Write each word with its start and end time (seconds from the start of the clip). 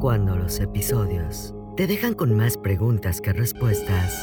Cuando 0.00 0.36
los 0.36 0.60
episodios 0.60 1.54
te 1.76 1.88
dejan 1.88 2.14
con 2.14 2.36
más 2.36 2.56
preguntas 2.56 3.20
que 3.20 3.32
respuestas. 3.32 4.14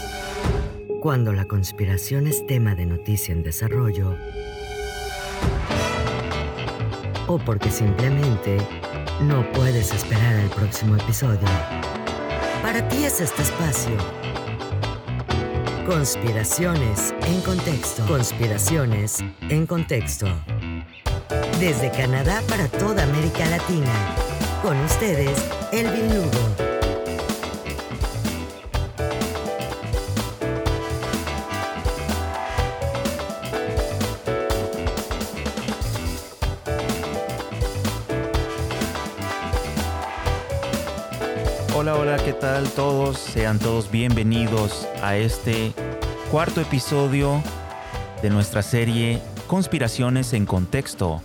Cuando 1.01 1.33
la 1.33 1.43
conspiración 1.49 2.27
es 2.27 2.47
tema 2.47 2.75
de 2.75 2.85
noticia 2.85 3.33
en 3.33 3.43
desarrollo. 3.43 4.15
O 7.27 7.37
porque 7.39 7.69
simplemente 7.69 8.57
no 9.23 9.51
puedes 9.51 9.93
esperar 9.93 10.35
al 10.35 10.49
próximo 10.49 10.95
episodio. 10.95 11.47
Para 12.61 12.87
ti 12.87 13.03
es 13.03 13.19
este 13.19 13.41
espacio. 13.41 13.97
Conspiraciones 15.85 17.13
en 17.27 17.41
contexto. 17.41 18.05
Conspiraciones 18.07 19.17
en 19.49 19.67
contexto. 19.67 20.27
Desde 21.59 21.91
Canadá 21.91 22.41
para 22.47 22.69
toda 22.69 23.03
América 23.03 23.45
Latina. 23.49 23.91
Con 24.63 24.79
ustedes, 24.79 25.54
Elvin 25.75 26.07
Lugo. 26.07 26.29
Hola, 41.75 41.95
hola, 41.97 42.17
¿qué 42.23 42.31
tal 42.31 42.69
todos? 42.69 43.17
Sean 43.17 43.59
todos 43.59 43.91
bienvenidos 43.91 44.87
a 45.03 45.17
este 45.17 45.73
cuarto 46.31 46.61
episodio 46.61 47.43
de 48.21 48.29
nuestra 48.29 48.61
serie 48.61 49.19
Conspiraciones 49.47 50.31
en 50.31 50.45
Contexto, 50.45 51.21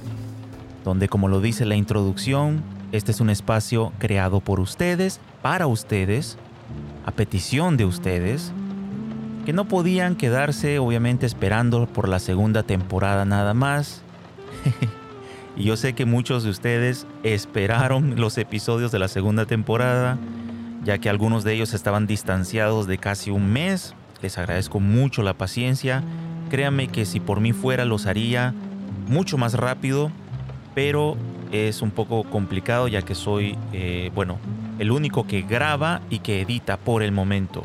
donde 0.85 1.09
como 1.09 1.29
lo 1.29 1.41
dice 1.41 1.65
la 1.67 1.77
introducción, 1.77 2.80
este 2.93 3.13
es 3.13 3.21
un 3.21 3.31
espacio 3.31 3.93
creado 3.99 4.41
por 4.41 4.59
ustedes, 4.59 5.21
para 5.43 5.67
ustedes, 5.67 6.37
a 7.07 7.13
petición 7.13 7.77
de 7.77 7.85
ustedes, 7.85 8.53
que 9.47 9.53
no 9.53 9.67
podían 9.67 10.17
quedarse 10.17 10.79
obviamente 10.79 11.25
esperando 11.25 11.87
por 11.87 12.09
la 12.09 12.19
segunda 12.19 12.63
temporada 12.63 13.25
nada 13.25 13.55
más. 13.55 14.03
y 15.57 15.65
yo 15.65 15.77
sé 15.77 15.95
que 15.95 16.05
muchos 16.05 16.43
de 16.43 16.51
ustedes 16.51 17.07
esperaron 17.23 18.21
los 18.21 18.37
episodios 18.39 18.91
de 18.91 18.99
la 18.99 19.09
segunda 19.09 19.47
temporada, 19.47 20.19
ya 20.85 20.99
que 20.99 21.09
algunos 21.09 21.45
de 21.45 21.55
ellos 21.55 21.75
estaban 21.75 22.07
distanciados 22.07 22.87
de 22.87 22.99
casi 22.99 23.31
un 23.31 23.53
mes. 23.53 23.95
Les 24.21 24.37
agradezco 24.37 24.81
mucho 24.81 25.23
la 25.23 25.35
paciencia. 25.35 26.03
Créanme 26.51 26.89
que 26.89 27.05
si 27.07 27.21
por 27.21 27.41
mí 27.41 27.53
fuera 27.53 27.85
los 27.85 28.07
haría 28.07 28.53
mucho 29.09 29.39
más 29.39 29.55
rápido, 29.55 30.11
pero 30.75 31.17
es 31.53 31.83
un 31.83 31.91
poco 31.91 32.25
complicado 32.25 32.89
ya 32.89 33.03
que 33.03 33.15
soy, 33.15 33.57
eh, 33.73 34.11
bueno, 34.15 34.39
el 34.79 34.91
único 34.91 35.27
que 35.27 35.43
graba 35.43 36.01
y 36.11 36.21
que 36.21 36.41
edita 36.41 36.77
por 36.77 37.03
el 37.03 37.13
momento. 37.13 37.65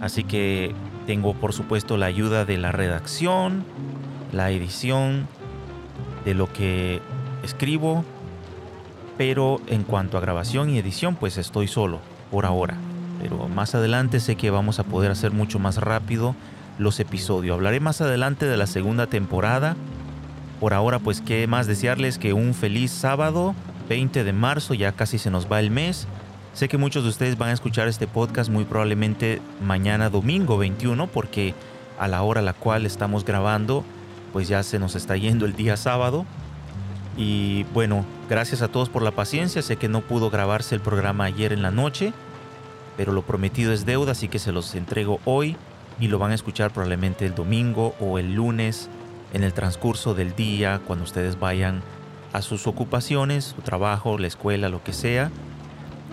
Así 0.00 0.24
que 0.24 0.72
tengo 1.06 1.34
por 1.34 1.52
supuesto 1.52 1.96
la 1.96 2.06
ayuda 2.06 2.44
de 2.44 2.58
la 2.58 2.72
redacción, 2.72 3.64
la 4.32 4.50
edición, 4.50 5.26
de 6.24 6.34
lo 6.34 6.52
que 6.52 7.00
escribo, 7.42 8.04
pero 9.18 9.60
en 9.66 9.82
cuanto 9.82 10.16
a 10.16 10.20
grabación 10.20 10.70
y 10.70 10.78
edición 10.78 11.16
pues 11.16 11.38
estoy 11.38 11.68
solo 11.68 12.00
por 12.30 12.46
ahora. 12.46 12.76
Pero 13.20 13.48
más 13.48 13.74
adelante 13.74 14.20
sé 14.20 14.36
que 14.36 14.50
vamos 14.50 14.78
a 14.78 14.84
poder 14.84 15.10
hacer 15.10 15.30
mucho 15.32 15.58
más 15.58 15.76
rápido 15.76 16.34
los 16.78 16.98
episodios. 17.00 17.54
Hablaré 17.54 17.80
más 17.80 18.00
adelante 18.00 18.46
de 18.46 18.56
la 18.56 18.66
segunda 18.66 19.06
temporada 19.06 19.76
por 20.62 20.74
ahora, 20.74 21.00
pues, 21.00 21.20
¿qué 21.20 21.48
más 21.48 21.66
desearles 21.66 22.18
que 22.18 22.34
un 22.34 22.54
feliz 22.54 22.92
sábado, 22.92 23.52
20 23.88 24.22
de 24.22 24.32
marzo, 24.32 24.74
ya 24.74 24.92
casi 24.92 25.18
se 25.18 25.28
nos 25.28 25.50
va 25.50 25.58
el 25.58 25.72
mes. 25.72 26.06
Sé 26.54 26.68
que 26.68 26.78
muchos 26.78 27.02
de 27.02 27.08
ustedes 27.08 27.36
van 27.36 27.48
a 27.48 27.52
escuchar 27.52 27.88
este 27.88 28.06
podcast 28.06 28.48
muy 28.48 28.62
probablemente 28.62 29.42
mañana 29.60 30.08
domingo 30.08 30.58
21, 30.58 31.08
porque 31.08 31.52
a 31.98 32.06
la 32.06 32.22
hora 32.22 32.42
a 32.42 32.44
la 32.44 32.52
cual 32.52 32.86
estamos 32.86 33.24
grabando, 33.24 33.84
pues 34.32 34.46
ya 34.46 34.62
se 34.62 34.78
nos 34.78 34.94
está 34.94 35.16
yendo 35.16 35.46
el 35.46 35.56
día 35.56 35.76
sábado. 35.76 36.26
Y 37.16 37.64
bueno, 37.74 38.04
gracias 38.30 38.62
a 38.62 38.68
todos 38.68 38.88
por 38.88 39.02
la 39.02 39.10
paciencia. 39.10 39.62
Sé 39.62 39.74
que 39.78 39.88
no 39.88 40.02
pudo 40.02 40.30
grabarse 40.30 40.76
el 40.76 40.80
programa 40.80 41.24
ayer 41.24 41.52
en 41.52 41.62
la 41.62 41.72
noche, 41.72 42.12
pero 42.96 43.10
lo 43.10 43.22
prometido 43.22 43.72
es 43.72 43.84
deuda, 43.84 44.12
así 44.12 44.28
que 44.28 44.38
se 44.38 44.52
los 44.52 44.76
entrego 44.76 45.18
hoy 45.24 45.56
y 45.98 46.06
lo 46.06 46.20
van 46.20 46.30
a 46.30 46.36
escuchar 46.36 46.70
probablemente 46.70 47.26
el 47.26 47.34
domingo 47.34 47.96
o 47.98 48.20
el 48.20 48.34
lunes 48.34 48.88
en 49.32 49.42
el 49.42 49.52
transcurso 49.52 50.14
del 50.14 50.34
día, 50.34 50.80
cuando 50.86 51.04
ustedes 51.04 51.38
vayan 51.38 51.82
a 52.32 52.42
sus 52.42 52.66
ocupaciones, 52.66 53.54
su 53.56 53.62
trabajo, 53.62 54.18
la 54.18 54.26
escuela, 54.26 54.68
lo 54.68 54.82
que 54.82 54.92
sea. 54.92 55.30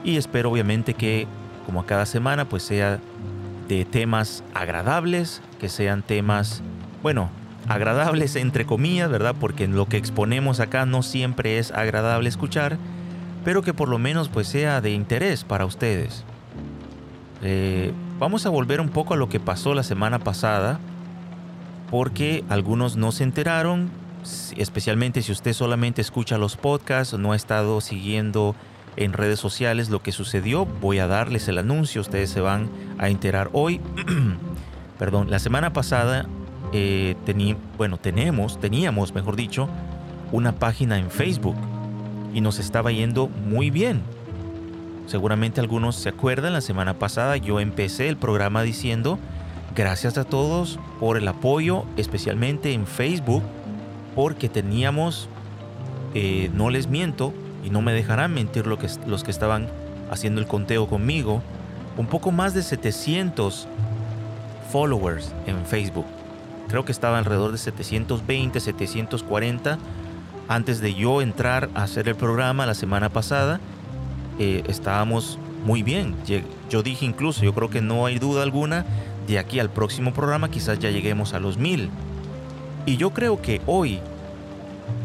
Y 0.03 0.17
espero 0.17 0.51
obviamente 0.51 0.93
que, 0.93 1.27
como 1.65 1.85
cada 1.85 2.05
semana, 2.05 2.45
pues 2.45 2.63
sea 2.63 2.99
de 3.67 3.85
temas 3.85 4.43
agradables, 4.53 5.41
que 5.59 5.69
sean 5.69 6.01
temas, 6.01 6.61
bueno, 7.03 7.29
agradables 7.67 8.35
entre 8.35 8.65
comillas, 8.65 9.09
¿verdad? 9.09 9.35
Porque 9.39 9.67
lo 9.67 9.85
que 9.87 9.97
exponemos 9.97 10.59
acá 10.59 10.85
no 10.85 11.03
siempre 11.03 11.59
es 11.59 11.71
agradable 11.71 12.29
escuchar, 12.29 12.77
pero 13.43 13.61
que 13.61 13.73
por 13.73 13.89
lo 13.89 13.99
menos 13.99 14.29
pues 14.29 14.47
sea 14.47 14.81
de 14.81 14.91
interés 14.91 15.43
para 15.43 15.65
ustedes. 15.65 16.23
Eh, 17.41 17.93
vamos 18.17 18.45
a 18.45 18.49
volver 18.49 18.81
un 18.81 18.89
poco 18.89 19.13
a 19.13 19.17
lo 19.17 19.29
que 19.29 19.39
pasó 19.39 19.73
la 19.73 19.83
semana 19.83 20.19
pasada 20.19 20.79
porque 21.89 22.43
algunos 22.49 22.95
no 22.97 23.11
se 23.11 23.23
enteraron, 23.23 23.89
especialmente 24.57 25.21
si 25.21 25.31
usted 25.31 25.53
solamente 25.53 26.01
escucha 26.01 26.37
los 26.37 26.55
podcasts, 26.55 27.17
no 27.17 27.31
ha 27.31 27.35
estado 27.35 27.81
siguiendo 27.81 28.55
en 28.95 29.13
redes 29.13 29.39
sociales 29.39 29.89
lo 29.89 30.01
que 30.01 30.11
sucedió, 30.11 30.65
voy 30.65 30.99
a 30.99 31.07
darles 31.07 31.47
el 31.47 31.57
anuncio, 31.57 32.01
ustedes 32.01 32.29
se 32.29 32.41
van 32.41 32.69
a 32.97 33.09
enterar 33.09 33.49
hoy. 33.53 33.79
Perdón, 34.99 35.29
la 35.29 35.39
semana 35.39 35.71
pasada 35.71 36.27
eh, 36.73 37.15
bueno, 37.77 37.97
tenemos, 37.97 38.59
teníamos, 38.59 39.13
mejor 39.13 39.35
dicho, 39.35 39.69
una 40.31 40.53
página 40.53 40.99
en 40.99 41.09
Facebook 41.09 41.55
y 42.33 42.41
nos 42.41 42.59
estaba 42.59 42.91
yendo 42.91 43.27
muy 43.27 43.69
bien. 43.69 44.01
Seguramente 45.07 45.59
algunos 45.59 45.95
se 45.95 46.09
acuerdan, 46.09 46.53
la 46.53 46.61
semana 46.61 46.99
pasada 46.99 47.37
yo 47.37 47.59
empecé 47.59 48.09
el 48.09 48.17
programa 48.17 48.61
diciendo 48.61 49.17
Gracias 49.75 50.17
a 50.17 50.23
todos 50.23 50.79
por 50.99 51.17
el 51.17 51.27
apoyo, 51.27 51.85
especialmente 51.95 52.73
en 52.73 52.87
Facebook, 52.87 53.43
porque 54.15 54.49
teníamos, 54.49 55.29
eh, 56.13 56.49
no 56.53 56.69
les 56.69 56.87
miento, 56.87 57.33
y 57.63 57.69
no 57.69 57.81
me 57.81 57.93
dejarán 57.93 58.33
mentir 58.33 58.65
los 58.65 59.23
que 59.23 59.31
estaban 59.31 59.67
haciendo 60.09 60.41
el 60.41 60.47
conteo 60.47 60.87
conmigo, 60.87 61.41
un 61.97 62.07
poco 62.07 62.31
más 62.31 62.53
de 62.53 62.63
700 62.63 63.67
followers 64.71 65.33
en 65.45 65.65
Facebook. 65.65 66.05
Creo 66.67 66.85
que 66.85 66.91
estaba 66.91 67.17
alrededor 67.17 67.51
de 67.51 67.57
720, 67.57 68.59
740 68.59 69.77
antes 70.47 70.81
de 70.81 70.93
yo 70.93 71.21
entrar 71.21 71.69
a 71.75 71.83
hacer 71.83 72.07
el 72.07 72.15
programa 72.15 72.65
la 72.65 72.73
semana 72.73 73.09
pasada. 73.09 73.59
Eh, 74.39 74.63
estábamos 74.67 75.37
muy 75.65 75.83
bien. 75.83 76.15
Yo 76.69 76.83
dije 76.83 77.05
incluso, 77.05 77.43
yo 77.43 77.53
creo 77.53 77.69
que 77.69 77.81
no 77.81 78.05
hay 78.05 78.19
duda 78.19 78.43
alguna 78.43 78.85
de 79.29 79.37
aquí 79.37 79.59
al 79.59 79.69
próximo 79.69 80.11
programa 80.11 80.49
quizás 80.49 80.79
ya 80.79 80.89
lleguemos 80.89 81.33
a 81.33 81.39
los 81.39 81.57
mil. 81.57 81.91
Y 82.87 82.97
yo 82.97 83.11
creo 83.11 83.41
que 83.41 83.61
hoy 83.67 83.99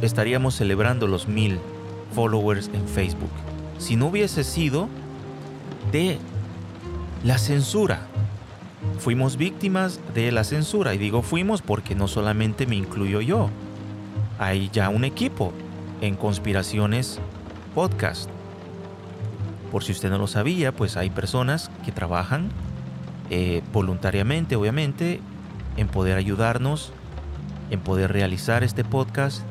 estaríamos 0.00 0.54
celebrando 0.54 1.06
los 1.06 1.28
mil 1.28 1.58
followers 2.14 2.70
en 2.72 2.88
Facebook. 2.88 3.30
Si 3.78 3.96
no 3.96 4.06
hubiese 4.06 4.42
sido 4.42 4.88
de 5.92 6.18
la 7.22 7.36
censura. 7.36 8.06
Fuimos 8.98 9.36
víctimas 9.36 10.00
de 10.14 10.32
la 10.32 10.44
censura. 10.44 10.94
Y 10.94 10.98
digo 10.98 11.20
fuimos 11.20 11.60
porque 11.60 11.94
no 11.94 12.08
solamente 12.08 12.66
me 12.66 12.76
incluyo 12.76 13.20
yo. 13.20 13.50
Hay 14.38 14.70
ya 14.72 14.88
un 14.88 15.04
equipo 15.04 15.52
en 16.00 16.16
Conspiraciones 16.16 17.18
Podcast. 17.74 18.30
Por 19.70 19.84
si 19.84 19.92
usted 19.92 20.08
no 20.08 20.16
lo 20.16 20.28
sabía, 20.28 20.72
pues 20.72 20.96
hay 20.96 21.10
personas 21.10 21.70
que 21.84 21.92
trabajan 21.92 22.48
eh, 23.36 23.64
voluntariamente, 23.72 24.54
obviamente, 24.54 25.18
en 25.76 25.88
poder 25.88 26.18
ayudarnos, 26.18 26.92
en 27.70 27.80
poder 27.80 28.12
realizar 28.12 28.62
este 28.62 28.84
podcast 28.84 29.42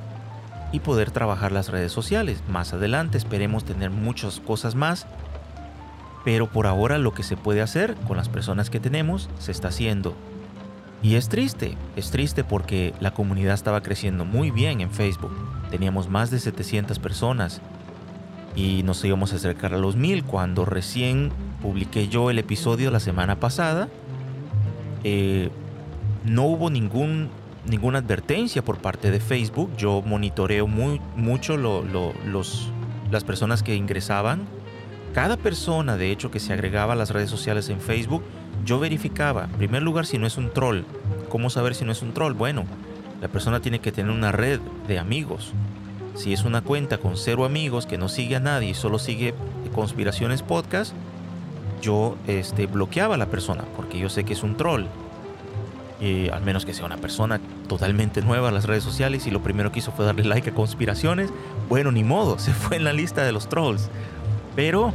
y 0.71 0.79
poder 0.79 1.11
trabajar 1.11 1.51
las 1.51 1.67
redes 1.67 1.91
sociales. 1.91 2.41
Más 2.47 2.71
adelante 2.71 3.17
esperemos 3.17 3.65
tener 3.65 3.89
muchas 3.89 4.39
cosas 4.39 4.75
más, 4.75 5.05
pero 6.23 6.49
por 6.49 6.65
ahora 6.65 6.97
lo 6.97 7.13
que 7.13 7.23
se 7.23 7.35
puede 7.35 7.61
hacer 7.61 7.95
con 8.07 8.15
las 8.15 8.29
personas 8.29 8.69
que 8.69 8.79
tenemos 8.79 9.29
se 9.37 9.51
está 9.51 9.67
haciendo. 9.67 10.15
Y 11.01 11.15
es 11.15 11.27
triste, 11.27 11.75
es 11.97 12.09
triste 12.09 12.45
porque 12.45 12.93
la 13.01 13.13
comunidad 13.13 13.53
estaba 13.53 13.83
creciendo 13.83 14.23
muy 14.23 14.49
bien 14.49 14.79
en 14.79 14.91
Facebook. 14.91 15.35
Teníamos 15.71 16.07
más 16.07 16.31
de 16.31 16.39
700 16.39 16.99
personas 16.99 17.59
y 18.55 18.83
nos 18.83 19.03
íbamos 19.03 19.33
a 19.33 19.37
acercar 19.37 19.73
a 19.73 19.77
los 19.77 19.95
1000 19.95 20.23
cuando 20.23 20.65
recién 20.65 21.31
publiqué 21.61 22.07
yo 22.07 22.29
el 22.29 22.39
episodio 22.39 22.91
la 22.91 22.99
semana 22.99 23.39
pasada. 23.39 23.89
Eh, 25.03 25.49
no 26.25 26.43
hubo 26.43 26.69
ningún, 26.69 27.29
ninguna 27.67 27.99
advertencia 27.99 28.63
por 28.63 28.77
parte 28.77 29.11
de 29.11 29.19
Facebook. 29.19 29.71
Yo 29.77 30.01
monitoreo 30.01 30.67
muy, 30.67 31.01
mucho 31.15 31.57
los, 31.57 32.71
las 33.11 33.23
personas 33.23 33.63
que 33.63 33.75
ingresaban 33.75 34.47
cada 35.13 35.37
persona, 35.37 35.95
de 35.95 36.11
hecho, 36.11 36.31
que 36.31 36.39
se 36.39 36.53
agregaba 36.53 36.93
a 36.93 36.95
las 36.95 37.11
redes 37.11 37.29
sociales 37.29 37.69
en 37.69 37.79
Facebook, 37.79 38.23
yo 38.65 38.79
verificaba, 38.79 39.43
en 39.43 39.51
primer 39.51 39.83
lugar, 39.83 40.07
si 40.07 40.17
no 40.17 40.25
es 40.25 40.37
un 40.37 40.51
troll. 40.51 40.81
¿Cómo 41.29 41.51
saber 41.51 41.75
si 41.75 41.85
no 41.85 41.91
es 41.91 42.01
un 42.01 42.13
troll? 42.13 42.33
Bueno, 42.33 42.65
la 43.21 43.27
persona 43.27 43.61
tiene 43.61 43.79
que 43.79 43.91
tener 43.91 44.11
una 44.11 44.31
red 44.31 44.59
de 44.87 44.97
amigos. 44.97 45.53
Si 46.15 46.31
es 46.31 46.43
una 46.43 46.61
cuenta 46.61 46.99
con 46.99 47.17
cero 47.17 47.43
amigos 47.43 47.85
que 47.85 47.97
no 47.97 48.07
sigue 48.07 48.35
a 48.35 48.39
nadie 48.39 48.69
y 48.69 48.73
solo 48.73 48.99
sigue 48.99 49.33
Conspiraciones 49.73 50.43
Podcast, 50.43 50.93
yo 51.81 52.15
este, 52.27 52.67
bloqueaba 52.67 53.15
a 53.15 53.17
la 53.17 53.25
persona 53.25 53.63
porque 53.75 53.97
yo 53.97 54.09
sé 54.09 54.23
que 54.23 54.33
es 54.33 54.43
un 54.43 54.55
troll. 54.55 54.85
Y 55.99 56.29
al 56.29 56.43
menos 56.43 56.65
que 56.65 56.73
sea 56.73 56.85
una 56.85 56.97
persona 56.97 57.39
totalmente 57.67 58.21
nueva 58.21 58.49
a 58.49 58.51
las 58.51 58.65
redes 58.65 58.83
sociales 58.83 59.25
y 59.25 59.31
lo 59.31 59.41
primero 59.41 59.71
que 59.71 59.79
hizo 59.79 59.91
fue 59.91 60.05
darle 60.05 60.23
like 60.23 60.51
a 60.51 60.53
Conspiraciones. 60.53 61.31
Bueno, 61.69 61.91
ni 61.91 62.03
modo, 62.03 62.37
se 62.39 62.53
fue 62.53 62.77
en 62.77 62.83
la 62.83 62.93
lista 62.93 63.23
de 63.23 63.31
los 63.31 63.49
trolls. 63.49 63.89
Pero 64.55 64.93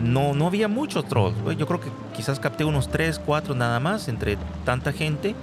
no, 0.00 0.34
no 0.34 0.46
había 0.46 0.68
muchos 0.68 1.08
trolls. 1.08 1.34
Yo 1.58 1.66
creo 1.66 1.80
que 1.80 1.88
quizás 2.16 2.38
capté 2.38 2.64
unos 2.64 2.88
3, 2.88 3.20
4 3.24 3.54
nada 3.54 3.80
más 3.80 4.06
entre 4.08 4.38
tanta 4.64 4.92
gente. 4.92 5.34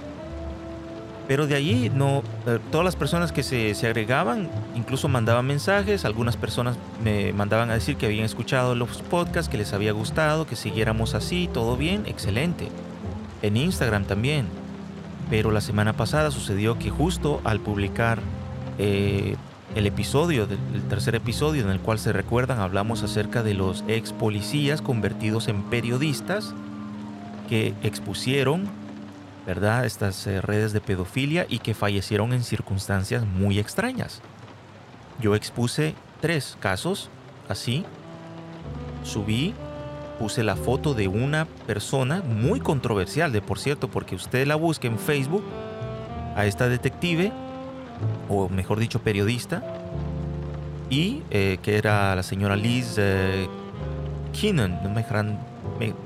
Pero 1.28 1.46
de 1.46 1.54
allí 1.54 1.90
no, 1.94 2.22
eh, 2.46 2.58
todas 2.70 2.84
las 2.84 2.96
personas 2.96 3.32
que 3.32 3.42
se, 3.42 3.74
se, 3.74 3.86
agregaban 3.86 4.50
incluso 4.74 5.08
mandaban 5.08 5.46
mensajes, 5.46 6.04
algunas 6.04 6.36
personas 6.36 6.76
me 7.02 7.32
mandaban 7.32 7.70
a 7.70 7.74
decir 7.74 7.96
que 7.96 8.06
habían 8.06 8.24
escuchado 8.24 8.74
los 8.74 9.02
podcasts, 9.02 9.48
que 9.48 9.56
les 9.56 9.72
había 9.72 9.92
gustado, 9.92 10.46
que 10.46 10.56
siguiéramos 10.56 11.14
así, 11.14 11.48
todo 11.52 11.76
bien, 11.76 12.04
excelente. 12.06 12.68
En 13.42 13.56
Instagram 13.56 14.04
también. 14.04 14.46
Pero 15.30 15.50
la 15.50 15.60
semana 15.60 15.94
pasada 15.94 16.30
sucedió 16.30 16.78
que 16.78 16.90
justo 16.90 17.40
al 17.44 17.60
publicar 17.60 18.18
eh, 18.78 19.36
el 19.74 19.86
episodio, 19.86 20.46
el 20.74 20.82
tercer 20.82 21.14
episodio 21.14 21.62
en 21.62 21.70
el 21.70 21.80
cual 21.80 21.98
se 21.98 22.12
recuerdan, 22.12 22.60
hablamos 22.60 23.02
acerca 23.02 23.42
de 23.42 23.54
los 23.54 23.84
ex 23.88 24.12
policías 24.12 24.82
convertidos 24.82 25.48
en 25.48 25.62
periodistas 25.62 26.54
que 27.48 27.74
expusieron, 27.82 28.68
¿verdad?, 29.46 29.84
estas 29.84 30.26
eh, 30.26 30.40
redes 30.40 30.72
de 30.72 30.80
pedofilia 30.80 31.46
y 31.48 31.58
que 31.58 31.74
fallecieron 31.74 32.32
en 32.32 32.42
circunstancias 32.42 33.24
muy 33.26 33.58
extrañas. 33.58 34.20
Yo 35.20 35.34
expuse 35.34 35.94
tres 36.20 36.56
casos 36.60 37.10
así, 37.48 37.84
subí, 39.02 39.54
puse 40.18 40.42
la 40.42 40.56
foto 40.56 40.94
de 40.94 41.08
una 41.08 41.46
persona 41.66 42.22
muy 42.22 42.60
controversial, 42.60 43.32
de 43.32 43.42
por 43.42 43.58
cierto, 43.58 43.88
porque 43.88 44.14
usted 44.14 44.46
la 44.46 44.54
busca 44.54 44.86
en 44.86 44.98
Facebook, 44.98 45.44
a 46.36 46.46
esta 46.46 46.68
detective, 46.68 47.32
o 48.28 48.48
mejor 48.48 48.78
dicho, 48.78 49.00
periodista, 49.00 49.62
y 50.88 51.22
eh, 51.30 51.58
que 51.62 51.76
era 51.76 52.14
la 52.14 52.22
señora 52.22 52.54
Liz 52.54 52.96
eh, 52.98 53.48
Keenan. 54.32 54.80
No 54.82 54.90
me, 54.90 55.04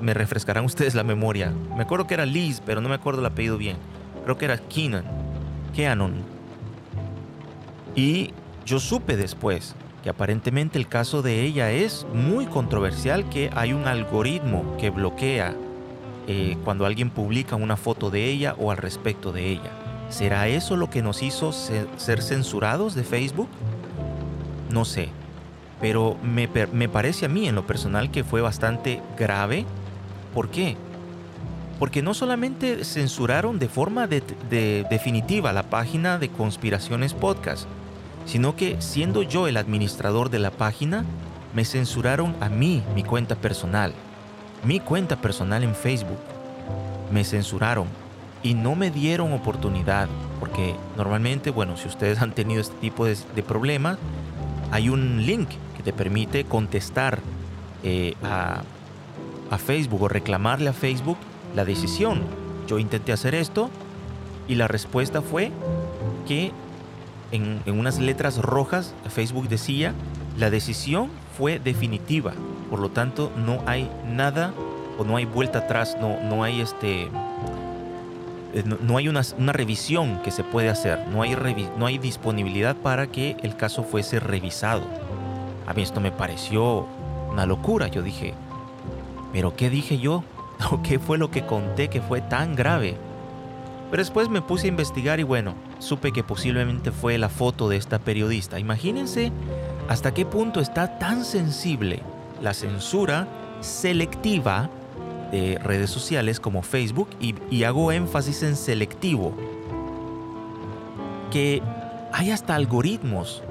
me, 0.01 0.13
refrescarán 0.13 0.65
ustedes 0.65 0.95
la 0.95 1.03
memoria. 1.03 1.53
Me 1.75 1.83
acuerdo 1.83 2.07
que 2.07 2.13
era 2.13 2.25
Liz, 2.25 2.61
pero 2.65 2.81
no 2.81 2.89
me 2.89 2.95
acuerdo 2.95 3.19
el 3.19 3.25
apellido 3.25 3.57
bien. 3.57 3.77
Creo 4.23 4.37
que 4.37 4.45
era 4.45 4.57
Keenan. 4.57 5.05
Keanon. 5.75 6.13
Y 7.95 8.31
yo 8.65 8.79
supe 8.79 9.15
después 9.17 9.75
que 10.03 10.09
aparentemente 10.09 10.77
el 10.77 10.87
caso 10.87 11.21
de 11.21 11.41
ella 11.43 11.71
es 11.71 12.05
muy 12.13 12.45
controversial, 12.45 13.29
que 13.29 13.49
hay 13.55 13.73
un 13.73 13.87
algoritmo 13.87 14.77
que 14.77 14.89
bloquea 14.89 15.55
eh, 16.27 16.57
cuando 16.63 16.85
alguien 16.85 17.09
publica 17.09 17.55
una 17.55 17.77
foto 17.77 18.09
de 18.09 18.25
ella 18.25 18.55
o 18.57 18.71
al 18.71 18.77
respecto 18.77 19.31
de 19.31 19.49
ella. 19.49 19.71
¿Será 20.09 20.47
eso 20.47 20.75
lo 20.75 20.89
que 20.89 21.01
nos 21.01 21.21
hizo 21.21 21.51
ser 21.51 22.21
censurados 22.21 22.95
de 22.95 23.03
Facebook? 23.03 23.49
No 24.69 24.85
sé. 24.85 25.09
Pero 25.79 26.17
me, 26.23 26.47
parece 26.89 27.25
a 27.25 27.29
mí 27.29 27.47
en 27.47 27.55
lo 27.55 27.67
personal 27.67 28.09
que 28.11 28.23
fue 28.23 28.41
bastante 28.41 29.01
grave. 29.17 29.65
¿Por 30.33 30.49
qué? 30.49 30.75
Porque 31.79 32.01
no 32.01 32.13
solamente 32.13 32.83
censuraron 32.83 33.59
de 33.59 33.69
forma 33.69 34.07
definitiva 34.07 35.53
la 35.53 35.69
página 35.69 36.17
de 36.17 36.29
Conspiraciones 36.29 37.13
Podcast, 37.13 37.67
sino 38.25 38.55
que 38.55 38.81
siendo 38.81 39.21
yo 39.21 39.47
el 39.47 39.57
administrador 39.57 40.31
de 40.31 40.39
la 40.39 40.51
página, 40.51 41.05
me 41.53 41.65
censuraron 41.65 42.35
a 42.39 42.49
mí 42.49 42.83
mi 42.95 43.03
cuenta 43.03 43.35
personal, 43.35 43.93
mi 44.63 44.79
cuenta 44.79 45.15
personal 45.15 45.63
en 45.63 45.75
Facebook. 45.75 46.19
Me 47.11 47.23
censuraron 47.23 47.87
y 48.43 48.53
no 48.53 48.75
me 48.75 48.91
dieron 48.91 49.33
oportunidad, 49.33 50.07
porque 50.39 50.75
normalmente, 50.95 51.51
bueno, 51.51 51.77
si 51.77 51.87
ustedes 51.87 52.21
han 52.21 52.33
tenido 52.33 52.61
este 52.61 52.75
tipo 52.75 53.05
de, 53.05 53.15
problemas, 53.43 53.97
hay 54.71 54.89
un 54.89 55.25
link 55.25 55.49
te 55.87 55.93
permite 55.93 56.43
contestar 56.43 57.21
eh, 57.81 58.15
a, 58.21 58.61
Facebook 59.57 60.03
o 60.03 60.09
reclamarle 60.09 60.67
a 60.67 60.73
Facebook 60.73 61.15
la 61.55 61.63
decisión. 61.63 62.23
Yo 62.67 62.77
intenté 62.77 63.13
hacer 63.13 63.33
esto 63.33 63.69
y 64.49 64.55
la 64.55 64.67
respuesta 64.67 65.21
fue 65.21 65.49
que 66.27 66.51
en, 67.31 67.61
unas 67.67 67.99
letras 67.99 68.39
rojas 68.39 68.93
Facebook 69.07 69.47
decía, 69.47 69.93
la 70.37 70.49
decisión 70.49 71.09
fue 71.37 71.57
definitiva, 71.57 72.33
por 72.69 72.79
lo 72.79 72.89
tanto 72.89 73.31
no 73.37 73.63
hay 73.65 73.89
nada 74.05 74.53
o 74.97 75.05
no 75.05 75.15
hay 75.15 75.23
vuelta 75.23 75.59
atrás, 75.59 75.95
no, 76.01 76.21
no 76.21 76.43
hay 76.43 76.59
este 76.59 77.07
eh, 78.53 78.63
no, 78.65 78.97
hay 78.97 79.07
una, 79.07 79.21
revisión 79.53 80.21
que 80.21 80.31
se 80.31 80.43
puede 80.43 80.67
hacer, 80.67 81.07
no 81.13 81.21
hay, 81.21 81.33
no 81.77 81.85
hay 81.85 81.97
disponibilidad 81.97 82.75
para 82.75 83.07
que 83.07 83.37
el 83.41 83.55
caso 83.55 83.83
fuese 83.83 84.19
revisado. 84.19 85.06
A 85.67 85.73
mí 85.73 85.81
esto 85.81 86.01
me 86.01 86.11
pareció 86.11 86.87
una 87.29 87.45
locura, 87.45 87.87
yo 87.87 88.01
dije, 88.01 88.33
pero 89.33 89.55
¿qué 89.55 89.69
dije 89.69 89.99
yo? 89.99 90.23
¿O 90.71 90.81
qué 90.81 90.97
fue 90.97 91.17
lo 91.17 91.29
que 91.29 91.45
conté 91.45 91.89
que 91.89 92.01
fue 92.01 92.21
tan 92.21 92.55
grave? 92.55 92.97
Pero 93.91 94.01
después 94.01 94.29
me 94.29 94.41
puse 94.41 94.65
a 94.67 94.69
investigar 94.69 95.19
y 95.19 95.23
bueno, 95.23 95.53
supe 95.79 96.11
que 96.11 96.23
posiblemente 96.23 96.91
fue 96.91 97.17
la 97.17 97.29
foto 97.29 97.69
de 97.69 97.77
esta 97.77 97.99
periodista. 97.99 98.59
Imagínense 98.59 99.31
hasta 99.87 100.13
qué 100.13 100.25
punto 100.25 100.59
está 100.59 100.99
tan 100.99 101.23
sensible 101.23 102.01
la 102.41 102.53
censura 102.53 103.27
selectiva 103.61 104.69
de 105.31 105.59
redes 105.63 105.89
sociales 105.89 106.39
como 106.39 106.61
Facebook 106.61 107.09
y, 107.19 107.63
hago 107.63 107.91
énfasis 107.91 108.43
en 108.43 108.55
selectivo, 108.55 109.33
que 111.31 111.61
hay 112.13 112.31
hasta 112.31 112.55
algoritmos 112.55 113.43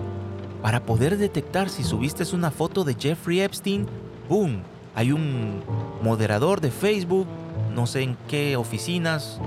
para 0.63 0.85
poder 0.85 1.17
detectar 1.19 1.69
si 1.69 1.85
subiste 1.85 2.25
una 2.35 2.51
foto 2.51 2.85
de 2.85 2.95
Jeffrey 2.95 3.41
Epstein, 3.41 3.87
¡boom! 4.29 4.63
Hay 4.95 5.13
un 5.13 5.63
moderador 6.03 6.61
de 6.61 6.71
Facebook, 6.71 7.27
no 7.75 7.87
sé 7.87 8.03
en 8.03 8.17
qué 8.29 8.57
oficinas, 8.57 9.41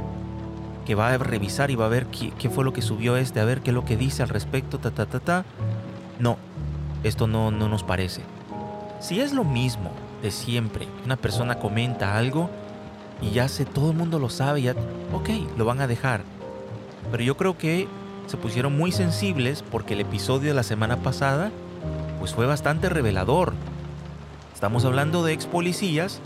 que 0.85 0.95
va 0.95 1.13
a 1.13 1.17
revisar 1.17 1.71
y 1.71 1.75
va 1.75 1.85
a 1.85 1.89
ver 1.89 2.07
qué, 2.07 2.49
fue 2.49 2.63
lo 2.63 2.73
que 2.73 2.81
subió 2.81 3.17
este, 3.17 3.39
a 3.39 3.45
ver 3.45 3.61
qué 3.61 3.71
es 3.71 3.75
lo 3.75 3.85
que 3.85 3.97
dice 3.97 4.23
al 4.23 4.29
respecto, 4.29 4.79
ta, 4.79 4.91
ta, 4.91 5.05
ta, 5.05 5.19
ta. 5.19 5.45
No, 6.19 6.37
esto 7.03 7.27
no, 7.27 7.51
no 7.51 7.67
nos 7.67 7.83
parece. 7.83 8.21
Si 8.99 9.19
es 9.19 9.33
lo 9.33 9.43
mismo 9.43 9.91
de 10.21 10.31
siempre. 10.31 10.87
Una 11.05 11.15
persona 11.15 11.55
comenta 11.59 12.17
algo 12.17 12.49
y 13.21 13.31
ya 13.31 13.47
sé, 13.47 13.65
todo 13.65 13.91
el 13.91 13.97
mundo 13.97 14.19
lo 14.19 14.29
sabe, 14.29 14.61
ya, 14.61 14.75
ok, 15.13 15.29
lo 15.57 15.65
van 15.65 15.81
a 15.81 15.87
dejar. 15.87 16.21
Pero 17.11 17.23
yo 17.23 17.37
creo 17.37 17.57
que 17.57 17.87
se 18.29 18.37
pusieron 18.37 18.77
muy 18.77 18.91
sensibles 18.91 19.63
porque 19.71 19.95
el 19.95 20.01
episodio 20.01 20.49
de 20.49 20.53
la 20.53 20.63
semana 20.63 20.97
pasada 20.97 21.51
pues 22.19 22.35
fue 22.35 22.45
bastante 22.45 22.87
revelador. 22.87 23.53
Estamos 24.53 24.85
hablando 24.85 25.23
de 25.23 25.33
ex 25.33 25.47
policías 25.47 26.19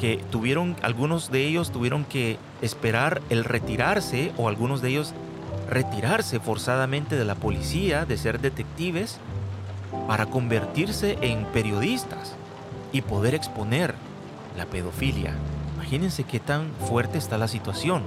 que 0.00 0.16
tuvieron, 0.30 0.74
algunos 0.82 1.30
de 1.30 1.46
ellos 1.46 1.70
tuvieron 1.70 2.04
que 2.04 2.38
esperar 2.60 3.22
el 3.30 3.44
retirarse 3.44 4.32
o 4.36 4.48
algunos 4.48 4.82
de 4.82 4.88
ellos 4.88 5.14
retirarse 5.70 6.40
forzadamente 6.40 7.14
de 7.14 7.24
la 7.24 7.36
policía, 7.36 8.04
de 8.04 8.16
ser 8.16 8.40
detectives, 8.40 9.18
para 10.08 10.26
convertirse 10.26 11.18
en 11.20 11.44
periodistas 11.44 12.34
y 12.90 13.02
poder 13.02 13.34
exponer 13.36 13.94
la 14.56 14.66
pedofilia. 14.66 15.34
Imagínense 15.76 16.24
qué 16.24 16.40
tan 16.40 16.72
fuerte 16.88 17.18
está 17.18 17.38
la 17.38 17.46
situación. 17.46 18.02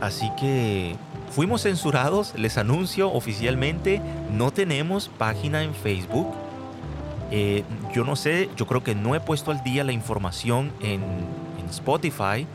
Así 0.00 0.30
que 0.40 0.96
fuimos 1.30 1.62
censurados, 1.62 2.34
les 2.36 2.58
anuncio 2.58 3.12
oficialmente, 3.12 4.00
no 4.30 4.50
tenemos 4.50 5.08
página 5.08 5.62
en 5.62 5.74
Facebook. 5.74 6.32
Eh, 7.30 7.64
yo 7.92 8.04
no 8.04 8.16
sé, 8.16 8.48
yo 8.56 8.66
creo 8.66 8.82
que 8.84 8.94
no 8.94 9.14
he 9.14 9.20
puesto 9.20 9.50
al 9.50 9.62
día 9.62 9.84
la 9.84 9.92
información 9.92 10.72
en, 10.80 11.02
en 11.58 11.66
Spotify, 11.70 12.46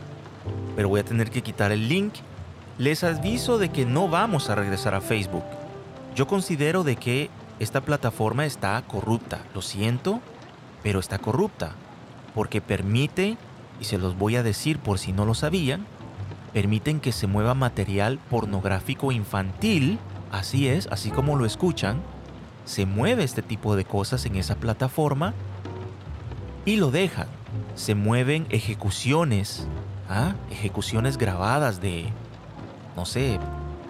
pero 0.74 0.88
voy 0.88 1.00
a 1.00 1.04
tener 1.04 1.30
que 1.30 1.42
quitar 1.42 1.72
el 1.72 1.88
link. 1.88 2.14
Les 2.78 3.04
aviso 3.04 3.58
de 3.58 3.68
que 3.68 3.84
no 3.84 4.08
vamos 4.08 4.48
a 4.50 4.54
regresar 4.54 4.94
a 4.94 5.00
Facebook. 5.00 5.44
Yo 6.14 6.26
considero 6.26 6.84
de 6.84 6.96
que 6.96 7.30
esta 7.58 7.82
plataforma 7.82 8.44
está 8.44 8.82
corrupta. 8.82 9.40
Lo 9.54 9.62
siento, 9.62 10.20
pero 10.82 10.98
está 10.98 11.18
corrupta, 11.18 11.72
porque 12.34 12.60
permite, 12.60 13.36
y 13.80 13.84
se 13.84 13.98
los 13.98 14.18
voy 14.18 14.36
a 14.36 14.42
decir 14.42 14.78
por 14.78 14.98
si 14.98 15.12
no 15.12 15.24
lo 15.24 15.34
sabían, 15.34 15.86
permiten 16.52 17.00
que 17.00 17.12
se 17.12 17.26
mueva 17.26 17.54
material 17.54 18.18
pornográfico 18.30 19.12
infantil, 19.12 19.98
así 20.30 20.68
es, 20.68 20.86
así 20.88 21.10
como 21.10 21.36
lo 21.36 21.46
escuchan, 21.46 22.00
se 22.64 22.86
mueve 22.86 23.24
este 23.24 23.42
tipo 23.42 23.76
de 23.76 23.84
cosas 23.84 24.24
en 24.26 24.36
esa 24.36 24.56
plataforma 24.56 25.34
y 26.64 26.76
lo 26.76 26.90
dejan. 26.90 27.28
Se 27.74 27.94
mueven 27.94 28.46
ejecuciones, 28.50 29.66
¿ah? 30.08 30.34
ejecuciones 30.50 31.18
grabadas 31.18 31.80
de, 31.80 32.06
no 32.96 33.04
sé, 33.04 33.38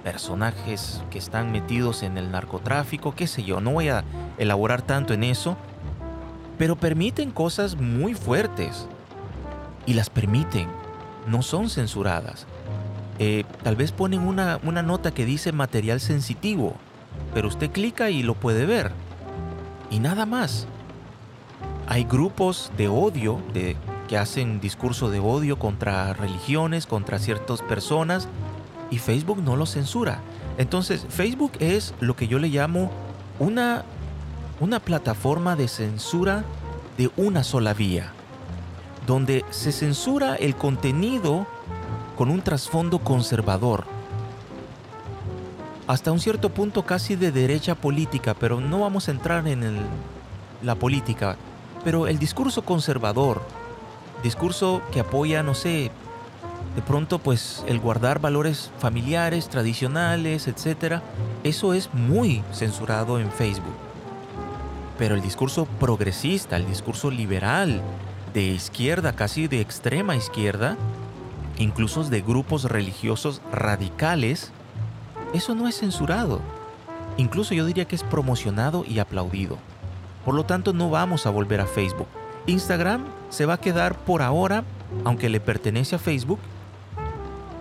personajes 0.02 1.02
que 1.10 1.18
están 1.18 1.52
metidos 1.52 2.02
en 2.02 2.18
el 2.18 2.30
narcotráfico, 2.30 3.14
qué 3.14 3.26
sé 3.26 3.44
yo, 3.44 3.60
no 3.60 3.72
voy 3.72 3.88
a 3.88 4.04
elaborar 4.38 4.82
tanto 4.82 5.14
en 5.14 5.24
eso, 5.24 5.56
pero 6.58 6.76
permiten 6.76 7.30
cosas 7.30 7.76
muy 7.76 8.14
fuertes 8.14 8.86
y 9.86 9.94
las 9.94 10.10
permiten, 10.10 10.68
no 11.26 11.42
son 11.42 11.70
censuradas. 11.70 12.46
Eh, 13.18 13.44
tal 13.62 13.76
vez 13.76 13.92
ponen 13.92 14.20
una, 14.20 14.58
una 14.62 14.82
nota 14.82 15.12
que 15.12 15.24
dice 15.24 15.52
material 15.52 16.00
sensitivo, 16.00 16.74
pero 17.34 17.48
usted 17.48 17.70
clica 17.70 18.10
y 18.10 18.22
lo 18.22 18.34
puede 18.34 18.66
ver. 18.66 18.92
Y 19.90 19.98
nada 19.98 20.26
más. 20.26 20.66
Hay 21.86 22.04
grupos 22.04 22.70
de 22.76 22.88
odio 22.88 23.42
de, 23.52 23.76
que 24.08 24.16
hacen 24.16 24.60
discurso 24.60 25.10
de 25.10 25.20
odio 25.20 25.58
contra 25.58 26.12
religiones, 26.14 26.86
contra 26.86 27.18
ciertas 27.18 27.60
personas, 27.60 28.28
y 28.90 28.98
Facebook 28.98 29.42
no 29.42 29.56
lo 29.56 29.66
censura. 29.66 30.20
Entonces, 30.58 31.06
Facebook 31.08 31.52
es 31.60 31.94
lo 32.00 32.14
que 32.14 32.28
yo 32.28 32.38
le 32.38 32.48
llamo 32.48 32.90
una, 33.38 33.84
una 34.60 34.80
plataforma 34.80 35.56
de 35.56 35.66
censura 35.66 36.44
de 36.98 37.10
una 37.16 37.42
sola 37.42 37.74
vía, 37.74 38.12
donde 39.06 39.44
se 39.50 39.72
censura 39.72 40.36
el 40.36 40.56
contenido 40.56 41.46
con 42.16 42.30
un 42.30 42.42
trasfondo 42.42 42.98
conservador, 42.98 43.84
hasta 45.86 46.12
un 46.12 46.20
cierto 46.20 46.50
punto 46.50 46.84
casi 46.84 47.16
de 47.16 47.32
derecha 47.32 47.74
política, 47.74 48.34
pero 48.34 48.60
no 48.60 48.80
vamos 48.80 49.08
a 49.08 49.10
entrar 49.10 49.46
en 49.48 49.78
la 50.62 50.74
política, 50.74 51.36
pero 51.84 52.06
el 52.06 52.18
discurso 52.18 52.62
conservador, 52.62 53.42
discurso 54.22 54.82
que 54.92 55.00
apoya, 55.00 55.42
no 55.42 55.54
sé, 55.54 55.90
de 56.76 56.82
pronto 56.82 57.18
pues 57.18 57.64
el 57.66 57.78
guardar 57.80 58.20
valores 58.20 58.70
familiares, 58.78 59.48
tradicionales, 59.48 60.48
etcétera, 60.48 61.02
eso 61.44 61.74
es 61.74 61.92
muy 61.92 62.42
censurado 62.52 63.18
en 63.18 63.30
Facebook. 63.30 63.74
Pero 64.98 65.14
el 65.14 65.20
discurso 65.20 65.66
progresista, 65.80 66.56
el 66.56 66.66
discurso 66.66 67.10
liberal, 67.10 67.82
de 68.32 68.44
izquierda, 68.44 69.12
casi 69.12 69.48
de 69.48 69.60
extrema 69.60 70.16
izquierda, 70.16 70.76
incluso 71.58 72.04
de 72.04 72.22
grupos 72.22 72.64
religiosos 72.64 73.40
radicales, 73.52 74.52
eso 75.34 75.54
no 75.54 75.68
es 75.68 75.78
censurado. 75.78 76.40
Incluso 77.16 77.54
yo 77.54 77.66
diría 77.66 77.84
que 77.84 77.96
es 77.96 78.02
promocionado 78.02 78.84
y 78.86 78.98
aplaudido. 78.98 79.58
Por 80.24 80.34
lo 80.34 80.44
tanto, 80.44 80.72
no 80.72 80.90
vamos 80.90 81.26
a 81.26 81.30
volver 81.30 81.60
a 81.60 81.66
Facebook. 81.66 82.08
Instagram 82.46 83.04
se 83.30 83.46
va 83.46 83.54
a 83.54 83.60
quedar 83.60 83.96
por 83.96 84.22
ahora, 84.22 84.64
aunque 85.04 85.28
le 85.28 85.40
pertenece 85.40 85.96
a 85.96 85.98
Facebook, 85.98 86.38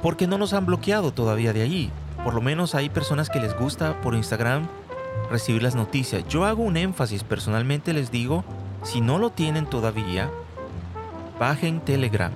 porque 0.01 0.27
no 0.27 0.37
nos 0.37 0.53
han 0.53 0.65
bloqueado 0.65 1.11
todavía 1.11 1.53
de 1.53 1.61
allí. 1.61 1.91
Por 2.23 2.33
lo 2.33 2.41
menos 2.41 2.75
hay 2.75 2.89
personas 2.89 3.29
que 3.29 3.39
les 3.39 3.57
gusta 3.57 3.99
por 4.01 4.15
Instagram 4.15 4.67
recibir 5.29 5.63
las 5.63 5.75
noticias. 5.75 6.27
Yo 6.27 6.45
hago 6.45 6.63
un 6.63 6.77
énfasis, 6.77 7.23
personalmente 7.23 7.93
les 7.93 8.11
digo, 8.11 8.43
si 8.83 9.01
no 9.01 9.17
lo 9.17 9.29
tienen 9.29 9.65
todavía, 9.65 10.29
bajen 11.39 11.79
Telegram. 11.81 12.31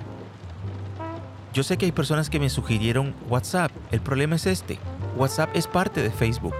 Yo 1.56 1.62
sé 1.62 1.78
que 1.78 1.86
hay 1.86 1.92
personas 1.92 2.28
que 2.28 2.38
me 2.38 2.50
sugirieron 2.50 3.14
WhatsApp. 3.30 3.72
El 3.90 4.02
problema 4.02 4.36
es 4.36 4.44
este. 4.44 4.78
WhatsApp 5.16 5.48
es 5.56 5.66
parte 5.66 6.02
de 6.02 6.10
Facebook. 6.10 6.52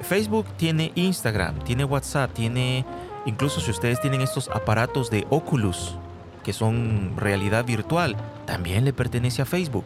Facebook 0.00 0.46
tiene 0.56 0.90
Instagram, 0.94 1.58
tiene 1.64 1.84
WhatsApp, 1.84 2.32
tiene... 2.32 2.86
Incluso 3.26 3.60
si 3.60 3.70
ustedes 3.70 4.00
tienen 4.00 4.22
estos 4.22 4.48
aparatos 4.48 5.10
de 5.10 5.26
Oculus, 5.28 5.96
que 6.44 6.54
son 6.54 7.12
realidad 7.18 7.66
virtual, 7.66 8.16
también 8.46 8.86
le 8.86 8.94
pertenece 8.94 9.42
a 9.42 9.44
Facebook. 9.44 9.84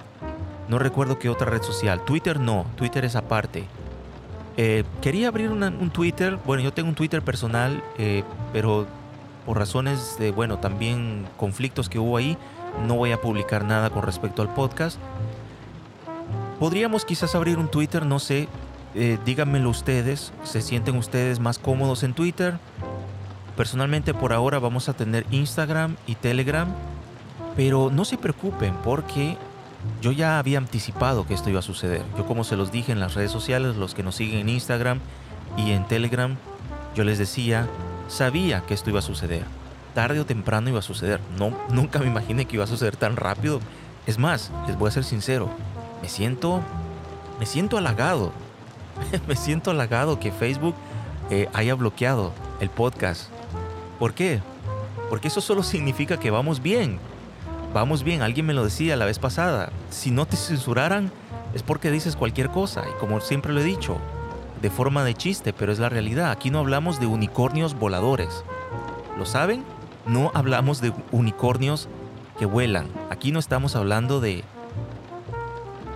No 0.69 0.79
recuerdo 0.79 1.19
qué 1.19 1.29
otra 1.29 1.51
red 1.51 1.63
social. 1.63 2.05
Twitter 2.05 2.39
no, 2.39 2.65
Twitter 2.77 3.05
es 3.05 3.17
aparte. 3.17 3.65
Eh, 4.57 4.85
quería 5.01 5.27
abrir 5.27 5.51
un 5.51 5.91
Twitter. 5.91 6.39
Bueno, 6.47 6.63
yo 6.63 6.73
tengo 6.73 6.89
un 6.89 6.95
Twitter 6.95 7.21
personal, 7.21 7.83
eh, 7.99 8.23
pero 8.53 8.87
por 9.45 9.59
razones 9.59 10.19
de, 10.21 10.31
bueno, 10.31 10.59
también 10.59 11.27
conflictos 11.37 11.89
que 11.89 11.99
hubo 11.99 12.17
ahí, 12.17 12.39
no 12.87 12.95
voy 12.95 13.13
a 13.13 13.21
publicar 13.21 13.65
nada 13.65 13.91
con 13.91 14.03
respecto 14.03 14.43
al 14.43 14.53
podcast. 14.53 14.99
Podríamos 16.59 17.05
quizás 17.05 17.35
abrir 17.35 17.59
un 17.59 17.69
Twitter, 17.69 18.07
no 18.07 18.19
sé. 18.19 18.49
Eh, 18.95 19.19
díganmelo 19.25 19.71
ustedes. 19.71 20.33
¿Se 20.45 20.63
sienten 20.63 20.97
ustedes 20.97 21.41
más 21.41 21.59
cómodos 21.59 22.03
en 22.03 22.15
Twitter? 22.15 22.59
Personalmente 23.57 24.15
por 24.15 24.33
ahora 24.33 24.59
vamos 24.59 24.89
a 24.89 24.95
tener 24.95 25.27
Instagram 25.31 25.97
y 26.07 26.15
Telegram. 26.15 26.69
Pero 27.57 27.91
no 27.93 28.05
se 28.05 28.17
preocupen 28.17 28.75
porque 28.85 29.37
yo 30.01 30.13
ya 30.13 30.39
había 30.39 30.59
anticipado 30.59 31.27
que 31.27 31.35
esto 31.35 31.51
iba 31.51 31.59
a 31.59 31.63
suceder. 31.63 32.03
Yo 32.17 32.27
como 32.27 32.45
se 32.45 32.57
los 32.57 32.73
dije 32.73 32.93
en 32.93 33.01
las 33.01 33.15
redes 33.15 33.31
sociales, 33.31 33.77
los 33.77 33.95
que 33.95 34.03
nos 34.03 34.15
siguen 34.15 34.41
en 34.41 34.49
Instagram 34.49 35.01
y 35.57 35.73
en 35.73 35.87
Telegram, 35.87 36.37
yo 36.95 37.05
les 37.05 37.19
decía, 37.19 37.67
sabía 38.09 38.63
que 38.63 38.75
esto 38.75 38.91
iba 38.91 39.01
a 39.01 39.03
suceder. 39.03 39.45
Tarde 39.95 40.21
o 40.21 40.27
temprano 40.27 40.69
iba 40.69 40.79
a 40.79 40.83
suceder. 40.83 41.21
No, 41.39 41.57
nunca 41.71 41.99
me 41.99 42.07
imaginé 42.07 42.45
que 42.45 42.57
iba 42.57 42.65
a 42.65 42.69
suceder 42.69 42.97
tan 42.97 43.17
rápido. 43.17 43.61
Es 44.07 44.19
más, 44.19 44.51
les 44.67 44.79
voy 44.79 44.89
a 44.89 44.93
ser 44.93 45.05
sincero, 45.05 45.49
me 46.01 46.09
siento, 46.09 46.61
me 47.39 47.47
siento 47.47 47.77
halagado. 47.77 48.33
me 49.29 49.37
siento 49.37 49.71
halagado 49.71 50.19
que 50.19 50.33
Facebook 50.33 50.75
eh, 51.31 51.49
haya 51.53 51.75
bloqueado 51.75 52.33
el 52.61 52.71
podcast. 52.71 53.29
¿Por 53.99 54.15
qué? 54.15 54.41
Porque 55.09 55.29
eso 55.29 55.41
solo 55.41 55.63
significa 55.63 56.19
que 56.19 56.31
vamos 56.31 56.63
bien. 56.63 56.99
Vamos 57.73 58.03
bien, 58.03 58.23
alguien 58.23 58.47
me 58.47 58.55
lo 58.55 58.65
decía 58.65 58.97
la 58.97 59.05
vez 59.05 59.19
pasada. 59.19 59.71
Si 59.91 60.11
no 60.11 60.27
te 60.27 60.37
censuraran 60.37 61.11
es 61.55 61.63
porque 61.63 61.91
dices 61.91 62.17
cualquier 62.17 62.51
cosa. 62.51 62.85
Y 62.89 62.99
como 62.99 63.21
siempre 63.21 63.53
lo 63.53 63.61
he 63.61 63.65
dicho, 63.65 63.99
de 64.61 64.71
forma 64.71 65.05
de 65.05 65.15
chiste, 65.15 65.53
pero 65.53 65.73
es 65.73 65.79
la 65.79 65.89
realidad. 65.89 66.31
Aquí 66.31 66.51
no 66.51 66.59
hablamos 66.59 67.01
de 67.01 67.07
unicornios 67.07 67.75
voladores. 67.75 68.45
¿Lo 69.19 69.27
saben? 69.27 69.65
No 70.07 70.31
hablamos 70.35 70.81
de 70.81 70.93
unicornios 71.11 71.89
que 72.39 72.47
vuelan. 72.47 72.89
Aquí 73.11 73.33
no 73.33 73.39
estamos 73.39 73.77
hablando 73.77 74.21
de 74.21 74.45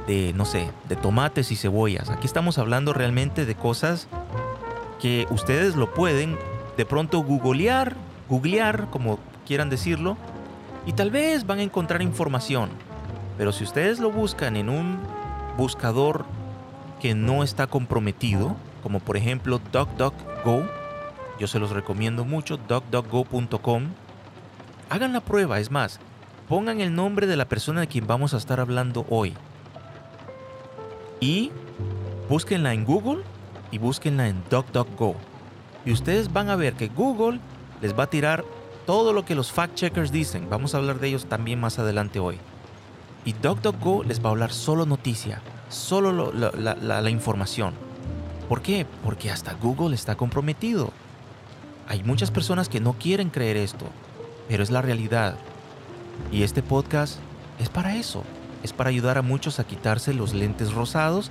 de, 0.07 0.33
no 0.35 0.45
sé, 0.45 0.71
de 0.89 0.97
tomates 0.97 1.51
y 1.51 1.57
cebollas. 1.57 2.11
Aquí 2.11 2.27
estamos 2.27 2.59
hablando 2.59 2.93
realmente 2.93 3.45
de 3.45 3.55
cosas 3.55 4.09
que 5.01 5.27
ustedes 5.31 5.77
lo 5.77 5.93
pueden 5.93 6.39
de 6.77 6.87
pronto 6.87 7.21
googlear, 7.21 7.97
googlear, 8.29 8.89
como 8.91 9.19
quieran 9.47 9.71
decirlo, 9.71 10.17
y 10.87 10.93
tal 10.93 11.11
vez 11.11 11.47
van 11.47 11.59
a 11.59 11.63
encontrar 11.63 12.03
información. 12.03 12.71
Pero 13.37 13.53
si 13.53 13.65
ustedes 13.65 13.99
lo 13.99 14.11
buscan 14.11 14.57
en 14.57 14.69
un 14.69 14.99
buscador 15.57 16.25
que 17.01 17.15
no 17.15 17.43
está 17.43 17.67
comprometido, 17.67 18.57
como 18.83 19.01
por 19.01 19.17
ejemplo 19.17 19.61
DuckDuckGo, 19.73 20.65
yo 21.39 21.47
se 21.47 21.59
los 21.59 21.71
recomiendo 21.71 22.25
mucho, 22.25 22.57
duckduckgo.com, 22.57 23.89
hagan 24.91 25.13
la 25.13 25.21
prueba, 25.21 25.61
es 25.61 25.71
más, 25.71 26.01
pongan 26.49 26.81
el 26.81 26.95
nombre 26.95 27.27
de 27.27 27.37
la 27.37 27.49
persona 27.49 27.83
de 27.83 27.89
quien 27.89 28.07
vamos 28.07 28.35
a 28.35 28.39
estar 28.39 28.61
hablando 28.61 29.07
hoy 29.11 29.35
y 31.21 31.51
búsquenla 32.29 32.73
en 32.73 32.85
Google 32.85 33.23
y 33.71 33.79
búsquenla 33.79 34.29
en 34.29 34.43
DuckDuckGo. 34.51 35.17
Y 35.85 35.93
ustedes 35.93 36.33
van 36.33 36.51
a 36.51 36.57
ver 36.57 36.75
que 36.75 36.89
Google 36.89 37.41
les 37.81 37.99
va 37.99 38.05
a 38.05 38.11
tirar 38.11 38.45
todo 38.87 39.13
lo 39.13 39.25
que 39.25 39.35
los 39.35 39.53
fact 39.53 39.75
checkers 39.75 40.13
dicen. 40.13 40.49
Vamos 40.51 40.75
a 40.75 40.79
hablar 40.79 41.01
de 41.01 41.09
ellos 41.09 41.27
también 41.27 41.61
más 41.61 41.79
adelante 41.79 42.19
hoy. 42.19 42.39
Y 43.25 43.33
DuckDuckGo 43.33 44.05
les 44.05 44.23
va 44.23 44.29
a 44.29 44.33
hablar 44.33 44.53
solo 44.53 44.87
noticia, 44.87 45.41
solo 45.69 46.33
la 46.33 47.11
información. 47.11 47.75
¿Por 48.49 48.63
qué? 48.63 48.87
Porque 49.03 49.31
hasta 49.31 49.55
Google 49.55 49.95
está 49.95 50.15
comprometido. 50.15 50.93
Hay 51.89 52.03
muchas 52.03 52.31
personas 52.31 52.69
que 52.69 52.81
no 52.81 52.95
quieren 52.95 53.31
creer 53.31 53.57
esto, 53.57 53.87
pero 54.49 54.63
es 54.63 54.71
la 54.71 54.83
realidad. 54.83 55.37
Y 56.33 56.43
este 56.43 56.63
podcast 56.63 57.19
es 57.59 57.69
para 57.69 57.97
eso 57.97 58.25
es 58.67 58.73
para 58.73 58.91
ayudar 58.91 59.17
a 59.17 59.23
muchos 59.23 59.61
a 59.61 59.65
quitarse 59.65 60.13
los 60.13 60.35
lentes 60.35 60.73
rosados 60.73 61.31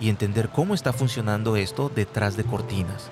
y 0.00 0.08
entender 0.08 0.48
cómo 0.48 0.74
está 0.74 0.92
funcionando 0.92 1.56
esto 1.56 1.90
detrás 1.94 2.36
de 2.36 2.44
cortinas. 2.44 3.10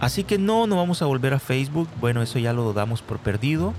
Así 0.00 0.24
que 0.24 0.38
no, 0.38 0.68
no 0.68 0.76
vamos 0.76 1.02
a 1.02 1.06
volver 1.06 1.34
a 1.34 1.40
Facebook, 1.40 1.88
bueno, 2.00 2.22
eso 2.22 2.38
ya 2.38 2.52
lo 2.52 2.72
damos 2.72 3.02
por 3.02 3.18
perdido. 3.18 3.74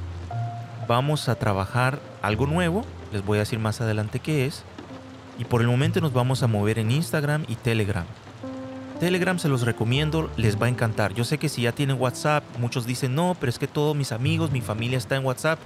Vamos 0.87 1.29
a 1.29 1.35
trabajar 1.35 1.99
algo 2.21 2.45
nuevo, 2.45 2.83
les 3.13 3.25
voy 3.25 3.37
a 3.37 3.41
decir 3.41 3.57
más 3.57 3.79
adelante 3.79 4.19
qué 4.19 4.45
es. 4.45 4.63
Y 5.39 5.45
por 5.45 5.61
el 5.61 5.67
momento 5.67 6.01
nos 6.01 6.13
vamos 6.13 6.43
a 6.43 6.47
mover 6.47 6.77
en 6.77 6.91
Instagram 6.91 7.45
y 7.47 7.55
Telegram. 7.55 8.05
Telegram 9.01 9.39
se 9.39 9.49
los 9.49 9.63
recomiendo, 9.63 10.29
les 10.37 10.61
va 10.61 10.67
a 10.67 10.69
encantar. 10.69 11.15
Yo 11.15 11.23
sé 11.23 11.39
que 11.39 11.49
si 11.49 11.63
ya 11.63 11.71
tienen 11.71 11.99
WhatsApp, 11.99 12.43
muchos 12.59 12.85
dicen 12.85 13.15
no, 13.15 13.35
pero 13.39 13.49
es 13.49 13.57
que 13.57 13.65
todos 13.65 13.95
mis 13.95 14.11
amigos, 14.11 14.51
mi 14.51 14.61
familia 14.61 14.99
está 14.99 15.15
en 15.15 15.25
WhatsApp. 15.25 15.57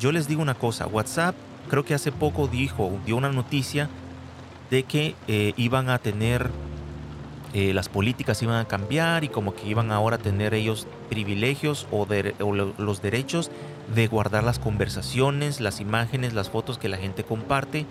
Yo 0.00 0.10
les 0.10 0.26
digo 0.26 0.42
una 0.42 0.56
cosa, 0.56 0.88
WhatsApp 0.88 1.36
creo 1.68 1.84
que 1.84 1.94
hace 1.94 2.10
poco 2.10 2.48
dijo, 2.48 2.98
dio 3.06 3.14
una 3.14 3.30
noticia 3.30 3.88
de 4.72 4.82
que 4.82 5.14
eh, 5.28 5.52
iban 5.56 5.88
a 5.88 6.00
tener 6.00 6.50
eh, 7.54 7.72
las 7.72 7.88
políticas 7.88 8.42
iban 8.42 8.56
a 8.56 8.64
cambiar 8.66 9.22
y 9.22 9.28
como 9.28 9.54
que 9.54 9.68
iban 9.68 9.92
ahora 9.92 10.16
a 10.16 10.18
tener 10.18 10.52
ellos 10.52 10.88
privilegios 11.08 11.86
o, 11.92 12.08
o, 12.40 12.54
los 12.54 13.02
derechos 13.02 13.52
de 13.94 14.08
guardar 14.08 14.42
las 14.42 14.58
conversaciones, 14.58 15.60
las 15.60 15.78
imágenes, 15.80 16.34
las 16.34 16.50
fotos 16.50 16.76
que 16.76 16.88
la 16.88 16.96
gente 16.96 17.22
comparte. 17.22 17.86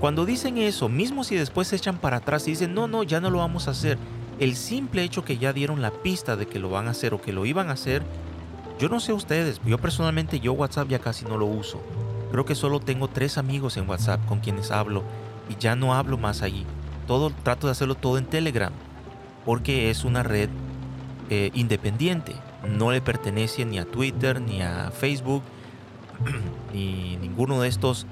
Cuando 0.00 0.24
dicen 0.24 0.58
eso, 0.58 0.88
mismo 0.88 1.24
si 1.24 1.34
después 1.34 1.68
se 1.68 1.76
echan 1.76 1.98
para 1.98 2.18
atrás 2.18 2.46
y 2.46 2.52
dicen, 2.52 2.74
no, 2.74 2.86
no, 2.86 3.02
ya 3.02 3.20
no 3.20 3.30
lo 3.30 3.38
vamos 3.38 3.68
a 3.68 3.72
hacer, 3.72 3.98
el 4.38 4.54
simple 4.54 5.02
hecho 5.02 5.24
que 5.24 5.38
ya 5.38 5.52
dieron 5.52 5.82
la 5.82 5.90
pista 5.90 6.36
de 6.36 6.46
que 6.46 6.58
lo 6.58 6.70
van 6.70 6.86
a 6.86 6.92
hacer 6.92 7.14
o 7.14 7.20
que 7.20 7.32
lo 7.32 7.44
iban 7.46 7.70
a 7.70 7.72
hacer, 7.72 8.02
yo 8.78 8.88
no 8.88 9.00
sé 9.00 9.12
ustedes, 9.12 9.60
yo 9.66 9.78
personalmente 9.78 10.38
yo 10.38 10.52
WhatsApp 10.52 10.88
ya 10.88 11.00
casi 11.00 11.24
no 11.24 11.36
lo 11.36 11.46
uso. 11.46 11.80
Creo 12.30 12.44
que 12.44 12.54
solo 12.54 12.78
tengo 12.78 13.08
tres 13.08 13.38
amigos 13.38 13.76
en 13.76 13.88
WhatsApp 13.88 14.24
con 14.26 14.38
quienes 14.38 14.70
hablo 14.70 15.02
y 15.48 15.56
ya 15.56 15.74
no 15.74 15.94
hablo 15.94 16.16
más 16.16 16.42
allí 16.42 16.64
todo, 17.08 17.30
trato 17.30 17.66
de 17.66 17.72
hacerlo 17.72 17.96
todo 17.96 18.18
en 18.18 18.26
Telegram, 18.26 18.72
porque 19.44 19.90
es 19.90 20.04
una 20.04 20.22
red 20.22 20.50
eh, 21.30 21.50
independiente. 21.54 22.36
No 22.68 22.92
le 22.92 23.00
pertenece 23.00 23.64
ni 23.64 23.78
a 23.78 23.84
Twitter, 23.86 24.40
ni 24.40 24.62
a 24.62 24.92
Facebook, 24.92 25.42
ni 26.72 27.16
ninguno 27.16 27.62
de 27.62 27.68
estos 27.68 28.06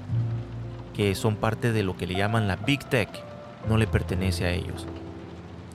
que 0.97 1.15
son 1.15 1.37
parte 1.37 1.71
de 1.71 1.83
lo 1.83 1.95
que 1.95 2.07
le 2.07 2.15
llaman 2.15 2.49
la 2.49 2.57
Big 2.57 2.83
Tech. 2.83 3.07
No 3.69 3.77
le 3.77 3.87
pertenece 3.87 4.45
a 4.45 4.51
ellos. 4.51 4.85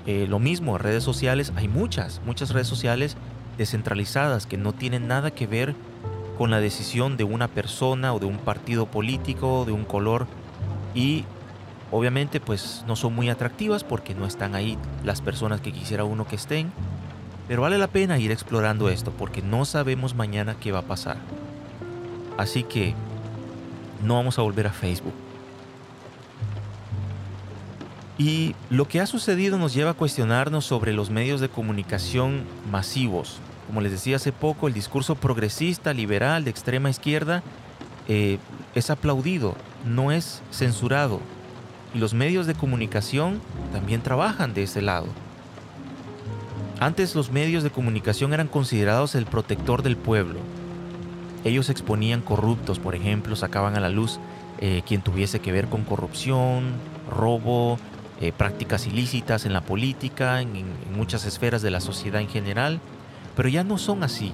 Eh, 0.06 0.26
lo 0.28 0.38
mismo, 0.38 0.76
redes 0.76 1.04
sociales, 1.04 1.52
hay 1.56 1.68
muchas, 1.68 2.20
muchas 2.26 2.50
redes 2.50 2.66
sociales 2.66 3.16
descentralizadas 3.56 4.46
que 4.46 4.58
no 4.58 4.74
tienen 4.74 5.08
nada 5.08 5.30
que 5.30 5.46
ver 5.46 5.74
con 6.36 6.50
la 6.50 6.60
decisión 6.60 7.16
de 7.16 7.24
una 7.24 7.48
persona 7.48 8.12
o 8.12 8.18
de 8.18 8.26
un 8.26 8.36
partido 8.36 8.86
político, 8.86 9.64
de 9.64 9.72
un 9.72 9.84
color, 9.84 10.26
y 10.94 11.24
Obviamente 11.92 12.40
pues 12.40 12.84
no 12.88 12.96
son 12.96 13.14
muy 13.14 13.28
atractivas 13.28 13.84
porque 13.84 14.14
no 14.14 14.24
están 14.24 14.54
ahí 14.54 14.78
las 15.04 15.20
personas 15.20 15.60
que 15.60 15.72
quisiera 15.72 16.04
uno 16.04 16.26
que 16.26 16.36
estén, 16.36 16.72
pero 17.48 17.60
vale 17.60 17.76
la 17.76 17.86
pena 17.86 18.18
ir 18.18 18.32
explorando 18.32 18.88
esto 18.88 19.12
porque 19.12 19.42
no 19.42 19.66
sabemos 19.66 20.14
mañana 20.14 20.56
qué 20.58 20.72
va 20.72 20.78
a 20.78 20.86
pasar. 20.86 21.18
Así 22.38 22.62
que 22.62 22.94
no 24.02 24.14
vamos 24.14 24.38
a 24.38 24.42
volver 24.42 24.66
a 24.66 24.72
Facebook. 24.72 25.14
Y 28.18 28.54
lo 28.70 28.86
que 28.86 29.00
ha 29.00 29.06
sucedido 29.06 29.58
nos 29.58 29.74
lleva 29.74 29.90
a 29.90 29.94
cuestionarnos 29.94 30.64
sobre 30.64 30.92
los 30.92 31.10
medios 31.10 31.40
de 31.40 31.48
comunicación 31.48 32.44
masivos. 32.70 33.38
Como 33.66 33.80
les 33.80 33.92
decía 33.92 34.16
hace 34.16 34.32
poco, 34.32 34.68
el 34.68 34.74
discurso 34.74 35.14
progresista, 35.14 35.94
liberal, 35.94 36.44
de 36.44 36.50
extrema 36.50 36.90
izquierda, 36.90 37.42
eh, 38.08 38.38
es 38.74 38.90
aplaudido, 38.90 39.56
no 39.84 40.12
es 40.12 40.42
censurado 40.50 41.20
y 41.94 41.98
los 41.98 42.14
medios 42.14 42.46
de 42.46 42.54
comunicación 42.54 43.40
también 43.72 44.02
trabajan 44.02 44.54
de 44.54 44.64
ese 44.64 44.82
lado. 44.82 45.06
Antes 46.80 47.14
los 47.14 47.30
medios 47.30 47.62
de 47.62 47.70
comunicación 47.70 48.32
eran 48.32 48.48
considerados 48.48 49.14
el 49.14 49.26
protector 49.26 49.82
del 49.82 49.96
pueblo. 49.96 50.40
Ellos 51.44 51.70
exponían 51.70 52.20
corruptos, 52.20 52.78
por 52.78 52.94
ejemplo, 52.94 53.36
sacaban 53.36 53.76
a 53.76 53.80
la 53.80 53.88
luz 53.88 54.20
eh, 54.60 54.82
quien 54.86 55.02
tuviese 55.02 55.40
que 55.40 55.52
ver 55.52 55.66
con 55.68 55.82
corrupción, 55.82 56.72
robo, 57.10 57.78
eh, 58.20 58.32
prácticas 58.32 58.86
ilícitas 58.86 59.44
en 59.44 59.52
la 59.52 59.62
política, 59.62 60.40
en, 60.40 60.54
en 60.56 60.96
muchas 60.96 61.24
esferas 61.24 61.62
de 61.62 61.70
la 61.70 61.80
sociedad 61.80 62.20
en 62.20 62.28
general, 62.28 62.80
pero 63.34 63.48
ya 63.48 63.64
no 63.64 63.78
son 63.78 64.04
así. 64.04 64.32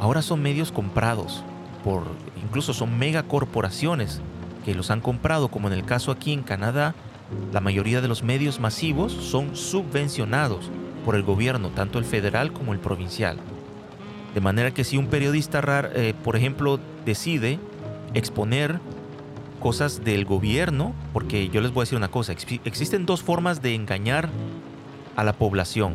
Ahora 0.00 0.20
son 0.20 0.42
medios 0.42 0.72
comprados 0.72 1.42
por, 1.82 2.02
incluso 2.42 2.74
son 2.74 2.98
megacorporaciones 2.98 4.20
que 4.64 4.74
los 4.74 4.90
han 4.90 5.00
comprado, 5.00 5.48
como 5.48 5.68
en 5.68 5.74
el 5.74 5.84
caso 5.84 6.10
aquí 6.10 6.32
en 6.32 6.42
Canadá, 6.42 6.94
la 7.52 7.60
mayoría 7.60 8.00
de 8.00 8.08
los 8.08 8.22
medios 8.22 8.60
masivos 8.60 9.12
son 9.12 9.56
subvencionados 9.56 10.70
por 11.04 11.14
el 11.14 11.22
gobierno, 11.22 11.70
tanto 11.70 11.98
el 11.98 12.04
federal 12.04 12.52
como 12.52 12.72
el 12.72 12.80
provincial. 12.80 13.38
De 14.36 14.42
manera 14.42 14.70
que 14.70 14.84
si 14.84 14.98
un 14.98 15.06
periodista, 15.06 15.62
eh, 15.94 16.12
por 16.22 16.36
ejemplo, 16.36 16.78
decide 17.06 17.58
exponer 18.12 18.80
cosas 19.60 20.04
del 20.04 20.26
gobierno, 20.26 20.94
porque 21.14 21.48
yo 21.48 21.62
les 21.62 21.72
voy 21.72 21.80
a 21.80 21.84
decir 21.84 21.96
una 21.96 22.10
cosa, 22.10 22.34
existen 22.34 23.06
dos 23.06 23.22
formas 23.22 23.62
de 23.62 23.74
engañar 23.74 24.28
a 25.16 25.24
la 25.24 25.32
población. 25.32 25.94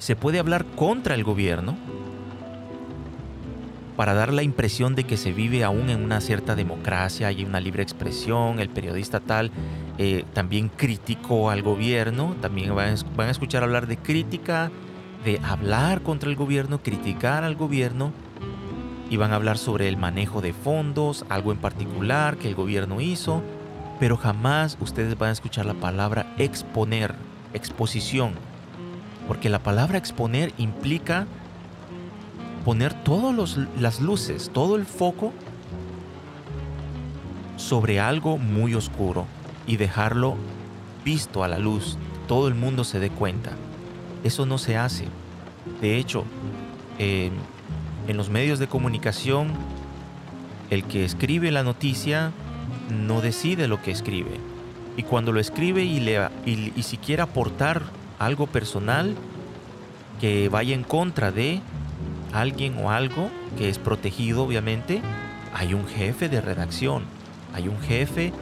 Se 0.00 0.16
puede 0.16 0.40
hablar 0.40 0.64
contra 0.74 1.14
el 1.14 1.22
gobierno, 1.22 1.76
para 3.94 4.12
dar 4.14 4.32
la 4.32 4.42
impresión 4.42 4.96
de 4.96 5.04
que 5.04 5.16
se 5.16 5.30
vive 5.30 5.62
aún 5.62 5.88
en 5.88 6.02
una 6.02 6.20
cierta 6.20 6.56
democracia, 6.56 7.28
hay 7.28 7.44
una 7.44 7.60
libre 7.60 7.84
expresión, 7.84 8.58
el 8.58 8.70
periodista 8.70 9.20
tal 9.20 9.52
eh, 9.98 10.24
también 10.32 10.68
criticó 10.68 11.50
al 11.50 11.62
gobierno, 11.62 12.34
también 12.40 12.74
van 12.74 13.28
a 13.28 13.30
escuchar 13.30 13.62
hablar 13.62 13.86
de 13.86 13.98
crítica, 13.98 14.72
de 15.24 15.40
hablar 15.42 16.02
contra 16.02 16.30
el 16.30 16.36
gobierno, 16.36 16.82
criticar 16.82 17.44
al 17.44 17.56
gobierno, 17.56 18.12
y 19.10 19.16
van 19.16 19.32
a 19.32 19.36
hablar 19.36 19.58
sobre 19.58 19.88
el 19.88 19.96
manejo 19.96 20.40
de 20.40 20.52
fondos, 20.52 21.26
algo 21.28 21.50
en 21.50 21.58
particular 21.58 22.36
que 22.36 22.48
el 22.48 22.54
gobierno 22.54 23.00
hizo, 23.00 23.42
pero 23.98 24.16
jamás 24.16 24.78
ustedes 24.80 25.18
van 25.18 25.30
a 25.30 25.32
escuchar 25.32 25.66
la 25.66 25.74
palabra 25.74 26.32
exponer, 26.38 27.16
exposición, 27.52 28.34
porque 29.26 29.50
la 29.50 29.58
palabra 29.58 29.98
exponer 29.98 30.52
implica 30.58 31.26
poner 32.64 32.94
todas 32.94 33.58
las 33.78 34.00
luces, 34.00 34.50
todo 34.54 34.76
el 34.76 34.86
foco 34.86 35.32
sobre 37.56 38.00
algo 38.00 38.38
muy 38.38 38.74
oscuro 38.74 39.26
y 39.66 39.76
dejarlo 39.76 40.36
visto 41.04 41.42
a 41.42 41.48
la 41.48 41.58
luz, 41.58 41.98
todo 42.28 42.48
el 42.48 42.54
mundo 42.54 42.84
se 42.84 43.00
dé 43.00 43.10
cuenta. 43.10 43.52
Eso 44.24 44.46
no 44.46 44.58
se 44.58 44.76
hace. 44.76 45.06
De 45.80 45.96
hecho, 45.98 46.24
en 46.98 47.32
los 48.16 48.28
medios 48.28 48.58
de 48.58 48.66
comunicación, 48.66 49.48
el 50.70 50.84
que 50.84 51.04
escribe 51.04 51.50
la 51.50 51.62
noticia 51.62 52.32
no 52.90 53.20
decide 53.20 53.68
lo 53.68 53.82
que 53.82 53.90
escribe. 53.90 54.38
Y 54.96 55.02
cuando 55.02 55.32
lo 55.32 55.40
escribe 55.40 55.84
y, 55.84 56.00
le, 56.00 56.28
y, 56.44 56.72
y 56.76 56.82
si 56.82 56.96
quiere 56.96 57.22
aportar 57.22 57.82
algo 58.18 58.46
personal 58.46 59.14
que 60.20 60.48
vaya 60.48 60.74
en 60.74 60.82
contra 60.82 61.32
de, 61.32 61.60
alguien 62.32 62.78
o 62.78 62.90
algo 62.90 63.30
que 63.56 63.68
es 63.68 63.78
protegido, 63.78 64.44
obviamente, 64.44 65.02
hay 65.54 65.74
un 65.74 65.86
jefe 65.86 66.28
de 66.28 66.40
redacción, 66.40 67.04
hay 67.54 67.68
un 67.68 67.80
jefe 67.80 68.32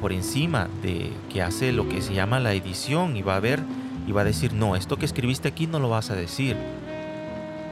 por 0.00 0.12
encima 0.12 0.68
de 0.82 1.12
que 1.30 1.42
hace 1.42 1.72
lo 1.72 1.88
que 1.88 2.00
se 2.00 2.14
llama 2.14 2.40
la 2.40 2.54
edición 2.54 3.16
y 3.16 3.22
va 3.22 3.36
a 3.36 3.40
ver 3.40 3.60
y 4.06 4.12
va 4.12 4.22
a 4.22 4.24
decir, 4.24 4.52
no, 4.52 4.76
esto 4.76 4.96
que 4.96 5.04
escribiste 5.04 5.48
aquí 5.48 5.66
no 5.66 5.78
lo 5.78 5.88
vas 5.88 6.10
a 6.10 6.16
decir. 6.16 6.56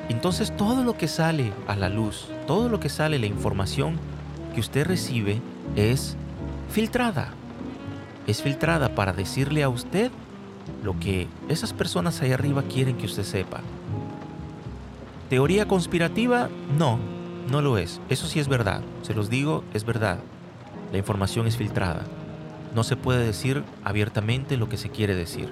Entonces 0.09 0.57
todo 0.57 0.85
lo 0.85 0.97
que 0.97 1.09
sale 1.09 1.53
a 1.67 1.77
la 1.77 1.89
luz, 1.89 2.29
todo 2.47 2.69
lo 2.69 2.81
que 2.81 2.89
sale, 2.89 3.19
la 3.19 3.27
información 3.27 3.97
que 4.55 4.61
usted 4.61 4.87
recibe 4.87 5.41
es 5.77 6.17
filtrada. 6.71 7.29
Es 8.27 8.43
filtrada 8.43 8.95
para 8.95 9.13
decirle 9.13 9.63
a 9.63 9.69
usted 9.69 10.11
lo 10.83 10.99
que 10.99 11.29
esas 11.49 11.73
personas 11.73 12.21
ahí 12.21 12.33
arriba 12.33 12.63
quieren 12.63 12.97
que 12.97 13.07
usted 13.07 13.25
sepa. 13.25 13.61
¿Teoría 15.29 15.69
conspirativa? 15.69 16.49
No, 16.79 16.99
no 17.51 17.61
lo 17.61 17.77
es. 17.77 18.01
Eso 18.09 18.27
sí 18.27 18.41
es 18.41 18.49
verdad. 18.49 18.81
Se 19.03 19.15
los 19.15 19.29
digo, 19.29 19.65
es 19.75 19.85
verdad. 19.85 20.19
La 20.91 20.99
información 20.99 21.47
es 21.47 21.57
filtrada. 21.57 22.05
No 22.75 22.83
se 22.83 22.97
puede 22.97 23.25
decir 23.27 23.63
abiertamente 23.85 24.57
lo 24.57 24.69
que 24.69 24.79
se 24.79 24.89
quiere 24.91 25.15
decir. 25.15 25.49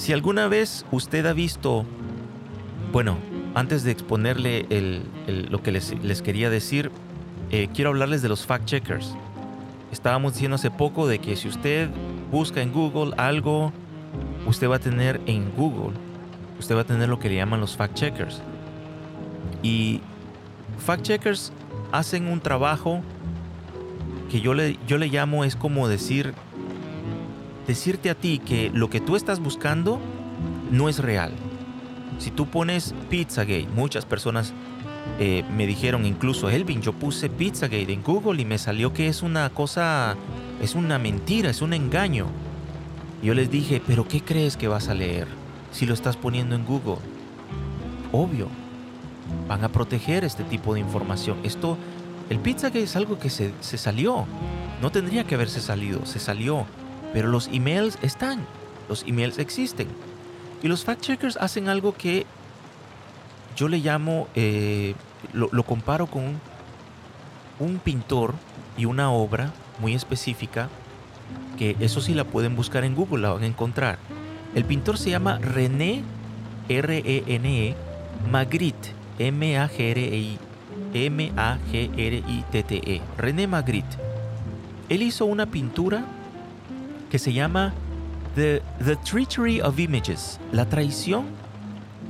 Si 0.00 0.14
alguna 0.14 0.48
vez 0.48 0.86
usted 0.90 1.26
ha 1.26 1.34
visto, 1.34 1.84
bueno, 2.90 3.18
antes 3.54 3.82
de 3.84 3.90
exponerle 3.90 4.64
lo 5.26 5.62
que 5.62 5.72
les, 5.72 6.22
quería 6.22 6.48
decir, 6.48 6.90
eh, 7.50 7.68
quiero 7.74 7.90
hablarles 7.90 8.22
de 8.22 8.30
los 8.30 8.48
fact-checkers. 8.48 9.14
Estábamos 9.92 10.32
diciendo 10.32 10.54
hace 10.54 10.70
poco 10.70 11.06
de 11.06 11.18
que 11.18 11.36
si 11.36 11.48
usted 11.48 11.90
busca 12.32 12.62
en 12.62 12.72
Google 12.72 13.12
algo, 13.18 13.74
usted 14.46 14.70
va 14.70 14.76
a 14.76 14.78
tener 14.78 15.20
en 15.26 15.52
Google 15.54 15.92
usted 16.58 16.74
va 16.74 16.80
a 16.80 16.84
tener 16.84 17.10
lo 17.10 17.18
que 17.18 17.28
le 17.28 17.36
llaman 17.36 17.60
los 17.60 17.76
fact 17.76 17.94
checkers. 17.94 18.40
Y 19.62 20.00
fact 20.78 21.02
checkers 21.02 21.52
hacen 21.92 22.26
un 22.26 22.40
trabajo 22.40 23.02
que 24.30 24.40
yo 24.40 24.54
le, 24.54 24.78
yo 24.86 24.96
le 24.96 25.08
llamo 25.08 25.44
es 25.44 25.56
como 25.56 25.88
decir, 25.88 26.32
decirte 27.70 28.10
a 28.10 28.14
ti 28.14 28.38
que 28.38 28.70
lo 28.74 28.90
que 28.90 29.00
tú 29.00 29.16
estás 29.16 29.40
buscando 29.40 30.00
no 30.70 30.88
es 30.88 30.98
real. 30.98 31.32
Si 32.18 32.30
tú 32.30 32.46
pones 32.46 32.94
Pizzagate, 33.08 33.68
muchas 33.74 34.04
personas 34.04 34.52
eh, 35.18 35.44
me 35.56 35.66
dijeron 35.66 36.04
incluso, 36.04 36.50
Elvin, 36.50 36.82
yo 36.82 36.92
puse 36.92 37.30
Pizzagate 37.30 37.92
en 37.92 38.02
Google 38.02 38.42
y 38.42 38.44
me 38.44 38.58
salió 38.58 38.92
que 38.92 39.08
es 39.08 39.22
una 39.22 39.48
cosa, 39.50 40.16
es 40.60 40.74
una 40.74 40.98
mentira, 40.98 41.50
es 41.50 41.62
un 41.62 41.72
engaño. 41.72 42.26
Yo 43.22 43.34
les 43.34 43.50
dije, 43.50 43.80
pero 43.86 44.06
¿qué 44.08 44.20
crees 44.20 44.56
que 44.56 44.68
vas 44.68 44.88
a 44.88 44.94
leer? 44.94 45.40
si 45.72 45.86
lo 45.86 45.94
estás 45.94 46.16
poniendo 46.16 46.54
en 46.54 46.64
Google. 46.64 46.98
Obvio, 48.12 48.48
van 49.48 49.64
a 49.64 49.68
proteger 49.68 50.24
este 50.24 50.44
tipo 50.44 50.74
de 50.74 50.80
información. 50.80 51.38
Esto, 51.44 51.76
el 52.28 52.38
Pizzagate 52.38 52.82
es 52.82 52.96
algo 52.96 53.18
que 53.18 53.30
se, 53.30 53.52
se 53.60 53.78
salió. 53.78 54.26
No 54.82 54.90
tendría 54.90 55.24
que 55.24 55.34
haberse 55.34 55.60
salido, 55.60 56.04
se 56.06 56.18
salió. 56.18 56.66
Pero 57.12 57.28
los 57.28 57.48
emails 57.48 57.98
están, 58.02 58.46
los 58.88 59.04
emails 59.04 59.38
existen. 59.38 59.88
Y 60.62 60.68
los 60.68 60.84
fact-checkers 60.84 61.36
hacen 61.40 61.68
algo 61.68 61.94
que 61.94 62.26
yo 63.56 63.68
le 63.68 63.78
llamo, 63.78 64.28
eh, 64.34 64.94
lo, 65.32 65.62
comparo 65.64 66.06
con 66.06 66.40
un 67.58 67.78
pintor 67.78 68.34
y 68.76 68.84
una 68.84 69.10
obra 69.10 69.52
muy 69.80 69.94
específica, 69.94 70.68
que 71.58 71.76
eso 71.80 72.00
sí 72.00 72.14
la 72.14 72.24
pueden 72.24 72.56
buscar 72.56 72.84
en 72.84 72.94
Google, 72.94 73.22
la 73.22 73.32
van 73.32 73.42
a 73.42 73.46
encontrar. 73.46 73.98
El 74.54 74.64
pintor 74.64 74.98
se 74.98 75.10
llama 75.10 75.38
René, 75.38 76.02
R-E-N-E, 76.68 77.74
Magritte, 78.30 78.92
M-A-G-R-I, 79.18 80.38
M-A-G-R-I-T-T-E, 80.94 81.40
René 83.16 83.46
Magritte. 83.46 83.96
Él 84.88 85.02
hizo 85.02 85.26
una 85.26 85.46
pintura 85.46 86.04
que 87.10 87.18
se 87.18 87.32
llama 87.32 87.74
The, 88.36 88.62
The 88.84 88.96
Treachery 88.96 89.60
of 89.60 89.78
Images, 89.78 90.40
la 90.52 90.64
traición 90.64 91.26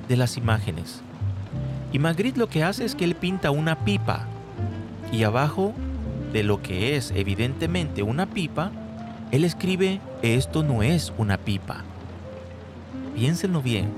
de 0.09 0.17
las 0.17 0.37
imágenes. 0.37 1.01
Y 1.93 1.99
Magritte 1.99 2.39
lo 2.39 2.49
que 2.49 2.63
hace 2.63 2.85
es 2.85 2.95
que 2.95 3.05
él 3.05 3.17
pinta 3.17 3.51
una 3.51 3.85
pipa 3.85 4.27
y 5.13 5.25
abajo 5.25 5.75
de 6.33 6.45
lo 6.45 6.63
que 6.63 6.97
es 6.97 7.13
evidentemente 7.17 8.03
una 8.03 8.27
pipa, 8.27 8.71
él 9.33 9.45
escribe, 9.45 10.01
esto 10.23 10.63
no 10.63 10.83
es 10.83 11.13
una 11.19 11.39
pipa. 11.39 11.85
Piénsenlo 13.15 13.63
bien. 13.63 13.89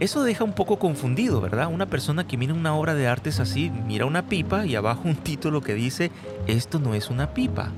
Eso 0.00 0.22
deja 0.24 0.42
un 0.44 0.52
poco 0.52 0.78
confundido, 0.78 1.40
¿verdad? 1.40 1.68
Una 1.68 1.86
persona 1.86 2.26
que 2.26 2.36
mira 2.36 2.54
una 2.54 2.74
obra 2.74 2.94
de 2.94 3.06
arte 3.06 3.30
así, 3.30 3.70
mira 3.86 4.06
una 4.06 4.26
pipa 4.26 4.66
y 4.66 4.74
abajo 4.74 5.02
un 5.04 5.16
título 5.16 5.60
que 5.60 5.74
dice, 5.74 6.10
esto 6.46 6.78
no 6.78 6.94
es 6.94 7.10
una 7.10 7.34
pipa. 7.34 7.70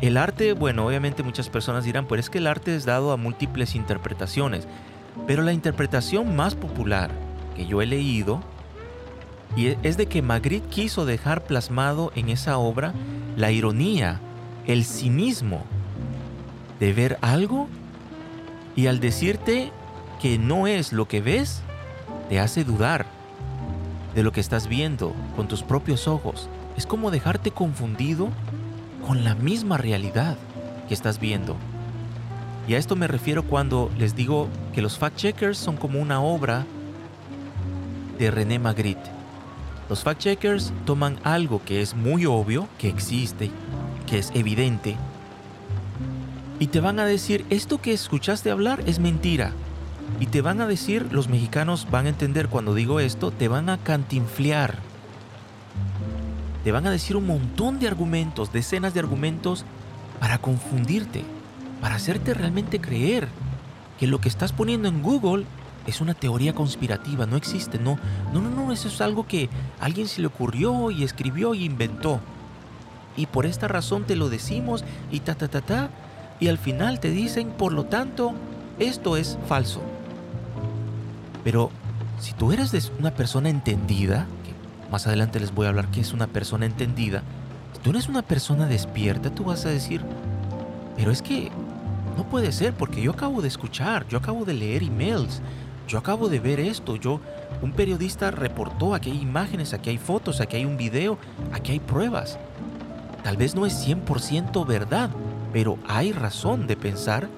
El 0.00 0.16
arte, 0.16 0.54
bueno, 0.54 0.86
obviamente 0.86 1.22
muchas 1.22 1.50
personas 1.50 1.84
dirán, 1.84 2.06
pues 2.06 2.20
es 2.20 2.30
que 2.30 2.38
el 2.38 2.46
arte 2.46 2.74
es 2.74 2.86
dado 2.86 3.12
a 3.12 3.18
múltiples 3.18 3.74
interpretaciones, 3.74 4.66
pero 5.26 5.42
la 5.42 5.52
interpretación 5.52 6.34
más 6.34 6.54
popular 6.54 7.10
que 7.54 7.66
yo 7.66 7.82
he 7.82 7.86
leído 7.86 8.40
y 9.56 9.68
e, 9.68 9.78
es 9.82 9.98
de 9.98 10.06
que 10.06 10.22
Magritte 10.22 10.68
quiso 10.68 11.04
dejar 11.04 11.44
plasmado 11.44 12.12
en 12.14 12.30
esa 12.30 12.56
obra 12.56 12.94
la 13.36 13.50
ironía, 13.50 14.20
el 14.66 14.84
cinismo 14.84 15.64
de 16.78 16.94
ver 16.94 17.18
algo 17.20 17.68
y 18.76 18.86
al 18.86 19.00
decirte 19.00 19.70
que 20.22 20.38
no 20.38 20.66
es 20.66 20.94
lo 20.94 21.08
que 21.08 21.20
ves, 21.20 21.62
te 22.30 22.40
hace 22.40 22.64
dudar 22.64 23.04
de 24.14 24.22
lo 24.22 24.32
que 24.32 24.40
estás 24.40 24.66
viendo 24.66 25.14
con 25.36 25.46
tus 25.46 25.62
propios 25.62 26.08
ojos. 26.08 26.48
Es 26.76 26.86
como 26.86 27.10
dejarte 27.10 27.50
confundido 27.50 28.30
con 29.06 29.24
la 29.24 29.34
misma 29.34 29.76
realidad 29.78 30.36
que 30.88 30.94
estás 30.94 31.20
viendo. 31.20 31.56
Y 32.68 32.74
a 32.74 32.78
esto 32.78 32.96
me 32.96 33.08
refiero 33.08 33.42
cuando 33.44 33.90
les 33.98 34.14
digo 34.14 34.48
que 34.72 34.82
los 34.82 34.98
fact-checkers 34.98 35.54
son 35.54 35.76
como 35.76 36.00
una 36.00 36.20
obra 36.20 36.66
de 38.18 38.30
René 38.30 38.58
Magritte. 38.58 39.10
Los 39.88 40.04
fact-checkers 40.04 40.72
toman 40.84 41.18
algo 41.24 41.62
que 41.64 41.82
es 41.82 41.94
muy 41.94 42.26
obvio, 42.26 42.68
que 42.78 42.88
existe, 42.88 43.50
que 44.06 44.18
es 44.18 44.30
evidente, 44.34 44.96
y 46.60 46.66
te 46.66 46.80
van 46.80 47.00
a 47.00 47.06
decir, 47.06 47.46
esto 47.48 47.80
que 47.80 47.94
escuchaste 47.94 48.50
hablar 48.50 48.82
es 48.84 48.98
mentira. 48.98 49.52
Y 50.20 50.26
te 50.26 50.42
van 50.42 50.60
a 50.60 50.66
decir, 50.66 51.06
los 51.10 51.30
mexicanos 51.30 51.88
van 51.90 52.04
a 52.04 52.10
entender 52.10 52.48
cuando 52.48 52.74
digo 52.74 53.00
esto, 53.00 53.30
te 53.30 53.48
van 53.48 53.70
a 53.70 53.78
cantinflear. 53.78 54.76
Te 56.64 56.72
van 56.72 56.86
a 56.86 56.90
decir 56.90 57.16
un 57.16 57.26
montón 57.26 57.78
de 57.78 57.88
argumentos, 57.88 58.52
decenas 58.52 58.92
de 58.94 59.00
argumentos 59.00 59.64
para 60.18 60.38
confundirte, 60.38 61.24
para 61.80 61.94
hacerte 61.94 62.34
realmente 62.34 62.80
creer 62.80 63.28
que 63.98 64.06
lo 64.06 64.20
que 64.20 64.28
estás 64.28 64.52
poniendo 64.52 64.88
en 64.88 65.02
Google 65.02 65.44
es 65.86 66.00
una 66.00 66.14
teoría 66.14 66.54
conspirativa, 66.54 67.26
no 67.26 67.36
existe, 67.36 67.78
no, 67.78 67.98
no, 68.32 68.40
no, 68.40 68.50
no, 68.50 68.72
eso 68.72 68.88
es 68.88 69.00
algo 69.00 69.26
que 69.26 69.48
alguien 69.80 70.08
se 70.08 70.20
le 70.20 70.26
ocurrió 70.26 70.90
y 70.90 71.04
escribió 71.04 71.54
y 71.54 71.64
inventó. 71.64 72.20
Y 73.16 73.26
por 73.26 73.46
esta 73.46 73.66
razón 73.66 74.04
te 74.04 74.16
lo 74.16 74.28
decimos 74.28 74.84
y 75.10 75.20
ta, 75.20 75.34
ta, 75.34 75.48
ta, 75.48 75.62
ta, 75.62 75.90
y 76.38 76.48
al 76.48 76.58
final 76.58 77.00
te 77.00 77.10
dicen, 77.10 77.50
por 77.50 77.72
lo 77.72 77.84
tanto, 77.84 78.34
esto 78.78 79.16
es 79.16 79.38
falso. 79.46 79.80
Pero 81.42 81.70
si 82.18 82.32
tú 82.32 82.52
eres 82.52 82.92
una 82.98 83.10
persona 83.12 83.48
entendida, 83.48 84.26
más 84.90 85.06
adelante 85.06 85.40
les 85.40 85.54
voy 85.54 85.66
a 85.66 85.70
hablar 85.70 85.90
que 85.90 86.00
es 86.00 86.12
una 86.12 86.26
persona 86.26 86.66
entendida, 86.66 87.22
si 87.72 87.80
tú 87.80 87.90
eres 87.90 88.08
una 88.08 88.22
persona 88.22 88.66
despierta, 88.66 89.30
tú 89.30 89.44
vas 89.44 89.64
a 89.66 89.70
decir, 89.70 90.02
pero 90.96 91.10
es 91.10 91.22
que 91.22 91.50
no 92.16 92.24
puede 92.24 92.52
ser 92.52 92.74
porque 92.74 93.00
yo 93.00 93.12
acabo 93.12 93.40
de 93.40 93.48
escuchar, 93.48 94.06
yo 94.08 94.18
acabo 94.18 94.44
de 94.44 94.54
leer 94.54 94.82
emails, 94.82 95.40
yo 95.88 95.98
acabo 95.98 96.28
de 96.28 96.40
ver 96.40 96.60
esto, 96.60 96.96
yo, 96.96 97.20
un 97.62 97.72
periodista 97.72 98.30
reportó, 98.30 98.94
aquí 98.94 99.10
hay 99.10 99.20
imágenes, 99.20 99.72
aquí 99.72 99.90
hay 99.90 99.98
fotos, 99.98 100.40
aquí 100.40 100.56
hay 100.56 100.64
un 100.64 100.76
video, 100.76 101.18
aquí 101.52 101.72
hay 101.72 101.80
pruebas. 101.80 102.38
Tal 103.24 103.36
vez 103.36 103.54
no 103.54 103.66
es 103.66 103.86
100% 103.86 104.66
verdad, 104.66 105.10
pero 105.52 105.78
hay 105.88 106.12
razón 106.12 106.66
de 106.66 106.76
pensar 106.76 107.28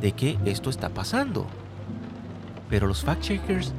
de 0.00 0.12
que 0.12 0.38
esto 0.44 0.70
está 0.70 0.88
pasando. 0.90 1.46
Pero 2.70 2.86
los 2.86 3.04
fact-checkers, 3.04 3.72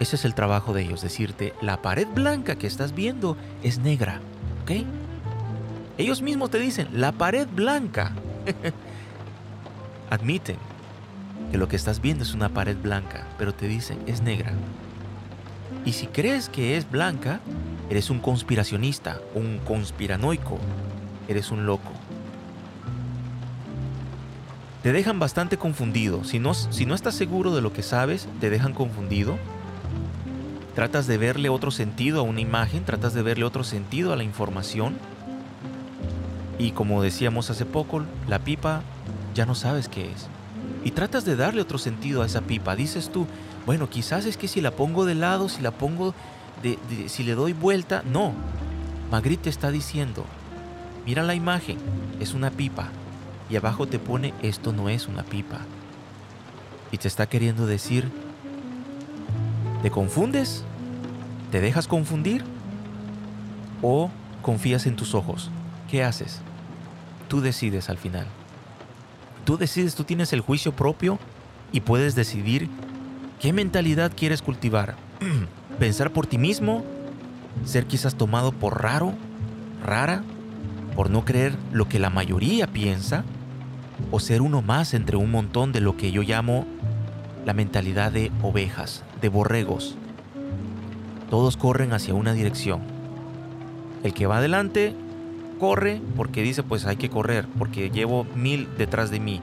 ese 0.00 0.16
es 0.16 0.24
el 0.24 0.34
trabajo 0.34 0.72
de 0.72 0.82
ellos, 0.82 1.02
decirte, 1.02 1.54
la 1.60 1.82
pared 1.82 2.06
blanca 2.06 2.56
que 2.56 2.66
estás 2.66 2.94
viendo 2.94 3.36
es 3.62 3.78
negra, 3.78 4.20
¿ok? 4.62 4.84
Ellos 5.98 6.22
mismos 6.22 6.50
te 6.50 6.58
dicen, 6.58 6.88
la 6.92 7.12
pared 7.12 7.48
blanca. 7.52 8.12
Admiten 10.10 10.56
que 11.50 11.58
lo 11.58 11.68
que 11.68 11.76
estás 11.76 12.00
viendo 12.00 12.24
es 12.24 12.34
una 12.34 12.50
pared 12.50 12.76
blanca, 12.76 13.26
pero 13.38 13.54
te 13.54 13.66
dicen 13.66 13.98
es 14.06 14.22
negra. 14.22 14.52
Y 15.84 15.92
si 15.92 16.06
crees 16.06 16.48
que 16.48 16.76
es 16.76 16.90
blanca, 16.90 17.40
eres 17.90 18.10
un 18.10 18.20
conspiracionista, 18.20 19.20
un 19.34 19.58
conspiranoico, 19.58 20.58
eres 21.26 21.50
un 21.50 21.66
loco. 21.66 21.90
Te 24.82 24.92
dejan 24.92 25.18
bastante 25.18 25.56
confundido. 25.56 26.24
Si 26.24 26.38
no, 26.38 26.54
si 26.54 26.86
no 26.86 26.94
estás 26.94 27.14
seguro 27.14 27.54
de 27.54 27.62
lo 27.62 27.72
que 27.72 27.82
sabes, 27.82 28.28
te 28.40 28.50
dejan 28.50 28.74
confundido. 28.74 29.38
Tratas 30.78 31.08
de 31.08 31.18
verle 31.18 31.48
otro 31.48 31.72
sentido 31.72 32.20
a 32.20 32.22
una 32.22 32.40
imagen, 32.40 32.84
tratas 32.84 33.12
de 33.12 33.22
verle 33.22 33.44
otro 33.44 33.64
sentido 33.64 34.12
a 34.12 34.16
la 34.16 34.22
información. 34.22 34.96
Y 36.56 36.70
como 36.70 37.02
decíamos 37.02 37.50
hace 37.50 37.66
poco, 37.66 38.04
la 38.28 38.38
pipa 38.38 38.82
ya 39.34 39.44
no 39.44 39.56
sabes 39.56 39.88
qué 39.88 40.12
es 40.12 40.28
y 40.84 40.92
tratas 40.92 41.24
de 41.24 41.36
darle 41.36 41.60
otro 41.60 41.78
sentido 41.78 42.22
a 42.22 42.26
esa 42.26 42.42
pipa. 42.42 42.76
Dices 42.76 43.10
tú, 43.10 43.26
bueno, 43.66 43.90
quizás 43.90 44.24
es 44.24 44.36
que 44.36 44.48
si 44.48 44.60
la 44.60 44.70
pongo 44.70 45.04
de 45.04 45.14
lado, 45.14 45.48
si 45.48 45.62
la 45.62 45.70
pongo, 45.70 46.14
de, 46.62 46.78
si 47.08 47.24
le 47.24 47.34
doy 47.34 47.52
vuelta, 47.52 48.02
no. 48.06 48.32
Magritte 49.10 49.44
te 49.44 49.50
está 49.50 49.70
diciendo, 49.70 50.24
mira 51.06 51.22
la 51.22 51.34
imagen, 51.34 51.78
es 52.20 52.34
una 52.34 52.50
pipa. 52.50 52.88
Y 53.50 53.56
abajo 53.56 53.86
te 53.86 53.98
pone, 53.98 54.34
esto 54.42 54.72
no 54.72 54.88
es 54.88 55.08
una 55.08 55.24
pipa. 55.24 55.58
Y 56.92 56.98
te 56.98 57.08
está 57.08 57.26
queriendo 57.26 57.66
decir, 57.66 58.10
¿te 59.82 59.90
confundes? 59.90 60.64
¿Te 61.50 61.60
dejas 61.60 61.88
confundir? 61.88 62.44
¿O 63.82 64.10
confías 64.42 64.86
en 64.86 64.96
tus 64.96 65.14
ojos? 65.14 65.50
¿Qué 65.90 66.04
haces? 66.04 66.40
Tú 67.28 67.40
decides 67.40 67.88
al 67.88 67.98
final 67.98 68.26
tú 69.48 69.56
decides, 69.56 69.94
tú 69.94 70.04
tienes 70.04 70.34
el 70.34 70.42
juicio 70.42 70.72
propio 70.72 71.18
y 71.72 71.80
puedes 71.80 72.14
decidir 72.14 72.68
qué 73.40 73.54
mentalidad 73.54 74.12
quieres 74.14 74.42
cultivar. 74.42 74.94
Pensar 75.78 76.12
por 76.12 76.26
ti 76.26 76.36
mismo, 76.36 76.84
ser 77.64 77.86
quizás 77.86 78.14
tomado 78.14 78.52
por 78.52 78.82
raro, 78.82 79.14
rara, 79.82 80.22
por 80.94 81.08
no 81.08 81.24
creer 81.24 81.56
lo 81.72 81.88
que 81.88 81.98
la 81.98 82.10
mayoría 82.10 82.66
piensa, 82.66 83.24
o 84.10 84.20
ser 84.20 84.42
uno 84.42 84.60
más 84.60 84.92
entre 84.92 85.16
un 85.16 85.30
montón 85.30 85.72
de 85.72 85.80
lo 85.80 85.96
que 85.96 86.12
yo 86.12 86.20
llamo 86.20 86.66
la 87.46 87.54
mentalidad 87.54 88.12
de 88.12 88.30
ovejas, 88.42 89.02
de 89.22 89.30
borregos. 89.30 89.96
Todos 91.30 91.56
corren 91.56 91.92
hacia 91.92 92.14
una 92.14 92.32
dirección. 92.32 92.80
El 94.02 94.14
que 94.14 94.26
va 94.26 94.38
adelante 94.38 94.94
corre 95.58 96.00
porque 96.16 96.42
dice 96.42 96.62
pues 96.62 96.86
hay 96.86 96.96
que 96.96 97.10
correr 97.10 97.46
porque 97.58 97.90
llevo 97.90 98.24
mil 98.34 98.68
detrás 98.78 99.10
de 99.10 99.20
mí. 99.20 99.40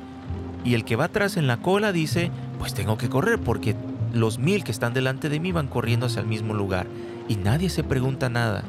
Y 0.64 0.74
el 0.74 0.84
que 0.84 0.96
va 0.96 1.06
atrás 1.06 1.38
en 1.38 1.48
la 1.48 1.58
cola 1.58 1.92
dice 1.92 2.32
pues 2.58 2.74
tengo 2.74 2.98
que 2.98 3.10
correr 3.10 3.40
porque 3.40 3.76
los 4.14 4.40
mil 4.40 4.64
que 4.64 4.72
están 4.72 4.94
delante 4.94 5.30
de 5.30 5.40
mí 5.40 5.52
van 5.52 5.68
corriendo 5.68 6.06
hacia 6.06 6.22
el 6.22 6.28
mismo 6.28 6.54
lugar. 6.54 6.88
Y 7.28 7.36
nadie 7.36 7.70
se 7.70 7.84
pregunta 7.84 8.30
nada. 8.30 8.64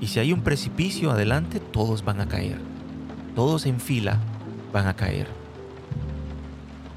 Y 0.00 0.08
si 0.08 0.20
hay 0.20 0.32
un 0.32 0.42
precipicio 0.42 1.10
adelante, 1.10 1.60
todos 1.60 2.04
van 2.04 2.20
a 2.20 2.28
caer. 2.28 2.58
Todos 3.34 3.66
en 3.66 3.80
fila 3.80 4.18
van 4.72 4.86
a 4.86 4.94
caer. 4.94 5.26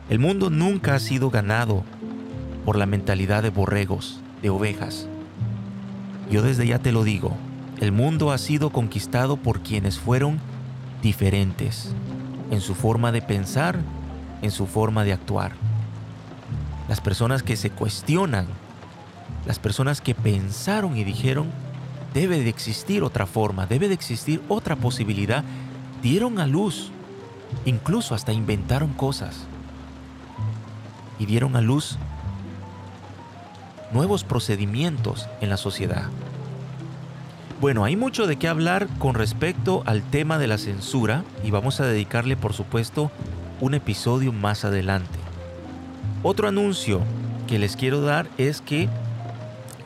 El 0.09 0.19
mundo 0.19 0.49
nunca 0.49 0.95
ha 0.95 0.99
sido 0.99 1.29
ganado 1.29 1.83
por 2.65 2.77
la 2.77 2.85
mentalidad 2.85 3.43
de 3.43 3.49
borregos, 3.49 4.21
de 4.41 4.49
ovejas. 4.49 5.07
Yo 6.29 6.41
desde 6.41 6.65
ya 6.65 6.79
te 6.79 6.91
lo 6.91 7.03
digo, 7.03 7.35
el 7.79 7.91
mundo 7.91 8.31
ha 8.31 8.37
sido 8.37 8.71
conquistado 8.71 9.37
por 9.37 9.61
quienes 9.61 9.99
fueron 9.99 10.39
diferentes 11.01 11.93
en 12.49 12.61
su 12.61 12.75
forma 12.75 13.11
de 13.11 13.21
pensar, 13.21 13.79
en 14.41 14.51
su 14.51 14.67
forma 14.67 15.03
de 15.03 15.13
actuar. 15.13 15.53
Las 16.87 17.01
personas 17.01 17.43
que 17.43 17.55
se 17.55 17.69
cuestionan, 17.69 18.47
las 19.45 19.59
personas 19.59 20.01
que 20.01 20.15
pensaron 20.15 20.97
y 20.97 21.03
dijeron, 21.03 21.47
debe 22.13 22.39
de 22.39 22.49
existir 22.49 23.03
otra 23.03 23.25
forma, 23.25 23.65
debe 23.65 23.87
de 23.87 23.93
existir 23.93 24.41
otra 24.47 24.75
posibilidad, 24.75 25.43
dieron 26.01 26.39
a 26.39 26.47
luz, 26.47 26.91
incluso 27.65 28.15
hasta 28.15 28.33
inventaron 28.33 28.93
cosas 28.93 29.45
y 31.19 31.25
dieron 31.25 31.55
a 31.55 31.61
luz 31.61 31.97
nuevos 33.93 34.23
procedimientos 34.23 35.29
en 35.39 35.49
la 35.49 35.57
sociedad. 35.57 36.05
Bueno, 37.61 37.85
hay 37.85 37.95
mucho 37.95 38.27
de 38.27 38.35
qué 38.35 38.47
hablar 38.47 38.87
con 38.99 39.13
respecto 39.13 39.83
al 39.85 40.01
tema 40.01 40.37
de 40.37 40.47
la 40.47 40.57
censura 40.57 41.23
y 41.43 41.51
vamos 41.51 41.79
a 41.79 41.85
dedicarle 41.85 42.35
por 42.35 42.53
supuesto 42.53 43.11
un 43.61 43.73
episodio 43.73 44.33
más 44.33 44.65
adelante. 44.65 45.19
Otro 46.23 46.47
anuncio 46.47 47.01
que 47.47 47.59
les 47.59 47.77
quiero 47.77 48.01
dar 48.01 48.27
es 48.37 48.61
que 48.61 48.89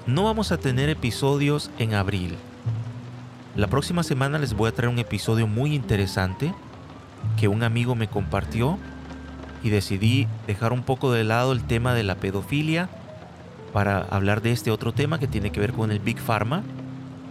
no 0.08 0.24
vamos 0.24 0.52
a 0.52 0.58
tener 0.58 0.90
episodios 0.90 1.70
en 1.78 1.94
abril. 1.94 2.36
La 3.56 3.68
próxima 3.68 4.04
semana 4.04 4.40
les 4.40 4.54
voy 4.54 4.70
a 4.70 4.74
traer 4.74 4.90
un 4.90 5.00
episodio 5.00 5.48
muy 5.48 5.76
interesante 5.76 6.54
que 7.38 7.48
un 7.48 7.62
amigo 7.62 7.94
me 7.94 8.08
compartió 8.08 8.80
y 9.64 9.70
decidí 9.70 10.28
dejar 10.48 10.72
un 10.74 10.84
poco 10.84 11.12
de 11.12 11.24
lado 11.24 11.52
el 11.52 11.64
tema 11.64 11.94
de 11.94 12.04
la 12.04 12.16
pedofilia 12.16 12.90
para 13.74 14.00
hablar 14.00 14.42
de 14.42 14.52
este 14.52 14.72
otro 14.72 14.94
tema 14.94 15.20
que 15.20 15.28
tiene 15.28 15.52
que 15.52 15.60
ver 15.60 15.74
con 15.74 15.92
el 15.92 16.00
Big 16.00 16.20
Pharma 16.20 16.64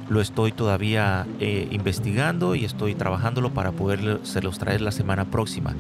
lo 0.09 0.21
estoy 0.21 0.53
todavía 0.53 1.27
eh, 1.41 1.69
investigando 1.71 2.55
y 2.55 2.65
estoy 2.65 2.95
trabajándolo 2.95 3.53
para 3.53 3.73
los 3.73 4.59
traer 4.59 4.81
la 4.81 4.93
semana 4.93 5.25
próxima. 5.25 5.75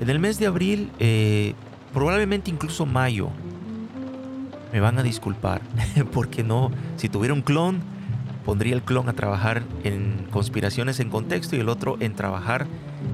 En 0.00 0.10
el 0.10 0.18
mes 0.18 0.38
de 0.38 0.46
abril, 0.46 0.90
eh, 0.98 1.54
probablemente 1.92 2.50
incluso 2.50 2.86
mayo, 2.86 3.30
me 4.72 4.80
van 4.80 4.98
a 4.98 5.02
disculpar, 5.02 5.60
porque 6.12 6.42
no, 6.42 6.72
si 6.96 7.08
tuviera 7.08 7.34
un 7.34 7.42
clon, 7.42 7.80
pondría 8.44 8.74
el 8.74 8.82
clon 8.82 9.08
a 9.08 9.12
trabajar 9.12 9.62
en 9.84 10.26
conspiraciones 10.30 10.98
en 10.98 11.10
contexto 11.10 11.54
y 11.54 11.60
el 11.60 11.68
otro 11.68 11.96
en 12.00 12.14
trabajar 12.14 12.66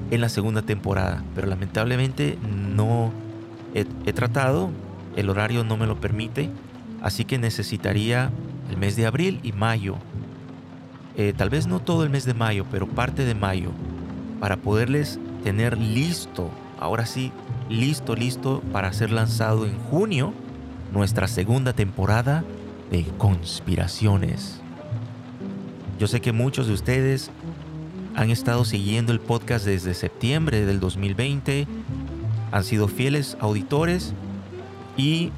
en 0.09 0.21
la 0.21 0.29
segunda 0.29 0.63
temporada. 0.63 1.23
Pero 1.35 1.45
lamentablemente 1.47 2.39
no 2.43 3.11
he 3.75 4.13
tratado, 4.13 4.71
el 5.15 5.29
horario 5.29 5.63
no 5.63 5.77
me 5.77 5.85
lo 5.85 5.99
permite, 5.99 6.49
así 7.01 7.25
que 7.25 7.37
necesitaría 7.37 8.31
el 8.69 8.77
mes 8.77 8.95
de 8.95 9.05
abril 9.05 9.39
y 9.43 9.51
mayo 9.51 9.97
eh, 11.19 11.33
tal 11.35 11.49
vez 11.49 11.67
no 11.67 11.81
todo 11.81 12.05
el 12.05 12.09
mes 12.09 12.23
de 12.23 12.33
mayo, 12.33 12.65
pero 12.71 12.87
parte 12.87 13.25
de 13.25 13.35
mayo, 13.35 13.71
para 14.39 14.55
poderles 14.55 15.19
tener 15.43 15.77
listo, 15.77 16.49
ahora 16.79 17.05
sí, 17.05 17.33
listo, 17.67 18.15
listo 18.15 18.63
para 18.71 18.93
ser 18.93 19.11
lanzado 19.11 19.65
en 19.65 19.77
junio 19.77 20.33
nuestra 20.93 21.27
segunda 21.27 21.73
temporada 21.73 22.45
de 22.89 23.03
conspiraciones. 23.17 24.61
Yo 25.99 26.07
sé 26.07 26.21
que 26.21 26.31
muchos 26.31 26.67
de 26.67 26.73
ustedes 26.73 27.31
han 28.15 28.29
estado 28.29 28.63
siguiendo 28.63 29.11
el 29.11 29.19
podcast 29.19 29.65
desde 29.65 29.95
septiembre 29.95 30.65
del 30.65 30.79
2020, 30.79 31.67
han 32.53 32.63
sido 32.63 32.87
fieles 32.87 33.35
auditores 33.41 34.13
y 34.95 35.33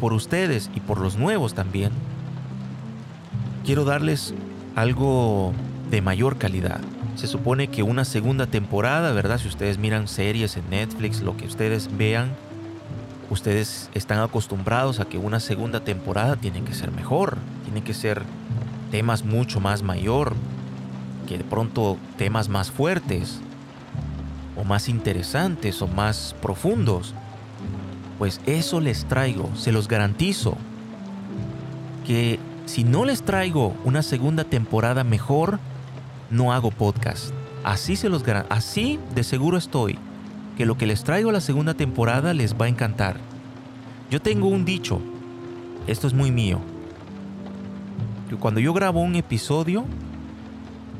por 0.00 0.12
ustedes 0.12 0.70
y 0.74 0.80
por 0.80 1.00
los 1.00 1.16
nuevos 1.16 1.54
también, 1.54 1.90
quiero 3.64 3.84
darles 3.84 4.34
algo 4.74 5.52
de 5.90 6.00
mayor 6.02 6.38
calidad. 6.38 6.80
Se 7.16 7.26
supone 7.26 7.68
que 7.68 7.82
una 7.82 8.04
segunda 8.04 8.46
temporada, 8.46 9.12
¿verdad? 9.12 9.38
Si 9.38 9.48
ustedes 9.48 9.78
miran 9.78 10.08
series 10.08 10.56
en 10.56 10.68
Netflix, 10.70 11.22
lo 11.22 11.36
que 11.36 11.46
ustedes 11.46 11.96
vean, 11.96 12.32
ustedes 13.30 13.88
están 13.94 14.18
acostumbrados 14.18 15.00
a 15.00 15.04
que 15.04 15.18
una 15.18 15.40
segunda 15.40 15.80
temporada 15.80 16.36
tiene 16.36 16.62
que 16.62 16.74
ser 16.74 16.90
mejor, 16.90 17.38
tiene 17.64 17.82
que 17.82 17.94
ser 17.94 18.22
temas 18.90 19.24
mucho 19.24 19.60
más 19.60 19.82
mayor, 19.82 20.34
que 21.28 21.38
de 21.38 21.44
pronto 21.44 21.96
temas 22.18 22.48
más 22.48 22.70
fuertes, 22.70 23.40
o 24.56 24.64
más 24.64 24.88
interesantes, 24.88 25.82
o 25.82 25.88
más 25.88 26.34
profundos. 26.40 27.14
Pues 28.18 28.40
eso 28.46 28.80
les 28.80 29.04
traigo, 29.06 29.50
se 29.56 29.72
los 29.72 29.88
garantizo, 29.88 30.56
que 32.06 32.38
si 32.66 32.84
no 32.84 33.04
les 33.04 33.22
traigo 33.22 33.74
una 33.84 34.02
segunda 34.02 34.44
temporada 34.44 35.04
mejor, 35.04 35.58
no 36.30 36.52
hago 36.52 36.70
podcast. 36.70 37.32
Así 37.64 37.96
se 37.96 38.08
los 38.08 38.22
así 38.50 38.98
de 39.14 39.24
seguro 39.24 39.56
estoy 39.56 39.98
que 40.56 40.66
lo 40.66 40.76
que 40.76 40.86
les 40.86 41.02
traigo 41.02 41.30
a 41.30 41.32
la 41.32 41.40
segunda 41.40 41.74
temporada 41.74 42.34
les 42.34 42.54
va 42.54 42.66
a 42.66 42.68
encantar. 42.68 43.16
Yo 44.10 44.20
tengo 44.20 44.48
un 44.48 44.64
dicho, 44.64 45.00
esto 45.86 46.06
es 46.06 46.14
muy 46.14 46.30
mío, 46.30 46.60
que 48.28 48.36
cuando 48.36 48.60
yo 48.60 48.72
grabo 48.72 49.00
un 49.00 49.16
episodio, 49.16 49.84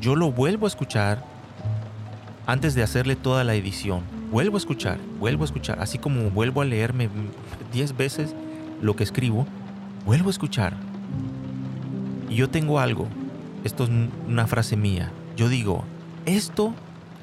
yo 0.01 0.15
lo 0.15 0.31
vuelvo 0.31 0.65
a 0.65 0.69
escuchar 0.69 1.23
antes 2.45 2.75
de 2.75 2.83
hacerle 2.83 3.15
toda 3.15 3.43
la 3.43 3.55
edición. 3.55 4.14
Vuelvo 4.31 4.57
a 4.57 4.59
escuchar, 4.59 4.99
vuelvo 5.19 5.43
a 5.43 5.45
escuchar, 5.45 5.79
así 5.79 5.97
como 5.97 6.29
vuelvo 6.29 6.61
a 6.61 6.65
leerme 6.65 7.09
10 7.71 7.95
veces 7.95 8.35
lo 8.81 8.95
que 8.95 9.03
escribo, 9.03 9.45
vuelvo 10.05 10.27
a 10.27 10.31
escuchar 10.31 10.75
y 12.29 12.35
yo 12.35 12.49
tengo 12.49 12.79
algo, 12.79 13.07
esto 13.63 13.85
es 13.85 13.89
una 14.27 14.47
frase 14.47 14.75
mía, 14.75 15.11
yo 15.37 15.47
digo, 15.47 15.83
esto 16.25 16.73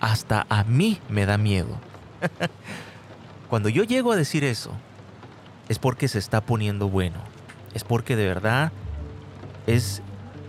hasta 0.01 0.47
a 0.49 0.65
mí 0.65 0.99
me 1.09 1.27
da 1.27 1.38
miedo. 1.38 1.79
Cuando 3.51 3.69
yo 3.69 3.85
llego 3.85 4.12
a 4.12 4.17
decir 4.17 4.45
eso, 4.45 4.71
es 5.69 5.79
porque 5.79 6.09
se 6.09 6.19
está 6.19 6.41
poniendo 6.41 6.88
bueno, 6.88 7.19
es 7.75 7.85
porque 7.85 8.17
de 8.17 8.27
verdad 8.27 8.73
es, 9.67 10.03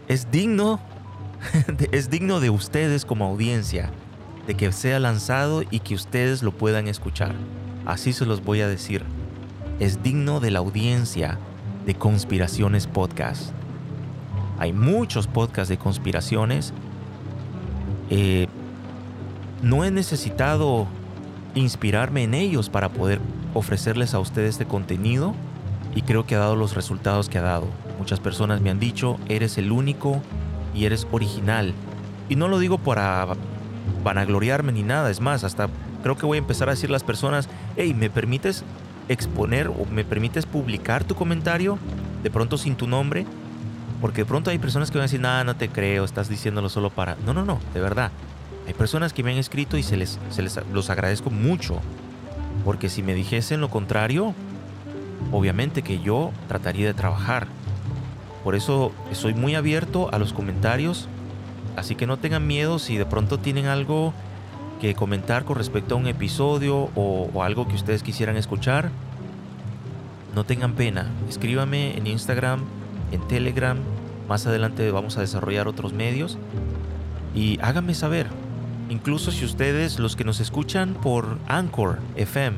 es 0.08 0.32
digno, 0.32 0.80
es 1.92 2.10
digno 2.10 2.40
de 2.40 2.50
ustedes 2.50 3.06
como 3.06 3.26
audiencia, 3.26 3.90
de 4.48 4.56
que 4.56 4.72
sea 4.72 5.00
lanzado 5.00 5.64
y 5.70 5.80
que 5.80 5.96
ustedes 5.96 6.44
lo 6.44 6.52
puedan 6.52 6.88
escuchar. 6.88 7.34
Así 7.86 8.14
se 8.14 8.26
los 8.26 8.44
voy 8.44 8.62
a 8.62 8.68
decir. 8.68 9.04
Es 9.80 10.04
digno 10.04 10.40
de 10.40 10.52
la 10.52 10.60
audiencia 10.60 11.38
de 11.86 11.96
Conspiraciones 11.96 12.88
Podcast. 12.88 13.52
Hay 14.60 14.74
muchos 14.74 15.28
podcasts 15.28 15.70
de 15.70 15.78
conspiraciones. 15.78 16.74
Eh, 18.10 18.48
no 19.62 19.84
he 19.84 19.92
necesitado 19.92 20.88
inspirarme 21.56 22.24
en 22.24 22.34
ellos 22.34 22.70
para 22.70 22.90
poder 22.90 23.20
ofrecerles 23.54 24.14
a 24.14 24.20
ustedes 24.20 24.52
este 24.52 24.66
contenido 24.66 25.34
y 25.96 26.02
creo 26.02 26.26
que 26.26 26.36
ha 26.36 26.40
dado 26.40 26.56
los 26.56 26.76
resultados 26.76 27.30
que 27.30 27.38
ha 27.38 27.44
dado. 27.44 27.68
Muchas 28.00 28.20
personas 28.20 28.62
me 28.62 28.70
han 28.70 28.80
dicho, 28.80 29.18
eres 29.30 29.58
el 29.58 29.72
único 29.72 30.22
y 30.74 30.86
eres 30.86 31.08
original. 31.12 31.74
Y 32.30 32.36
no 32.36 32.48
lo 32.48 32.60
digo 32.60 32.78
para 32.78 33.28
vanagloriarme 34.04 34.72
ni 34.72 34.84
nada, 34.84 35.10
es 35.10 35.20
más, 35.20 35.44
hasta 35.44 35.70
creo 36.02 36.18
que 36.18 36.26
voy 36.26 36.38
a 36.38 36.40
empezar 36.40 36.68
a 36.70 36.72
decir 36.72 36.90
a 36.90 36.94
las 36.94 37.04
personas, 37.04 37.50
hey, 37.76 37.94
¿me 37.94 38.10
permites 38.10 38.64
exponer 39.10 39.68
o 39.68 39.86
me 39.92 40.04
permites 40.04 40.46
publicar 40.46 41.04
tu 41.04 41.16
comentario 41.16 41.78
de 42.22 42.30
pronto 42.30 42.58
sin 42.58 42.76
tu 42.76 42.88
nombre? 42.88 43.26
Porque 44.02 44.22
de 44.22 44.26
pronto 44.26 44.50
hay 44.50 44.60
personas 44.60 44.92
que 44.92 44.98
van 44.98 45.04
a 45.04 45.06
decir, 45.06 45.22
nada, 45.22 45.44
no 45.44 45.56
te 45.56 45.70
creo, 45.70 46.04
estás 46.04 46.28
diciéndolo 46.28 46.68
solo 46.68 46.90
para... 46.90 47.16
No, 47.26 47.34
no, 47.34 47.46
no, 47.46 47.60
de 47.74 47.80
verdad. 47.80 48.12
Hay 48.68 48.74
personas 48.74 49.14
que 49.14 49.24
me 49.24 49.32
han 49.32 49.38
escrito 49.38 49.78
y 49.78 49.84
se 49.84 49.96
les, 49.96 50.20
se 50.30 50.42
les 50.42 50.60
los 50.74 50.90
agradezco 50.90 51.30
mucho. 51.30 51.80
Porque 52.66 52.90
si 52.90 53.02
me 53.02 53.14
dijesen 53.14 53.62
lo 53.62 53.70
contrario, 53.70 54.34
obviamente 55.32 55.84
que 55.84 56.00
yo 56.00 56.32
trataría 56.50 56.88
de 56.88 56.94
trabajar. 56.94 57.48
Por 58.44 58.56
eso 58.56 58.92
soy 59.14 59.34
muy 59.34 59.56
abierto 59.56 60.14
a 60.14 60.20
los 60.20 60.34
comentarios. 60.34 61.08
Así 61.76 61.96
que 61.96 62.08
no 62.08 62.18
tengan 62.18 62.46
miedo 62.46 62.80
si 62.80 62.98
de 62.98 63.06
pronto 63.06 63.40
tienen 63.40 63.66
algo 63.66 64.14
que 64.80 64.96
comentar 64.96 65.46
con 65.46 65.56
respecto 65.56 65.96
a 65.96 65.98
un 65.98 66.08
episodio 66.08 66.90
o, 66.96 67.44
algo 67.44 67.68
que 67.68 67.76
ustedes 67.76 68.04
quisieran 68.04 68.36
escuchar. 68.36 68.90
No 70.36 70.44
tengan 70.44 70.74
pena. 70.74 71.08
Escríbame 71.30 71.98
en 71.98 72.08
Instagram 72.08 72.62
en 73.12 73.28
Telegram. 73.28 73.78
Más 74.28 74.46
adelante 74.46 74.92
vamos 74.92 75.18
a 75.18 75.22
desarrollar 75.22 75.68
otros 75.68 75.94
medios. 75.94 76.38
Y 77.36 77.60
háganme 77.62 77.94
saber, 77.94 78.28
incluso 78.90 79.32
si 79.32 79.46
ustedes, 79.46 80.00
los 80.00 80.16
que 80.16 80.24
nos 80.24 80.40
escuchan 80.40 80.94
por 80.94 81.38
Anchor 81.48 82.00
FM, 82.16 82.58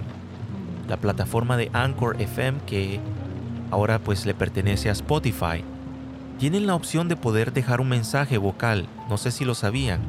la 0.89 0.97
plataforma 0.97 1.57
de 1.57 1.69
Anchor 1.73 2.19
FM 2.19 2.59
que 2.65 2.99
ahora 3.71 3.99
pues 3.99 4.25
le 4.25 4.33
pertenece 4.33 4.89
a 4.89 4.93
Spotify, 4.93 5.63
tienen 6.39 6.67
la 6.67 6.75
opción 6.75 7.07
de 7.07 7.15
poder 7.15 7.53
dejar 7.53 7.81
un 7.81 7.89
mensaje 7.89 8.37
vocal. 8.37 8.87
No 9.09 9.17
sé 9.17 9.31
si 9.31 9.45
lo 9.45 9.55
sabían. 9.55 10.01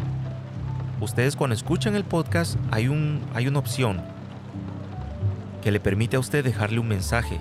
Ustedes 1.00 1.36
cuando 1.36 1.54
escuchan 1.54 1.94
el 1.94 2.04
podcast 2.04 2.56
hay, 2.70 2.88
un, 2.88 3.20
hay 3.34 3.46
una 3.46 3.58
opción 3.58 4.02
que 5.62 5.70
le 5.70 5.80
permite 5.80 6.16
a 6.16 6.20
usted 6.20 6.44
dejarle 6.44 6.78
un 6.78 6.88
mensaje 6.88 7.38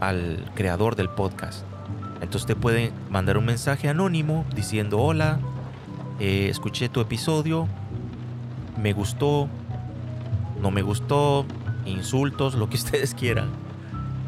al 0.00 0.44
creador 0.54 0.96
del 0.96 1.08
podcast. 1.08 1.64
Entonces 2.14 2.42
usted 2.42 2.56
puede 2.56 2.92
mandar 3.10 3.38
un 3.38 3.44
mensaje 3.44 3.88
anónimo 3.88 4.44
diciendo 4.54 4.98
hola, 4.98 5.38
eh, 6.18 6.48
escuché 6.50 6.88
tu 6.88 7.00
episodio, 7.00 7.68
me 8.80 8.92
gustó, 8.92 9.48
no 10.60 10.70
me 10.70 10.82
gustó, 10.82 11.46
insultos, 11.86 12.54
lo 12.54 12.68
que 12.68 12.76
ustedes 12.78 13.14
quieran. 13.14 13.48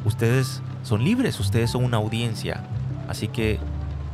Ustedes 0.04 0.62
son 0.82 1.04
libres, 1.04 1.38
ustedes 1.40 1.70
son 1.70 1.84
una 1.84 1.98
audiencia. 1.98 2.62
Así 3.08 3.28
que 3.28 3.58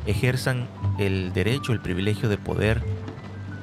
ejerzan 0.07 0.69
el 0.99 1.33
derecho, 1.33 1.73
el 1.73 1.81
privilegio 1.81 2.29
de 2.29 2.39
poder 2.39 2.83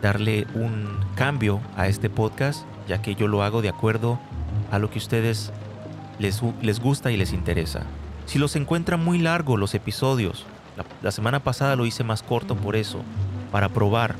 darle 0.01 0.45
un 0.53 0.97
cambio 1.15 1.61
a 1.77 1.87
este 1.87 2.09
podcast, 2.09 2.65
ya 2.87 3.01
que 3.01 3.15
yo 3.15 3.27
lo 3.27 3.43
hago 3.43 3.61
de 3.61 3.69
acuerdo 3.69 4.19
a 4.71 4.79
lo 4.79 4.89
que 4.89 4.99
ustedes 4.99 5.51
les, 6.19 6.41
les 6.61 6.79
gusta 6.79 7.11
y 7.11 7.17
les 7.17 7.33
interesa. 7.33 7.83
Si 8.25 8.39
los 8.39 8.55
encuentran 8.55 9.03
muy 9.03 9.19
largos 9.19 9.59
los 9.59 9.73
episodios, 9.75 10.45
la, 11.01 11.11
semana 11.11 11.43
pasada 11.43 11.75
lo 11.75 11.85
hice 11.85 12.03
más 12.03 12.23
corto 12.23 12.55
por 12.55 12.75
eso, 12.75 13.01
para 13.51 13.69
probar. 13.69 14.15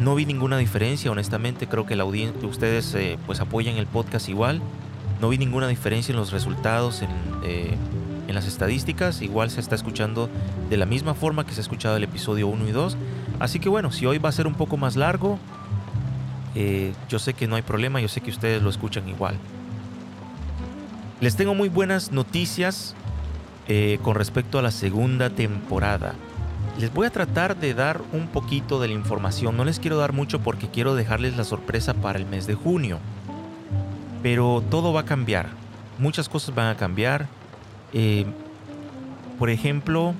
No 0.00 0.14
vi 0.14 0.26
ninguna 0.26 0.58
diferencia, 0.58 1.10
honestamente, 1.10 1.66
creo 1.66 1.86
que 1.86 1.96
la 1.96 2.04
audiencia, 2.04 2.46
ustedes 2.48 2.94
eh, 2.94 3.18
pues 3.26 3.40
apoyan 3.40 3.76
el 3.76 3.86
podcast 3.86 4.28
igual. 4.28 4.60
No 5.20 5.28
vi 5.28 5.38
ninguna 5.38 5.66
diferencia 5.66 6.12
en 6.12 6.18
los 6.18 6.30
resultados, 6.30 7.02
en, 7.02 7.10
eh, 7.42 7.76
en 8.28 8.34
las 8.34 8.46
estadísticas. 8.46 9.20
Igual 9.22 9.50
se 9.50 9.60
está 9.60 9.74
escuchando 9.74 10.28
de 10.70 10.76
la 10.76 10.86
misma 10.86 11.14
forma 11.14 11.44
que 11.44 11.52
se 11.52 11.60
ha 11.60 11.62
escuchado 11.62 11.96
el 11.96 12.04
episodio 12.04 12.46
1 12.46 12.68
y 12.68 12.72
2. 12.72 12.96
Así 13.40 13.58
que 13.58 13.68
bueno, 13.68 13.90
si 13.90 14.06
hoy 14.06 14.18
va 14.18 14.28
a 14.28 14.32
ser 14.32 14.46
un 14.46 14.54
poco 14.54 14.76
más 14.76 14.94
largo, 14.94 15.38
eh, 16.54 16.92
yo 17.08 17.18
sé 17.18 17.34
que 17.34 17.48
no 17.48 17.56
hay 17.56 17.62
problema, 17.62 18.00
yo 18.00 18.08
sé 18.08 18.20
que 18.20 18.30
ustedes 18.30 18.62
lo 18.62 18.70
escuchan 18.70 19.08
igual. 19.08 19.36
Les 21.20 21.34
tengo 21.34 21.54
muy 21.54 21.68
buenas 21.68 22.12
noticias 22.12 22.94
eh, 23.66 23.98
con 24.02 24.14
respecto 24.14 24.58
a 24.58 24.62
la 24.62 24.70
segunda 24.70 25.30
temporada. 25.30 26.14
Les 26.78 26.94
voy 26.94 27.08
a 27.08 27.10
tratar 27.10 27.56
de 27.56 27.74
dar 27.74 28.00
un 28.12 28.28
poquito 28.28 28.80
de 28.80 28.86
la 28.86 28.94
información. 28.94 29.56
No 29.56 29.64
les 29.64 29.80
quiero 29.80 29.96
dar 29.96 30.12
mucho 30.12 30.40
porque 30.40 30.68
quiero 30.68 30.94
dejarles 30.94 31.36
la 31.36 31.42
sorpresa 31.42 31.94
para 31.94 32.20
el 32.20 32.26
mes 32.26 32.46
de 32.46 32.54
junio. 32.54 33.00
Pero 34.22 34.62
todo 34.70 34.92
va 34.92 35.00
a 35.00 35.04
cambiar. 35.04 35.48
Muchas 35.98 36.28
cosas 36.28 36.54
van 36.54 36.68
a 36.68 36.76
cambiar. 36.76 37.26
Eh, 37.92 38.26
por 39.38 39.50
ejemplo, 39.50 40.14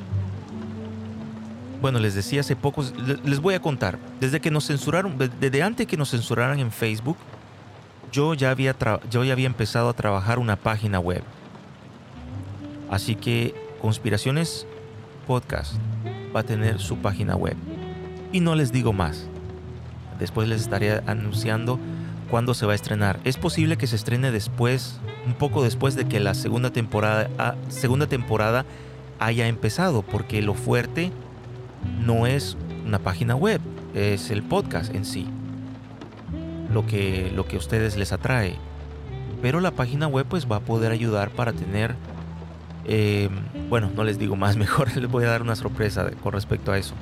bueno, 1.80 1.98
les 1.98 2.14
decía 2.14 2.40
hace 2.40 2.56
poco, 2.56 2.84
les 3.24 3.40
voy 3.40 3.54
a 3.54 3.60
contar. 3.60 3.98
Desde 4.20 4.40
que 4.40 4.50
nos 4.50 4.66
censuraron, 4.66 5.16
desde 5.18 5.62
antes 5.62 5.86
que 5.86 5.96
nos 5.96 6.10
censuraran 6.10 6.58
en 6.58 6.70
Facebook, 6.70 7.16
yo 8.12 8.34
ya 8.34 8.50
había, 8.50 8.74
yo 9.10 9.24
ya 9.24 9.32
había 9.32 9.46
empezado 9.46 9.88
a 9.88 9.92
trabajar 9.92 10.38
una 10.38 10.56
página 10.56 10.98
web. 10.98 11.22
Así 12.90 13.14
que 13.14 13.54
Conspiraciones 13.80 14.66
Podcast 15.26 15.74
va 16.34 16.40
a 16.40 16.42
tener 16.42 16.80
su 16.80 16.96
página 16.98 17.36
web. 17.36 17.56
Y 18.32 18.40
no 18.40 18.54
les 18.54 18.72
digo 18.72 18.92
más. 18.92 19.26
Después 20.18 20.48
les 20.48 20.62
estaré 20.62 21.02
anunciando 21.06 21.78
cuándo 22.30 22.54
se 22.54 22.66
va 22.66 22.72
a 22.72 22.74
estrenar. 22.74 23.20
Es 23.24 23.36
posible 23.36 23.76
que 23.76 23.86
se 23.86 23.96
estrene 23.96 24.30
después, 24.30 25.00
un 25.26 25.34
poco 25.34 25.62
después 25.62 25.94
de 25.94 26.06
que 26.06 26.20
la 26.20 26.34
segunda 26.34 26.70
temporada, 26.70 27.28
ah, 27.38 27.54
segunda 27.68 28.06
temporada 28.06 28.64
haya 29.18 29.48
empezado, 29.48 30.02
porque 30.02 30.42
lo 30.42 30.54
fuerte 30.54 31.12
no 32.04 32.26
es 32.26 32.56
una 32.86 32.98
página 32.98 33.34
web, 33.34 33.60
es 33.94 34.30
el 34.30 34.42
podcast 34.42 34.94
en 34.94 35.04
sí 35.04 35.26
lo 36.72 36.86
que, 36.86 37.32
lo 37.34 37.46
que 37.46 37.56
a 37.56 37.58
ustedes 37.58 37.96
les 37.96 38.12
atrae. 38.12 38.54
Pero 39.42 39.60
la 39.60 39.70
página 39.70 40.06
web 40.06 40.26
pues 40.28 40.50
va 40.50 40.56
a 40.56 40.60
poder 40.60 40.92
ayudar 40.92 41.30
para 41.30 41.52
tener... 41.52 41.94
Eh, 42.84 43.28
bueno, 43.68 43.90
no 43.94 44.04
les 44.04 44.18
digo 44.18 44.36
más, 44.36 44.56
mejor 44.64 44.94
les 44.96 45.10
voy 45.10 45.24
a 45.24 45.28
dar 45.28 45.42
una 45.42 45.56
sorpresa 45.56 46.10
con 46.22 46.32
respecto 46.32 46.72
a 46.72 46.78
eso. 46.78 46.94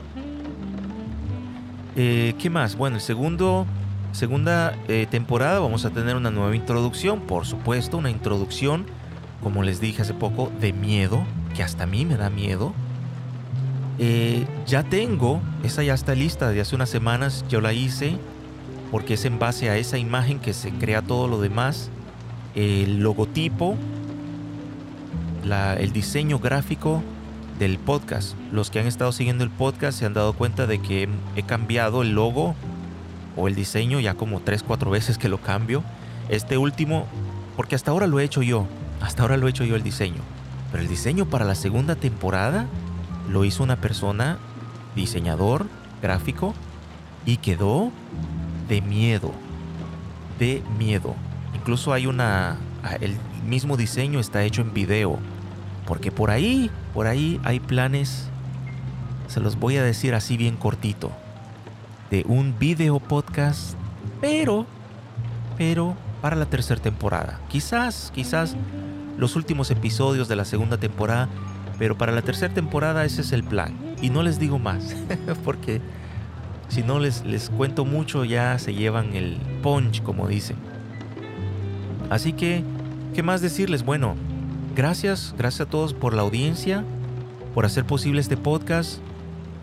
Eh, 1.96 2.34
¿Qué 2.38 2.50
más? 2.50 2.76
Bueno, 2.76 2.96
el 2.96 3.02
segundo, 3.02 3.66
segunda 4.12 4.77
eh, 4.88 5.07
temporada 5.11 5.59
vamos 5.61 5.85
a 5.85 5.90
tener 5.90 6.16
una 6.16 6.31
nueva 6.31 6.55
introducción, 6.57 7.21
por 7.21 7.47
supuesto, 7.47 7.99
una 7.99 8.11
introducción, 8.11 8.87
como 9.42 9.62
les 9.62 9.81
dije 9.81 10.03
hace 10.03 10.14
poco, 10.14 10.51
de 10.61 10.73
miedo, 10.73 11.25
que 11.55 11.62
hasta 11.62 11.85
a 11.85 11.87
mí 11.87 12.05
me 12.05 12.16
da 12.16 12.31
miedo. 12.31 12.75
ya 14.66 14.83
tengo, 14.83 15.40
esa 15.62 15.83
ya 15.83 15.95
está 15.95 16.14
lista 16.14 16.51
de 16.51 16.61
hace 16.61 16.75
unas 16.75 16.90
semanas, 16.90 17.45
yo 17.49 17.61
la 17.61 17.73
hice, 17.73 18.19
porque 18.90 19.14
es 19.14 19.25
en 19.25 19.38
base 19.38 19.71
a 19.71 19.77
esa 19.77 19.99
imagen 19.99 20.38
que 20.38 20.53
se 20.53 20.71
crea 20.71 21.03
todo 21.03 21.29
lo 21.29 21.40
demás. 21.40 21.90
El 22.55 23.01
logotipo, 23.01 23.77
el 25.79 25.92
diseño 25.92 26.38
gráfico 26.38 27.03
del 27.59 27.79
podcast. 27.79 28.37
Los 28.53 28.71
que 28.71 28.81
han 28.81 28.87
estado 28.87 29.12
siguiendo 29.12 29.45
el 29.45 29.51
podcast 29.51 29.99
se 29.99 30.07
han 30.07 30.14
dado 30.14 30.33
cuenta 30.33 30.66
de 30.66 30.81
que 30.81 31.09
he 31.37 31.42
cambiado 31.42 32.03
el 32.03 32.14
logo 32.14 32.55
o 33.37 33.49
el 33.49 33.55
diseño 33.55 34.01
ya 34.01 34.14
como 34.14 34.40
3, 34.40 34.62
4 34.62 34.90
veces 34.90 35.18
que 35.18 35.29
lo 35.29 35.38
cambio. 35.38 35.83
Este 36.29 36.59
último, 36.59 37.07
porque 37.57 37.75
hasta 37.75 37.90
ahora 37.90 38.07
lo 38.07 38.18
he 38.18 38.25
hecho 38.25 38.42
yo, 38.42 38.66
hasta 39.01 39.22
ahora 39.22 39.37
lo 39.37 39.46
he 39.46 39.51
hecho 39.51 39.64
yo 39.64 39.77
el 39.77 39.83
diseño. 39.83 40.22
Pero 40.72 40.83
el 40.83 40.88
diseño 40.88 41.27
para 41.27 41.44
la 41.44 41.55
segunda 41.55 41.94
temporada 41.94 42.66
lo 43.31 43.44
hizo 43.44 43.62
una 43.62 43.77
persona, 43.77 44.38
diseñador 44.94 45.66
gráfico, 46.03 46.55
y 47.25 47.37
quedó 47.37 47.92
de 48.68 48.81
miedo. 48.81 49.33
De 50.38 50.62
miedo. 50.79 51.14
Incluso 51.55 51.92
hay 51.92 52.07
una... 52.07 52.57
El 53.01 53.16
mismo 53.46 53.77
diseño 53.77 54.20
está 54.20 54.42
hecho 54.42 54.62
en 54.62 54.72
video. 54.72 55.18
Porque 55.87 56.11
por 56.11 56.31
ahí, 56.31 56.70
por 56.92 57.07
ahí 57.07 57.40
hay 57.44 57.61
planes, 57.61 58.29
se 59.29 59.40
los 59.40 59.57
voy 59.57 59.77
a 59.77 59.85
decir 59.85 60.14
así 60.14 60.37
bien 60.37 60.57
cortito, 60.57 61.12
de 62.11 62.25
un 62.29 62.59
video 62.59 63.01
podcast, 63.01 63.77
pero, 64.21 64.66
pero 65.57 65.97
para 66.21 66.37
la 66.37 66.47
tercera 66.47 66.81
temporada. 66.81 67.40
Quizás, 67.49 68.12
quizás 68.14 68.57
los 69.19 69.37
últimos 69.37 69.71
episodios 69.71 70.29
de 70.29 70.37
la 70.37 70.45
segunda 70.45 70.79
temporada, 70.79 71.29
pero 71.79 71.97
para 71.97 72.12
la 72.12 72.23
tercera 72.23 72.53
temporada 72.53 73.05
ese 73.05 73.23
es 73.23 73.33
el 73.33 73.45
plan. 73.45 73.75
Y 74.01 74.11
no 74.11 74.23
les 74.23 74.38
digo 74.38 74.59
más, 74.59 74.95
porque 75.45 75.81
si 76.69 76.83
no 76.83 76.99
les, 76.99 77.25
les 77.25 77.51
cuento 77.51 77.85
mucho, 77.85 78.25
ya 78.25 78.59
se 78.59 78.75
llevan 78.75 79.14
el 79.14 79.38
punch, 79.62 80.03
como 80.03 80.29
dicen. 80.29 80.57
Así 82.11 82.33
que, 82.33 82.62
¿qué 83.14 83.23
más 83.23 83.40
decirles? 83.40 83.85
Bueno, 83.85 84.14
gracias, 84.75 85.35
gracias 85.37 85.66
a 85.66 85.71
todos 85.71 85.92
por 85.95 86.14
la 86.14 86.23
audiencia, 86.23 86.85
por 87.55 87.66
hacer 87.66 87.85
posible 87.85 88.21
este 88.21 88.37
podcast. 88.37 88.99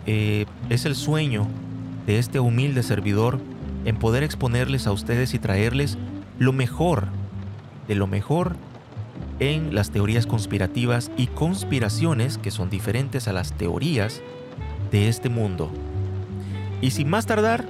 Eh, 0.06 0.44
es 0.68 0.84
el 0.84 0.94
sueño 0.94 1.48
de 2.06 2.18
este 2.18 2.40
humilde 2.40 2.82
servidor 2.82 3.40
en 3.84 3.96
poder 3.96 4.22
exponerles 4.22 4.86
a 4.86 4.92
ustedes 4.92 5.34
y 5.34 5.38
traerles 5.38 5.98
lo 6.38 6.52
mejor 6.52 7.08
de 7.88 7.94
lo 7.94 8.06
mejor 8.06 8.56
en 9.40 9.74
las 9.74 9.90
teorías 9.90 10.26
conspirativas 10.26 11.10
y 11.16 11.26
conspiraciones 11.26 12.38
que 12.38 12.50
son 12.50 12.70
diferentes 12.70 13.28
a 13.28 13.32
las 13.32 13.52
teorías 13.52 14.22
de 14.90 15.08
este 15.08 15.28
mundo. 15.28 15.70
Y 16.80 16.90
sin 16.90 17.08
más 17.10 17.26
tardar, 17.26 17.64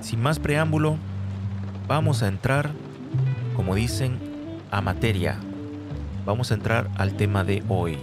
sin 0.00 0.20
más 0.22 0.38
preámbulo, 0.38 0.96
vamos 1.86 2.22
a 2.22 2.28
entrar, 2.28 2.70
como 3.54 3.74
dicen, 3.74 4.18
a 4.70 4.80
materia. 4.80 5.38
Vamos 6.24 6.50
a 6.50 6.54
entrar 6.54 6.90
al 6.96 7.14
tema 7.14 7.44
de 7.44 7.62
hoy. 7.68 7.98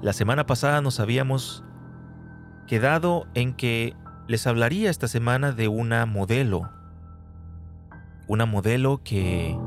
La 0.00 0.12
semana 0.12 0.46
pasada 0.46 0.80
nos 0.80 1.00
habíamos 1.00 1.64
quedado 2.68 3.26
en 3.34 3.52
que 3.52 3.96
les 4.28 4.46
hablaría 4.46 4.90
esta 4.90 5.08
semana 5.08 5.50
de 5.50 5.66
una 5.66 6.06
modelo. 6.06 6.70
Una 8.28 8.46
modelo 8.46 9.02
que, 9.02 9.58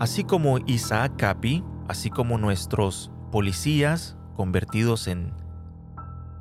así 0.00 0.24
como 0.24 0.56
Isaac 0.66 1.16
Capi, 1.18 1.62
así 1.86 2.08
como 2.08 2.38
nuestros 2.38 3.10
policías 3.30 4.16
convertidos 4.36 5.06
en 5.06 5.34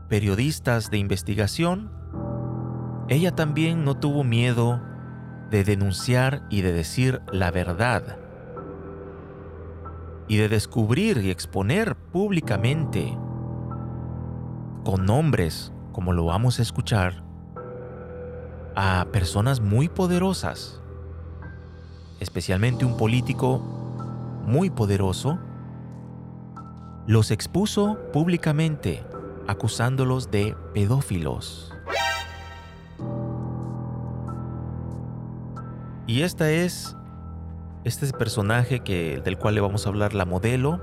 periodistas 0.08 0.90
de 0.90 1.00
investigación, 1.00 1.92
ella 3.10 3.36
también 3.36 3.84
no 3.84 3.98
tuvo 3.98 4.24
miedo 4.24 4.82
de 5.50 5.66
denunciar 5.66 6.44
y 6.50 6.62
de 6.62 6.72
decir 6.72 7.22
la 7.30 7.52
verdad 7.52 8.23
y 10.28 10.38
de 10.38 10.50
descubrir 10.50 11.18
y 11.18 11.32
exponer 11.32 11.96
públicamente 11.96 13.18
con 14.84 15.06
nombres, 15.06 15.72
como 15.92 16.14
lo 16.14 16.26
vamos 16.26 16.60
a 16.60 16.62
escuchar, 16.62 17.24
a 18.76 19.06
personas 19.12 19.60
muy 19.62 19.90
poderosas, 19.90 20.82
especialmente 22.20 22.86
un 22.86 22.98
político 22.98 23.60
muy 24.46 24.70
poderoso, 24.70 25.40
los 27.06 27.32
expuso 27.32 27.98
públicamente 28.12 29.04
acusándolos 29.48 30.32
de 30.32 30.56
pedófilos. 30.74 31.74
Y 36.08 36.22
esta 36.22 36.50
es 36.50 36.96
este 37.84 38.08
personaje 38.14 38.80
que, 38.80 39.22
del 39.24 39.38
cual 39.38 39.56
le 39.56 39.62
vamos 39.62 39.86
a 39.86 39.90
hablar, 39.90 40.14
la 40.14 40.26
modelo. 40.26 40.82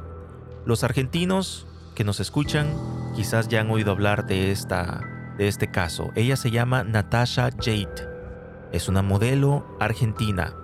Los 0.66 0.84
argentinos 0.84 1.66
que 1.94 2.04
nos 2.04 2.20
escuchan 2.20 2.68
quizás 3.14 3.48
ya 3.48 3.60
han 3.60 3.70
oído 3.70 3.90
hablar 3.90 4.26
de, 4.26 4.50
esta, 4.50 5.00
de 5.38 5.48
este 5.48 5.70
caso. 5.70 6.10
Ella 6.14 6.36
se 6.36 6.50
llama 6.50 6.84
Natasha 6.84 7.50
Jade. 7.58 8.08
Es 8.72 8.88
una 8.88 9.02
modelo 9.02 9.66
argentina. 9.80 10.54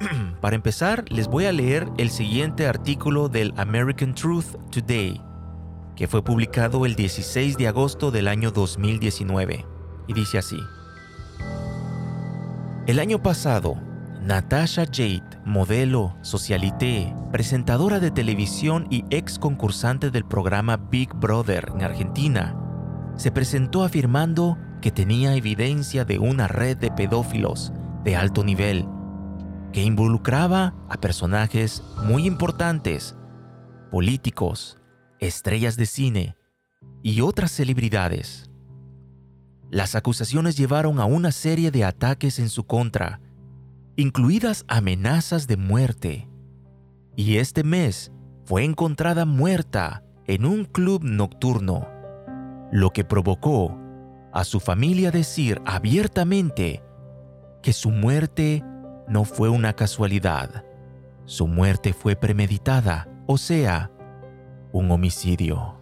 Para 0.40 0.56
empezar, 0.56 1.04
les 1.08 1.28
voy 1.28 1.46
a 1.46 1.52
leer 1.52 1.88
el 1.96 2.10
siguiente 2.10 2.66
artículo 2.66 3.28
del 3.28 3.54
American 3.56 4.14
Truth 4.14 4.56
Today, 4.70 5.20
que 5.96 6.06
fue 6.06 6.22
publicado 6.22 6.84
el 6.86 6.94
16 6.94 7.56
de 7.56 7.68
agosto 7.68 8.10
del 8.10 8.28
año 8.28 8.50
2019. 8.50 9.64
Y 10.06 10.12
dice 10.14 10.38
así. 10.38 10.58
El 12.86 12.98
año 12.98 13.22
pasado, 13.22 13.76
Natasha 14.22 14.84
Jade, 14.84 15.40
modelo, 15.44 16.16
socialité, 16.22 17.14
presentadora 17.30 18.00
de 18.00 18.10
televisión 18.10 18.86
y 18.90 19.04
ex 19.10 19.38
concursante 19.38 20.10
del 20.10 20.24
programa 20.24 20.76
Big 20.76 21.14
Brother 21.14 21.70
en 21.74 21.82
Argentina, 21.82 22.56
se 23.16 23.30
presentó 23.30 23.84
afirmando 23.84 24.58
que 24.82 24.90
tenía 24.90 25.34
evidencia 25.34 26.04
de 26.04 26.18
una 26.18 26.48
red 26.48 26.76
de 26.76 26.90
pedófilos 26.90 27.72
de 28.04 28.16
alto 28.16 28.44
nivel 28.44 28.86
que 29.72 29.82
involucraba 29.82 30.74
a 30.88 30.96
personajes 30.96 31.82
muy 32.04 32.26
importantes, 32.26 33.16
políticos, 33.90 34.78
estrellas 35.20 35.76
de 35.76 35.86
cine 35.86 36.36
y 37.02 37.20
otras 37.20 37.52
celebridades. 37.52 38.50
Las 39.70 39.94
acusaciones 39.94 40.56
llevaron 40.56 40.98
a 40.98 41.04
una 41.04 41.30
serie 41.30 41.70
de 41.70 41.84
ataques 41.84 42.38
en 42.38 42.48
su 42.48 42.64
contra, 42.64 43.20
incluidas 43.98 44.64
amenazas 44.68 45.48
de 45.48 45.56
muerte. 45.56 46.28
Y 47.16 47.38
este 47.38 47.64
mes 47.64 48.12
fue 48.44 48.62
encontrada 48.62 49.24
muerta 49.24 50.04
en 50.28 50.46
un 50.46 50.66
club 50.66 51.02
nocturno, 51.02 51.88
lo 52.70 52.90
que 52.90 53.02
provocó 53.02 53.76
a 54.32 54.44
su 54.44 54.60
familia 54.60 55.10
decir 55.10 55.60
abiertamente 55.66 56.80
que 57.60 57.72
su 57.72 57.90
muerte 57.90 58.62
no 59.08 59.24
fue 59.24 59.48
una 59.48 59.72
casualidad. 59.72 60.64
Su 61.24 61.48
muerte 61.48 61.92
fue 61.92 62.14
premeditada, 62.14 63.08
o 63.26 63.36
sea, 63.36 63.90
un 64.70 64.92
homicidio. 64.92 65.77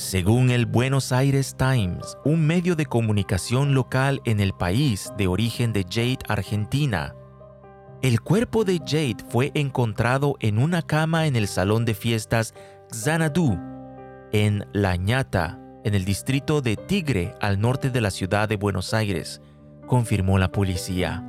Según 0.00 0.48
el 0.50 0.64
Buenos 0.64 1.12
Aires 1.12 1.54
Times, 1.58 2.16
un 2.24 2.46
medio 2.46 2.74
de 2.74 2.86
comunicación 2.86 3.74
local 3.74 4.22
en 4.24 4.40
el 4.40 4.54
país 4.54 5.12
de 5.18 5.26
origen 5.26 5.74
de 5.74 5.84
Jade, 5.84 6.20
Argentina, 6.26 7.14
el 8.00 8.22
cuerpo 8.22 8.64
de 8.64 8.78
Jade 8.78 9.18
fue 9.28 9.52
encontrado 9.52 10.36
en 10.40 10.58
una 10.58 10.80
cama 10.80 11.26
en 11.26 11.36
el 11.36 11.46
salón 11.46 11.84
de 11.84 11.92
fiestas 11.92 12.54
Xanadu, 12.90 13.58
en 14.32 14.66
La 14.72 14.96
Ñata, 14.96 15.60
en 15.84 15.94
el 15.94 16.06
distrito 16.06 16.62
de 16.62 16.76
Tigre, 16.76 17.34
al 17.38 17.60
norte 17.60 17.90
de 17.90 18.00
la 18.00 18.10
ciudad 18.10 18.48
de 18.48 18.56
Buenos 18.56 18.94
Aires, 18.94 19.42
confirmó 19.86 20.38
la 20.38 20.50
policía. 20.50 21.22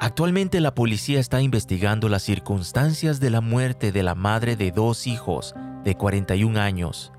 Actualmente 0.00 0.60
la 0.60 0.74
policía 0.74 1.20
está 1.20 1.40
investigando 1.40 2.08
las 2.08 2.24
circunstancias 2.24 3.20
de 3.20 3.30
la 3.30 3.40
muerte 3.40 3.92
de 3.92 4.02
la 4.02 4.16
madre 4.16 4.56
de 4.56 4.72
dos 4.72 5.06
hijos 5.06 5.54
de 5.86 5.94
41 5.94 6.60
años 6.60 7.12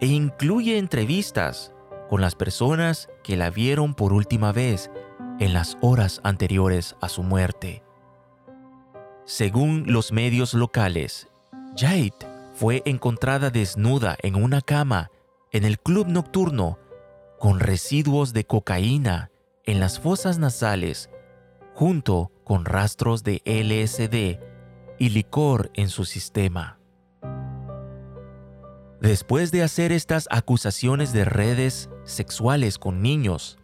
e 0.00 0.06
incluye 0.06 0.78
entrevistas 0.78 1.74
con 2.08 2.22
las 2.22 2.34
personas 2.34 3.10
que 3.22 3.36
la 3.36 3.50
vieron 3.50 3.94
por 3.94 4.14
última 4.14 4.52
vez 4.52 4.90
en 5.38 5.52
las 5.52 5.76
horas 5.82 6.20
anteriores 6.24 6.96
a 7.02 7.10
su 7.10 7.22
muerte. 7.22 7.84
Según 9.26 9.84
los 9.86 10.12
medios 10.12 10.54
locales, 10.54 11.28
Jade 11.76 12.14
fue 12.54 12.82
encontrada 12.86 13.50
desnuda 13.50 14.16
en 14.22 14.34
una 14.34 14.62
cama 14.62 15.10
en 15.52 15.64
el 15.64 15.78
club 15.78 16.08
nocturno 16.08 16.78
con 17.38 17.60
residuos 17.60 18.32
de 18.32 18.44
cocaína 18.44 19.30
en 19.64 19.78
las 19.78 20.00
fosas 20.00 20.38
nasales 20.38 21.10
junto 21.74 22.32
con 22.44 22.64
rastros 22.64 23.24
de 23.24 23.42
LSD 23.44 24.42
y 24.98 25.10
licor 25.10 25.70
en 25.74 25.90
su 25.90 26.06
sistema. 26.06 26.79
Después 29.00 29.50
de 29.50 29.62
hacer 29.62 29.92
estas 29.92 30.28
acusaciones 30.30 31.14
de 31.14 31.24
redes 31.24 31.88
sexuales 32.04 32.78
con 32.78 33.00
niños, 33.00 33.58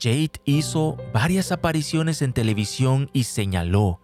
Jade 0.00 0.40
hizo 0.46 0.96
varias 1.12 1.52
apariciones 1.52 2.22
en 2.22 2.32
televisión 2.32 3.10
y 3.12 3.24
señaló 3.24 4.00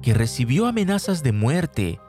que 0.00 0.14
recibió 0.14 0.66
amenazas 0.66 1.22
de 1.22 1.32
muerte 1.32 2.00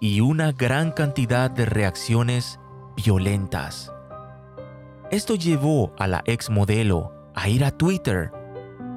y 0.00 0.22
una 0.22 0.52
gran 0.52 0.92
cantidad 0.92 1.50
de 1.50 1.66
reacciones 1.66 2.58
violentas. 2.96 3.92
Esto 5.10 5.34
llevó 5.34 5.92
a 5.98 6.06
la 6.06 6.22
ex 6.24 6.48
modelo 6.48 7.12
a 7.34 7.50
ir 7.50 7.64
a 7.64 7.72
Twitter 7.72 8.32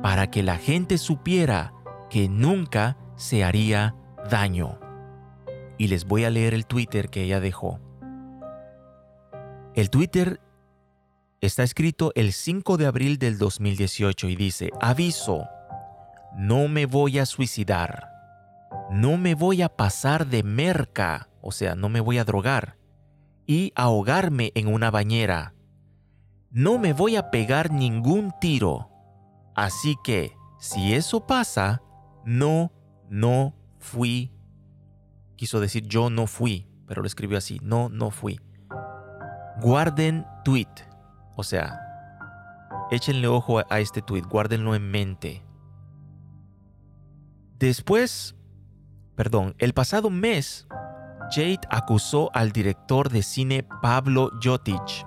para 0.01 0.31
que 0.31 0.41
la 0.41 0.57
gente 0.57 0.97
supiera 0.97 1.73
que 2.09 2.29
nunca 2.29 2.95
se 3.17 3.43
haría 3.43 3.95
daño. 4.29 4.79
Y 5.77 5.87
les 5.87 6.05
voy 6.05 6.23
a 6.23 6.29
leer 6.29 6.53
el 6.53 6.65
Twitter 6.65 7.09
que 7.09 7.23
ella 7.23 7.41
dejó. 7.41 7.81
El 9.75 9.89
Twitter 9.89 10.39
está 11.41 11.63
escrito 11.63 12.11
el 12.13 12.31
5 12.31 12.77
de 12.77 12.85
abril 12.85 13.17
del 13.17 13.39
2018 13.39 14.29
y 14.29 14.35
dice, 14.35 14.69
aviso, 14.79 15.47
no 16.37 16.67
me 16.67 16.85
voy 16.85 17.17
a 17.17 17.25
suicidar, 17.25 18.07
no 18.91 19.17
me 19.17 19.33
voy 19.33 19.63
a 19.63 19.69
pasar 19.69 20.27
de 20.27 20.43
merca, 20.43 21.27
o 21.41 21.51
sea, 21.51 21.73
no 21.73 21.89
me 21.89 22.01
voy 22.01 22.19
a 22.19 22.23
drogar, 22.23 22.77
y 23.47 23.73
ahogarme 23.75 24.51
en 24.53 24.67
una 24.67 24.91
bañera. 24.91 25.55
No 26.51 26.77
me 26.77 26.93
voy 26.93 27.15
a 27.15 27.31
pegar 27.31 27.71
ningún 27.71 28.31
tiro. 28.39 28.91
Así 29.55 29.95
que, 30.03 30.33
si 30.59 30.93
eso 30.93 31.25
pasa, 31.25 31.81
no, 32.25 32.71
no 33.09 33.55
fui. 33.79 34.31
Quiso 35.35 35.59
decir 35.59 35.87
yo 35.87 36.11
no 36.11 36.27
fui, 36.27 36.67
pero 36.85 37.01
lo 37.01 37.07
escribió 37.07 37.39
así, 37.39 37.59
no, 37.63 37.89
no 37.89 38.11
fui 38.11 38.39
guarden 39.61 40.25
tweet. 40.43 40.67
O 41.35 41.43
sea, 41.43 41.79
échenle 42.91 43.27
ojo 43.27 43.59
a 43.69 43.79
este 43.79 44.01
tweet, 44.01 44.23
guárdenlo 44.23 44.75
en 44.75 44.89
mente. 44.89 45.43
Después, 47.59 48.35
perdón, 49.15 49.55
el 49.57 49.73
pasado 49.73 50.09
mes, 50.09 50.67
Jade 51.31 51.61
acusó 51.69 52.29
al 52.33 52.51
director 52.51 53.09
de 53.09 53.23
cine 53.23 53.65
Pablo 53.81 54.31
Jotic 54.43 55.05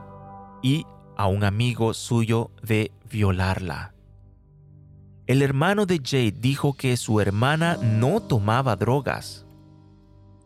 y 0.62 0.84
a 1.16 1.26
un 1.26 1.44
amigo 1.44 1.94
suyo 1.94 2.50
de 2.62 2.92
violarla. 3.10 3.94
El 5.26 5.42
hermano 5.42 5.86
de 5.86 6.00
Jade 6.02 6.32
dijo 6.32 6.74
que 6.74 6.96
su 6.96 7.20
hermana 7.20 7.76
no 7.82 8.20
tomaba 8.20 8.76
drogas 8.76 9.45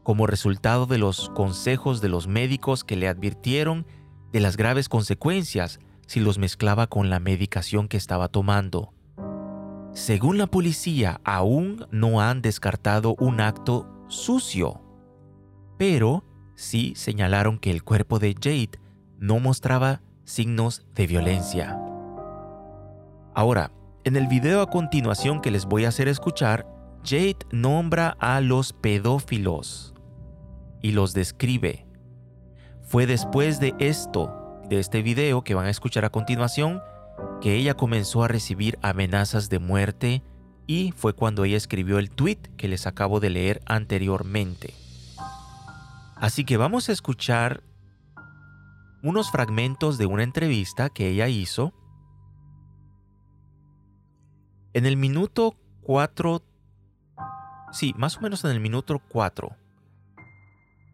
como 0.02 0.26
resultado 0.26 0.86
de 0.86 0.98
los 0.98 1.30
consejos 1.30 2.00
de 2.00 2.08
los 2.08 2.26
médicos 2.26 2.84
que 2.84 2.96
le 2.96 3.08
advirtieron 3.08 3.86
de 4.32 4.40
las 4.40 4.56
graves 4.56 4.88
consecuencias 4.88 5.80
si 6.06 6.20
los 6.20 6.38
mezclaba 6.38 6.86
con 6.86 7.10
la 7.10 7.20
medicación 7.20 7.88
que 7.88 7.96
estaba 7.96 8.28
tomando. 8.28 8.92
Según 9.92 10.38
la 10.38 10.46
policía, 10.46 11.20
aún 11.24 11.86
no 11.90 12.20
han 12.20 12.42
descartado 12.42 13.16
un 13.18 13.40
acto 13.40 13.88
sucio, 14.08 14.80
pero 15.78 16.24
sí 16.54 16.92
señalaron 16.96 17.58
que 17.58 17.70
el 17.70 17.82
cuerpo 17.82 18.18
de 18.18 18.34
Jade 18.34 18.80
no 19.18 19.38
mostraba 19.40 20.00
signos 20.24 20.86
de 20.94 21.06
violencia. 21.06 21.78
Ahora, 23.34 23.72
en 24.04 24.16
el 24.16 24.28
video 24.28 24.62
a 24.62 24.70
continuación 24.70 25.40
que 25.40 25.50
les 25.50 25.66
voy 25.66 25.84
a 25.84 25.88
hacer 25.88 26.08
escuchar, 26.08 26.66
Jade 27.04 27.38
nombra 27.50 28.16
a 28.20 28.40
los 28.40 28.72
pedófilos 28.72 29.89
y 30.82 30.92
los 30.92 31.12
describe. 31.14 31.86
Fue 32.82 33.06
después 33.06 33.60
de 33.60 33.74
esto, 33.78 34.60
de 34.68 34.80
este 34.80 35.02
video 35.02 35.42
que 35.42 35.54
van 35.54 35.66
a 35.66 35.70
escuchar 35.70 36.04
a 36.04 36.10
continuación, 36.10 36.82
que 37.40 37.56
ella 37.56 37.74
comenzó 37.74 38.22
a 38.24 38.28
recibir 38.28 38.78
amenazas 38.82 39.48
de 39.48 39.58
muerte 39.58 40.22
y 40.66 40.92
fue 40.92 41.12
cuando 41.14 41.44
ella 41.44 41.56
escribió 41.56 41.98
el 41.98 42.10
tweet 42.10 42.38
que 42.56 42.68
les 42.68 42.86
acabo 42.86 43.20
de 43.20 43.30
leer 43.30 43.60
anteriormente. 43.66 44.74
Así 46.16 46.44
que 46.44 46.56
vamos 46.56 46.88
a 46.88 46.92
escuchar 46.92 47.62
unos 49.02 49.30
fragmentos 49.30 49.98
de 49.98 50.06
una 50.06 50.22
entrevista 50.22 50.90
que 50.90 51.08
ella 51.08 51.28
hizo. 51.28 51.72
En 54.72 54.86
el 54.86 54.96
minuto 54.96 55.56
4, 55.82 56.42
sí, 57.72 57.94
más 57.96 58.18
o 58.18 58.20
menos 58.20 58.44
en 58.44 58.50
el 58.50 58.60
minuto 58.60 59.00
4, 59.08 59.56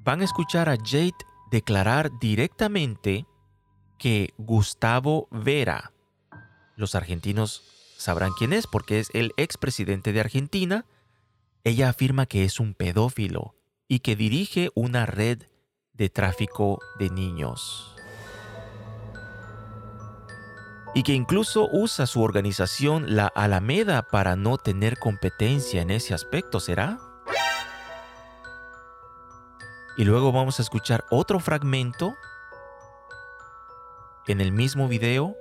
van 0.06 0.20
a 0.20 0.24
escuchar 0.24 0.68
a 0.68 0.76
Jade 0.76 1.16
declarar 1.50 2.12
directamente 2.20 3.26
que 3.98 4.32
Gustavo 4.38 5.26
Vera, 5.32 5.92
los 6.76 6.94
argentinos 6.94 7.64
sabrán 7.98 8.30
quién 8.38 8.52
es 8.52 8.68
porque 8.68 9.00
es 9.00 9.08
el 9.14 9.32
expresidente 9.36 10.12
de 10.12 10.20
Argentina, 10.20 10.86
ella 11.64 11.88
afirma 11.88 12.26
que 12.26 12.44
es 12.44 12.60
un 12.60 12.74
pedófilo 12.74 13.56
y 13.88 13.98
que 13.98 14.14
dirige 14.14 14.70
una 14.76 15.06
red 15.06 15.42
de 15.92 16.08
tráfico 16.08 16.78
de 17.00 17.10
niños. 17.10 17.96
Y 20.94 21.02
que 21.02 21.14
incluso 21.14 21.68
usa 21.72 22.06
su 22.06 22.22
organización 22.22 23.16
La 23.16 23.26
Alameda 23.26 24.02
para 24.02 24.36
no 24.36 24.56
tener 24.56 24.98
competencia 24.98 25.82
en 25.82 25.90
ese 25.90 26.14
aspecto, 26.14 26.60
¿será? 26.60 27.05
Y 29.96 30.04
luego 30.04 30.32
vamos 30.32 30.58
a 30.58 30.62
escuchar 30.62 31.04
otro 31.10 31.40
fragmento 31.40 32.14
en 34.26 34.40
el 34.40 34.52
mismo 34.52 34.88
video. 34.88 35.36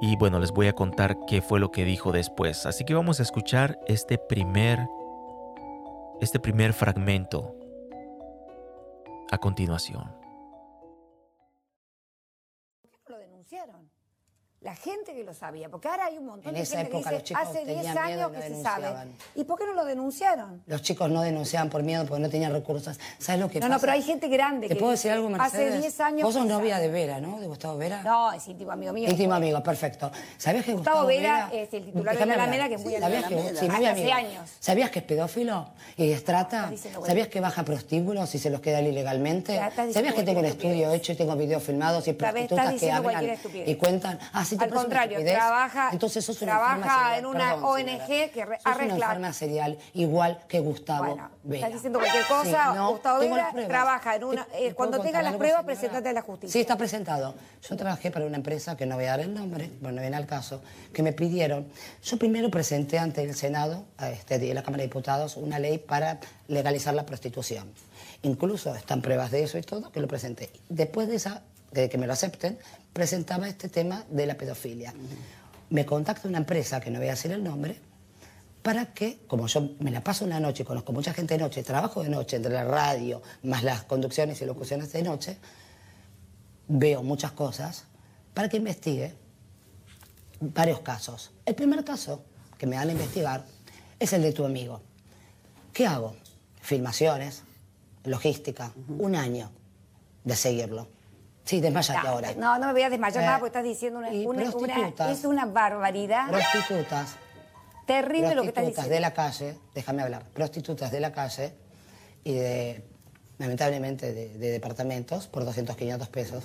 Y 0.00 0.16
bueno, 0.16 0.38
les 0.38 0.52
voy 0.52 0.68
a 0.68 0.74
contar 0.74 1.16
qué 1.26 1.42
fue 1.42 1.60
lo 1.60 1.70
que 1.70 1.84
dijo 1.84 2.12
después. 2.12 2.66
Así 2.66 2.84
que 2.84 2.94
vamos 2.94 3.20
a 3.20 3.22
escuchar 3.22 3.78
este 3.86 4.16
primer 4.16 4.78
este 6.20 6.38
primer 6.38 6.74
fragmento 6.74 7.56
a 9.30 9.38
continuación. 9.38 10.19
La 14.60 14.74
gente 14.76 15.14
que 15.14 15.24
lo 15.24 15.32
sabía, 15.32 15.70
porque 15.70 15.88
ahora 15.88 16.04
hay 16.04 16.18
un 16.18 16.26
montón 16.26 16.54
En 16.54 16.60
de 16.62 16.66
gente 16.66 16.90
que 16.90 16.98
dice, 16.98 17.34
hace 17.34 17.64
10 17.64 17.66
tenían 17.66 18.06
miedo 18.06 18.26
años 18.26 18.30
que 18.32 18.50
no 18.50 18.56
se 18.56 18.62
sabe. 18.62 18.88
¿Y 19.34 19.44
por 19.44 19.58
qué 19.58 19.64
no 19.64 19.72
lo 19.72 19.86
denunciaron? 19.86 20.62
Los 20.66 20.82
chicos 20.82 21.08
no 21.10 21.22
denunciaban 21.22 21.70
por 21.70 21.82
miedo 21.82 22.04
porque 22.04 22.20
no 22.22 22.28
tenían 22.28 22.52
recursos. 22.52 23.00
¿Sabes 23.16 23.40
lo 23.40 23.48
que 23.48 23.58
No, 23.58 23.62
pasa? 23.68 23.74
no, 23.74 23.80
pero 23.80 23.92
hay 23.92 24.02
gente 24.02 24.28
grande 24.28 24.68
¿Te 24.68 24.74
que 24.74 24.78
puedo 24.78 24.92
decir 24.92 25.12
algo, 25.12 25.30
Mercedes? 25.30 25.70
Hace 25.70 25.80
10 25.80 26.00
años 26.00 26.22
Vos 26.24 26.34
sos 26.34 26.44
novia 26.44 26.78
de 26.78 26.88
Vera, 26.88 27.22
¿no? 27.22 27.40
De 27.40 27.46
Gustavo 27.46 27.78
Vera. 27.78 28.02
No, 28.02 28.32
es 28.32 28.46
íntimo 28.48 28.72
amigo 28.72 28.92
mío. 28.92 29.08
Íntimo 29.08 29.32
amigo, 29.32 29.62
perfecto. 29.62 30.12
¿Sabías 30.36 30.66
que 30.66 30.74
Gustavo 30.74 31.04
Gustavo, 31.04 31.22
Vera 31.22 31.48
es 31.54 31.72
el 31.72 31.84
titular 31.86 32.18
de 32.18 32.26
la. 32.26 32.34
Alameda, 32.34 32.68
que 32.68 32.74
es 32.74 32.84
muy 32.84 32.94
¿Sabías 32.96 33.24
que, 33.24 33.54
sí, 33.56 33.66
muy. 33.70 33.86
Hace 33.86 34.12
años. 34.12 34.50
¿Sabías 34.60 34.90
que 34.90 34.98
es 34.98 35.04
pedófilo 35.06 35.70
y 35.96 36.10
es 36.12 36.22
trata? 36.22 36.70
¿Sabías 37.06 37.28
que 37.28 37.40
baja 37.40 37.64
prostíbulos 37.64 38.34
y 38.34 38.38
se 38.38 38.50
los 38.50 38.60
queda 38.60 38.82
ilegalmente? 38.82 39.58
¿Sabías 39.90 40.12
que 40.12 40.22
tengo 40.22 40.40
un 40.40 40.46
estudio 40.46 40.92
hecho 40.92 41.12
y 41.12 41.16
tengo 41.16 41.34
videos 41.34 41.62
filmados 41.62 42.06
y 42.08 42.12
prostitutas 42.12 42.74
que 42.74 42.92
hablan 42.92 43.38
y 43.54 43.74
cuentan? 43.76 44.18
Te 44.58 44.64
Al 44.64 44.70
una 44.70 44.80
contrario, 44.80 45.18
trabaja, 45.24 45.88
Entonces 45.92 46.24
sos 46.24 46.40
una 46.42 46.52
trabaja 46.52 47.18
en 47.18 47.26
una 47.26 47.50
Perdón, 47.54 47.64
ONG 47.64 47.84
señora. 48.06 48.06
que 48.06 48.40
Sos 48.40 48.46
una 48.64 48.72
arregla- 48.74 49.06
enferma 49.06 49.32
serial 49.32 49.78
igual 49.94 50.40
que 50.48 50.60
Gustavo 50.60 51.04
Bueno, 51.06 51.30
Vera. 51.42 51.56
estás 51.58 51.72
diciendo 51.74 51.98
cualquier 51.98 52.24
cosa. 52.26 52.70
Sí, 52.70 52.76
no, 52.76 52.90
Gustavo 52.92 53.18
Vera 53.20 53.52
trabaja 53.68 54.16
en 54.16 54.24
una- 54.24 54.44
¿Te- 54.46 54.66
eh, 54.68 54.74
cuando 54.74 54.98
puedo 54.98 55.04
tenga 55.08 55.18
contar 55.18 55.24
las 55.32 55.38
pruebas, 55.38 55.56
señora? 55.60 55.66
presentate 55.66 56.08
a 56.08 56.12
la 56.12 56.22
justicia. 56.22 56.52
Sí, 56.52 56.60
está 56.60 56.76
presentado. 56.76 57.34
Yo 57.68 57.76
trabajé 57.76 58.10
para 58.10 58.24
una 58.26 58.36
empresa, 58.36 58.76
que 58.76 58.86
no 58.86 58.96
voy 58.96 59.04
a 59.04 59.10
dar 59.10 59.20
el 59.20 59.34
nombre, 59.34 59.70
bueno, 59.80 59.96
no 59.96 60.00
viene 60.02 60.16
al 60.16 60.26
caso, 60.26 60.62
que 60.92 61.02
me 61.02 61.12
pidieron. 61.12 61.66
Yo 62.02 62.16
primero 62.18 62.50
presenté 62.50 62.98
ante 62.98 63.22
el 63.22 63.34
Senado, 63.34 63.84
este, 64.12 64.38
de 64.38 64.54
la 64.54 64.62
Cámara 64.62 64.82
de 64.82 64.88
Diputados, 64.88 65.36
una 65.36 65.58
ley 65.58 65.78
para 65.78 66.18
legalizar 66.48 66.94
la 66.94 67.04
prostitución. 67.06 67.72
Incluso 68.22 68.74
están 68.74 69.00
pruebas 69.02 69.30
de 69.30 69.42
eso 69.44 69.58
y 69.58 69.62
todo, 69.62 69.90
que 69.92 70.00
lo 70.00 70.08
presenté. 70.08 70.50
Después 70.68 71.08
de 71.08 71.16
esa, 71.16 71.42
de 71.72 71.88
que 71.88 71.96
me 71.98 72.06
lo 72.06 72.12
acepten, 72.12 72.58
presentaba 72.92 73.48
este 73.48 73.68
tema 73.68 74.04
de 74.10 74.26
la 74.26 74.36
pedofilia. 74.36 74.94
Me 75.70 75.86
contacta 75.86 76.28
una 76.28 76.38
empresa, 76.38 76.80
que 76.80 76.90
no 76.90 76.98
voy 76.98 77.08
a 77.08 77.12
decir 77.12 77.32
el 77.32 77.44
nombre, 77.44 77.78
para 78.62 78.92
que, 78.92 79.20
como 79.26 79.46
yo 79.46 79.70
me 79.78 79.90
la 79.90 80.02
paso 80.02 80.24
una 80.24 80.40
noche, 80.40 80.64
conozco 80.64 80.92
mucha 80.92 81.14
gente 81.14 81.34
de 81.34 81.40
noche, 81.40 81.62
trabajo 81.62 82.02
de 82.02 82.10
noche, 82.10 82.36
entre 82.36 82.52
la 82.52 82.64
radio, 82.64 83.22
más 83.42 83.62
las 83.62 83.84
conducciones 83.84 84.40
y 84.42 84.44
locuciones 84.44 84.92
de 84.92 85.02
noche, 85.02 85.38
veo 86.68 87.02
muchas 87.02 87.32
cosas, 87.32 87.84
para 88.34 88.48
que 88.48 88.58
investigue 88.58 89.14
varios 90.40 90.80
casos. 90.80 91.32
El 91.46 91.54
primer 91.54 91.84
caso 91.84 92.24
que 92.58 92.66
me 92.66 92.76
dan 92.76 92.88
a 92.88 92.92
investigar 92.92 93.44
es 93.98 94.12
el 94.12 94.22
de 94.22 94.32
tu 94.32 94.44
amigo. 94.44 94.82
¿Qué 95.72 95.86
hago? 95.86 96.16
Filmaciones, 96.60 97.42
logística, 98.04 98.72
un 98.88 99.14
año 99.14 99.50
de 100.24 100.36
seguirlo. 100.36 100.88
Sí, 101.44 101.60
desmayate 101.60 102.00
No, 102.02 102.08
ahora. 102.08 102.34
No, 102.36 102.58
no 102.58 102.66
me 102.68 102.72
voy 102.72 102.82
a 102.82 102.90
desmayar 102.90 103.22
Eh, 103.22 103.26
nada 103.26 103.38
porque 103.38 103.48
estás 103.48 103.64
diciendo 103.64 103.98
una, 103.98 104.08
una- 104.10 104.28
una- 104.28 104.50
prostitutas. 104.50 105.10
es 105.18 105.24
una 105.24 105.46
barbaridad 105.46 106.28
Prostitutas 106.28 107.16
terrible 107.86 108.34
lo 108.34 108.42
que 108.42 108.48
estás 108.48 108.62
prostitutas 108.64 108.84
diciendo. 108.84 108.94
de 108.94 109.00
la 109.00 109.14
calle, 109.14 109.54
déjame 109.74 110.02
hablar, 110.02 110.24
prostitutas 110.32 110.90
de 110.92 111.00
la 111.00 111.12
calle 111.12 111.52
y 112.22 112.34
de, 112.34 112.84
lamentablemente, 113.38 114.12
de, 114.12 114.28
de 114.38 114.50
departamentos 114.52 115.26
por 115.26 115.44
200, 115.44 115.76
500 115.76 116.08
pesos, 116.08 116.44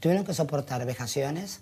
tuvieron 0.00 0.24
que 0.24 0.34
soportar 0.34 0.84
vejaciones, 0.84 1.60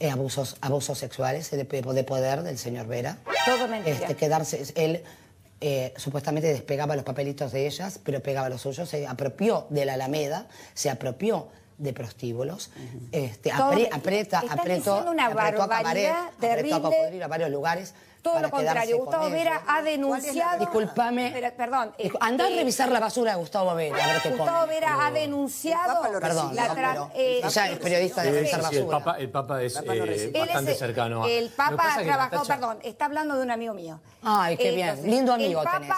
eh, 0.00 0.10
abusos, 0.10 0.56
abusos 0.62 0.96
sexuales 0.98 1.50
de, 1.50 1.64
de 1.64 2.04
poder 2.04 2.42
del 2.42 2.56
señor 2.56 2.86
Vera. 2.86 3.18
Todo 3.44 3.68
mentira. 3.68 3.94
Este, 3.96 4.14
quedarse, 4.14 4.64
él 4.76 5.02
eh, 5.60 5.92
supuestamente 5.96 6.46
despegaba 6.48 6.94
los 6.96 7.04
papelitos 7.04 7.52
de 7.52 7.66
ellas, 7.66 7.98
pero 8.02 8.22
pegaba 8.22 8.48
los 8.48 8.62
suyos, 8.62 8.88
se 8.88 9.06
apropió 9.06 9.66
de 9.70 9.84
la 9.84 9.94
Alameda, 9.94 10.46
se 10.72 10.88
apropió 10.88 11.48
de 11.78 11.92
prostíbulos, 11.92 12.70
este, 13.12 13.50
Todo 13.50 13.72
apre- 13.72 13.88
aprieta, 13.92 14.42
apretó, 14.48 15.04
una 15.10 15.26
apretó 15.26 15.62
a 15.62 15.68
Cabaret, 15.68 15.68
barbaridad 15.68 16.26
apretó 16.26 16.46
a 16.46 16.50
terrible. 16.56 16.80
Cocodrilo 16.82 17.24
a 17.24 17.28
varios 17.28 17.50
lugares. 17.50 17.94
Todo 18.20 18.34
para 18.34 18.46
lo 18.48 18.50
contrario, 18.50 18.98
Gustavo 18.98 19.30
Vera 19.30 19.62
ha 19.64 19.80
denunciado. 19.80 20.58
Disculpame. 20.58 21.30
Pero, 21.32 21.56
perdón. 21.56 21.94
eh, 21.98 22.10
Andá 22.20 22.46
a 22.46 22.48
eh, 22.50 22.56
revisar 22.56 22.90
la 22.90 22.98
basura 22.98 23.30
de 23.30 23.38
Gustavo 23.38 23.72
Vera, 23.76 23.94
a 24.04 24.06
ver 24.08 24.20
qué 24.22 24.30
Gustavo. 24.30 24.66
Vera 24.66 25.06
ha 25.06 25.10
denunciado 25.12 26.02
Perdón, 26.20 26.56
la 26.56 26.74
pero 26.74 27.10
eh, 27.14 27.40
ella 27.44 27.70
es 27.70 27.78
periodista 27.78 28.22
de 28.22 28.30
revisar 28.32 28.60
sí, 28.64 28.76
el 28.76 28.82
basura. 28.82 28.98
Papa, 28.98 29.18
el 29.20 29.30
Papa 29.30 29.62
es 29.62 29.74
Papa 29.74 29.94
eh, 29.94 30.32
bastante 30.36 30.72
es- 30.72 30.78
cercano 30.78 31.24
a... 31.24 31.30
El 31.30 31.48
Papa 31.50 31.94
ha 31.94 32.02
trabajado, 32.02 32.42
Natacha- 32.42 32.54
perdón, 32.54 32.78
está 32.82 33.04
hablando 33.04 33.36
de 33.36 33.42
un 33.44 33.50
amigo 33.52 33.72
mío. 33.74 34.00
Ay, 34.24 34.56
qué 34.56 34.72
bien. 34.72 35.00
Lindo 35.08 35.32
amigo 35.32 35.60
el 35.60 35.64
Papa, 35.64 35.78
tenés. 35.78 35.96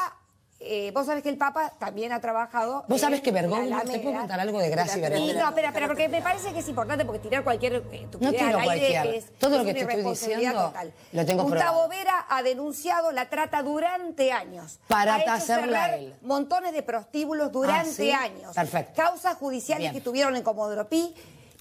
Eh, 0.63 0.91
vos 0.95 1.07
sabés 1.07 1.23
que 1.23 1.31
el 1.31 1.39
Papa 1.39 1.73
también 1.79 2.13
ha 2.13 2.21
trabajado. 2.21 2.85
Vos 2.87 3.01
sabés 3.01 3.23
que 3.23 3.33
Bergoglio, 3.33 3.79
¿te 3.81 3.99
puedo 4.01 4.19
contar 4.19 4.39
algo 4.41 4.59
de 4.61 4.69
Gracia 4.69 4.99
y 4.99 5.01
Bergoglio? 5.01 5.35
no, 5.41 5.49
espera, 5.49 5.69
espera, 5.69 5.87
porque 5.87 6.09
me 6.09 6.21
parece 6.21 6.53
que 6.53 6.59
es 6.59 6.69
importante 6.69 7.05
porque 7.07 7.19
tirar 7.21 7.43
cualquier 7.43 7.75
eh, 7.75 7.83
estupidez 8.05 8.21
No 8.21 8.31
tiro 8.39 8.59
al 8.59 8.69
aire 8.71 8.93
cualquier. 8.93 9.15
es- 9.15 9.39
Todo 9.39 9.59
lo 9.59 9.65
que 9.65 9.73
te 9.75 9.81
estoy 9.81 10.03
diciendo, 10.03 10.63
total. 10.67 10.93
lo 11.13 11.25
tengo 11.27 11.43
Gustavo 11.45 11.87
probado. 11.87 11.89
Vera 11.89 12.27
ha 12.29 12.43
denunciado 12.43 13.11
la 13.13 13.29
trata 13.31 13.63
durante 13.63 14.33
años. 14.33 14.79
Para 14.87 15.15
ha 15.17 15.35
hacerla 15.35 15.97
él. 15.97 16.15
montones 16.23 16.73
de 16.73 16.83
prostíbulos 16.83 17.51
durante 17.51 17.89
Ah, 17.91 17.95
¿sí? 17.95 18.11
años. 18.11 18.55
Perfecto. 18.55 18.93
Causas 19.03 19.37
judiciales 19.39 19.81
Bien. 19.85 19.93
que 19.95 20.01
tuvieron 20.03 20.37
en 20.37 20.43
Comodoro 20.43 20.89
Pi. 20.89 21.15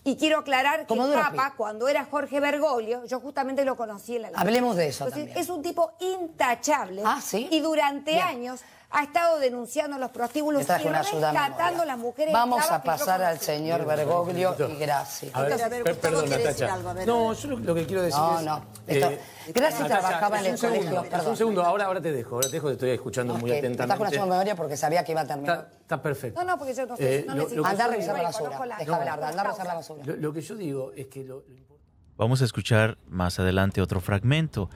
Y 0.05 0.15
quiero 0.15 0.39
aclarar 0.39 0.87
que 0.87 0.93
el. 0.93 1.11
Papa, 1.13 1.53
cuando 1.57 1.89
era 1.89 2.05
Jorge 2.05 2.39
Bergoglio, 2.39 3.03
yo 3.05 3.19
justamente 3.19 3.65
lo 3.65 3.75
conocí 3.75 4.15
en 4.15 4.23
la. 4.23 4.29
Hablemos 4.33 4.77
de 4.77 4.87
eso 4.87 5.03
Entonces, 5.03 5.25
también. 5.27 5.37
es 5.43 5.49
un 5.49 5.61
tipo 5.61 5.91
intachable. 5.99 7.01
Ah, 7.05 7.19
¿sí? 7.21 7.47
Y 7.51 7.59
durante 7.59 8.11
Bien. 8.11 8.23
años 8.23 8.61
ha 8.91 9.03
estado 9.03 9.37
denunciando 9.39 9.99
los 9.99 10.09
prostíbulos 10.09 10.67
y 10.67 10.71
a 10.71 10.77
rescatando 10.79 11.57
memoria. 11.59 11.85
las 11.85 11.97
mujeres. 11.99 12.33
Vamos 12.33 12.71
a 12.71 12.81
pasar 12.81 13.21
al 13.21 13.39
señor 13.39 13.85
Bergoglio 13.85 14.55
y 14.67 14.75
Gracia. 14.77 15.29
A 15.33 15.43
ver, 15.43 15.51
Entonces, 15.51 15.65
a 15.65 15.69
ver, 15.83 15.99
perdón, 15.99 16.25
quiere 16.25 16.43
decir 16.43 16.61
Natacha. 16.61 16.73
algo, 16.73 16.89
a 16.89 16.93
ver, 16.93 17.07
no, 17.07 17.29
a 17.29 17.33
yo 17.35 17.47
lo, 17.49 17.75
que 17.75 17.85
quiero 17.85 18.01
decir 18.01 18.19
No, 18.19 18.39
es... 18.39 18.45
no. 18.45 18.65
Esto- 18.87 19.11
Gracia 19.53 19.79
Natacha, 19.81 19.99
trabajaba 19.99 20.39
en 20.39 20.45
el 20.45 20.51
un 20.53 20.57
segundo, 20.57 20.85
colegio, 20.85 21.09
perdón. 21.11 21.27
Un 21.31 21.37
segundo, 21.37 21.63
ahora, 21.63 21.85
ahora 21.85 22.01
te 22.01 22.11
dejo, 22.11 22.35
ahora 22.35 22.47
te 22.47 22.53
dejo, 22.55 22.67
te 22.67 22.73
estoy 22.73 22.89
escuchando 22.89 23.33
No, 23.33 23.39
muy 23.39 23.51
es 23.51 23.61
que 23.61 23.69
me 23.69 23.75
trajo 23.75 23.85
una 23.87 23.93
atentamente. 23.93 24.15
ayuda 24.17 24.25
de 24.25 24.31
memoria 24.31 24.55
porque 24.55 24.77
sabía 24.77 25.03
que 25.03 25.11
iba 25.11 25.21
a 25.21 25.27
terminar. 25.27 25.57
Está, 25.59 25.77
está 25.81 26.01
perfecto. 26.01 26.39
No, 26.43 26.47
no, 26.47 26.57
porque 26.57 26.73
yo 26.73 26.85
no, 26.87 26.97
sé, 26.97 27.15
Eh, 27.19 27.25
no 27.27 27.35
lo- 27.35 27.43
necesito. 27.43 27.65
Andá 27.67 27.85
a 27.85 27.87
revisar 27.89 28.15
la 28.17 28.23
basura. 28.23 28.65
la- 28.65 28.77
Deja 28.77 28.91
no, 28.91 28.95
hablar, 28.97 29.23
andá 29.23 29.41
a 29.41 29.43
revisar 29.45 29.67
la 29.67 29.73
basura. 29.75 30.03
Lo, 30.05 30.33
que 30.33 30.41
yo 30.41 30.55
digo 30.55 30.91
es 30.95 31.07
que 31.07 31.23
lo, 31.23 31.43
lo 31.47 31.53
importante... 31.55 31.79
Vamos 32.17 32.41
a 32.41 32.45
escuchar 32.45 32.97
más 33.07 33.39
adelante 33.39 33.81
otro 33.81 34.01
fragmento. 34.01 34.69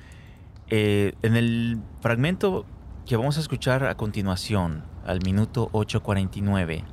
Eh, 0.69 1.13
en 1.23 1.35
el 1.35 1.77
fragmento 2.01 2.65
que 3.05 3.17
vamos 3.17 3.37
a 3.37 3.41
escuchar 3.41 3.85
a 3.85 3.95
continuación, 3.95 4.83
al 5.05 5.19
minuto 5.25 5.69
8.49, 5.73 6.83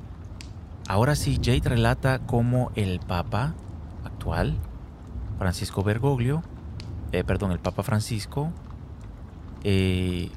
ahora 0.89 1.15
sí 1.15 1.39
Jade 1.41 1.69
relata 1.69 2.19
cómo 2.19 2.71
el 2.75 2.99
Papa 2.99 3.55
actual, 4.03 4.57
Francisco 5.39 5.83
Bergoglio, 5.83 6.43
eh, 7.13 7.23
perdón, 7.23 7.53
el 7.53 7.59
Papa 7.59 7.83
Francisco, 7.83 8.51
eh, 9.63 10.29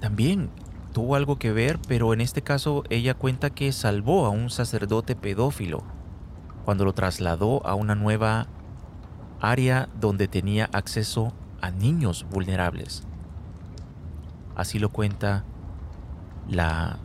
también 0.00 0.50
tuvo 0.92 1.14
algo 1.14 1.38
que 1.38 1.50
ver, 1.50 1.78
pero 1.88 2.12
en 2.12 2.20
este 2.20 2.42
caso 2.42 2.84
ella 2.90 3.14
cuenta 3.14 3.48
que 3.48 3.72
salvó 3.72 4.26
a 4.26 4.30
un 4.30 4.50
sacerdote 4.50 5.16
pedófilo 5.16 5.82
cuando 6.66 6.84
lo 6.84 6.92
trasladó 6.92 7.66
a 7.66 7.74
una 7.74 7.94
nueva 7.94 8.48
área 9.40 9.88
donde 9.98 10.28
tenía 10.28 10.68
acceso 10.74 11.32
a 11.62 11.70
niños 11.70 12.26
vulnerables. 12.30 13.07
Así 14.58 14.78
lo 14.80 14.90
cuenta 14.90 15.44
la 16.48 16.98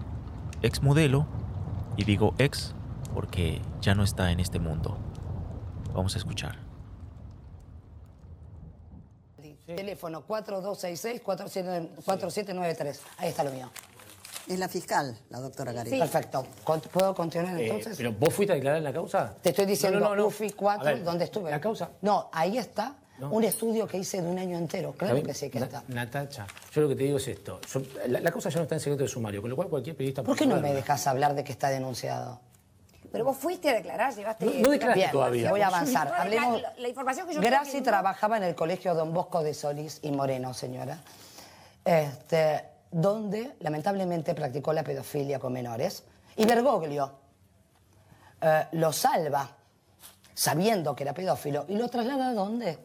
ex 0.63 0.81
modelo, 0.81 1.27
y 1.95 2.03
digo 2.03 2.33
ex 2.39 2.73
porque 3.13 3.61
ya 3.79 3.93
no 3.93 4.03
está 4.03 4.31
en 4.31 4.39
este 4.39 4.57
mundo. 4.57 4.97
Vamos 5.93 6.15
a 6.15 6.17
escuchar. 6.17 6.57
Teléfono 9.67 10.23
4266-4793. 10.27 12.99
Ahí 13.17 13.29
está 13.29 13.43
lo 13.43 13.51
mío. 13.51 13.69
Es 14.47 14.57
la 14.57 14.67
fiscal, 14.67 15.15
la 15.29 15.39
doctora 15.39 15.71
Gareca. 15.73 15.95
Perfecto. 15.99 16.47
¿Puedo 16.91 17.13
continuar 17.13 17.55
Eh, 17.59 17.67
entonces? 17.67 17.95
¿Pero 17.95 18.13
vos 18.13 18.33
fuiste 18.33 18.53
a 18.53 18.55
declarar 18.55 18.79
en 18.79 18.83
la 18.83 18.93
causa? 18.93 19.35
Te 19.41 19.49
estoy 19.51 19.67
diciendo 19.67 19.99
No, 19.99 20.09
no, 20.09 20.15
no. 20.15 20.25
UFI 20.25 20.49
4, 20.51 20.81
A 20.81 20.85
ver, 20.91 21.03
¿dónde 21.03 21.25
estuve? 21.25 21.51
¿La 21.51 21.61
causa? 21.61 21.91
No, 22.01 22.29
ahí 22.33 22.57
está 22.57 22.95
Un 23.19 23.43
estudio 23.43 23.87
que 23.87 23.97
hice 23.97 24.21
de 24.21 24.27
un 24.27 24.37
año 24.39 24.57
entero, 24.57 24.91
claro 24.93 25.15
¿Está 25.17 25.27
que 25.27 25.33
sí 25.33 25.49
que 25.49 25.59
está. 25.59 25.83
Na- 25.87 26.05
Natacha, 26.05 26.45
yo 26.73 26.81
lo 26.81 26.89
que 26.89 26.95
te 26.95 27.03
digo 27.03 27.17
es 27.17 27.27
esto. 27.27 27.61
Yo- 27.71 27.81
la, 28.07 28.19
la 28.19 28.31
cosa 28.31 28.49
ya 28.49 28.57
no 28.57 28.63
está 28.63 28.75
en 28.75 28.81
secreto 28.81 29.03
de 29.03 29.09
sumario, 29.09 29.39
con 29.41 29.49
lo 29.49 29.55
cual 29.55 29.69
cualquier 29.69 29.95
periodista... 29.95 30.23
¿Por 30.23 30.35
qué 30.35 30.45
no 30.45 30.59
me 30.59 30.73
dejas 30.73 31.05
hablar 31.07 31.35
de 31.35 31.43
que 31.43 31.51
está 31.51 31.69
denunciado? 31.69 32.41
Pero 33.11 33.23
vos 33.25 33.37
fuiste 33.37 33.69
a 33.69 33.73
declarar, 33.75 34.13
llevaste... 34.15 34.45
No- 34.45 34.51
no 34.51 34.69
declaraste 34.71 34.99
Bien, 34.99 35.11
todavía. 35.11 35.49
Voy 35.51 35.61
a 35.61 35.67
avanzar. 35.67 36.07
No, 36.09 36.13
Hablemos. 36.15 36.61
La, 36.61 36.73
la 36.77 36.87
información 36.89 37.27
que 37.27 37.35
yo 37.35 37.41
Graci 37.41 37.81
trabajaba 37.81 38.37
en 38.37 38.43
el 38.43 38.55
colegio 38.55 38.95
Don 38.95 39.13
Bosco 39.13 39.43
de 39.43 39.53
Solís 39.53 39.99
y 40.01 40.11
Moreno, 40.11 40.53
señora, 40.53 40.97
este, 41.85 42.63
donde 42.91 43.53
lamentablemente 43.59 44.33
practicó 44.33 44.73
la 44.73 44.83
pedofilia 44.83 45.37
con 45.39 45.53
menores. 45.53 46.03
Y 46.35 46.45
Bergoglio 46.45 47.11
eh, 48.41 48.65
lo 48.71 48.91
salva, 48.91 49.49
sabiendo 50.33 50.95
que 50.95 51.03
era 51.03 51.13
pedófilo, 51.13 51.65
y 51.69 51.75
lo 51.77 51.87
traslada 51.89 52.29
a 52.29 52.33
dónde? 52.33 52.79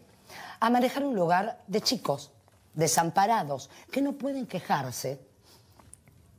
A 0.61 0.71
manejar 0.71 1.05
un 1.05 1.15
lugar 1.15 1.63
de 1.67 1.81
chicos, 1.81 2.31
desamparados, 2.75 3.71
que 3.91 4.03
no 4.03 4.13
pueden 4.13 4.47
quejarse 4.47 5.21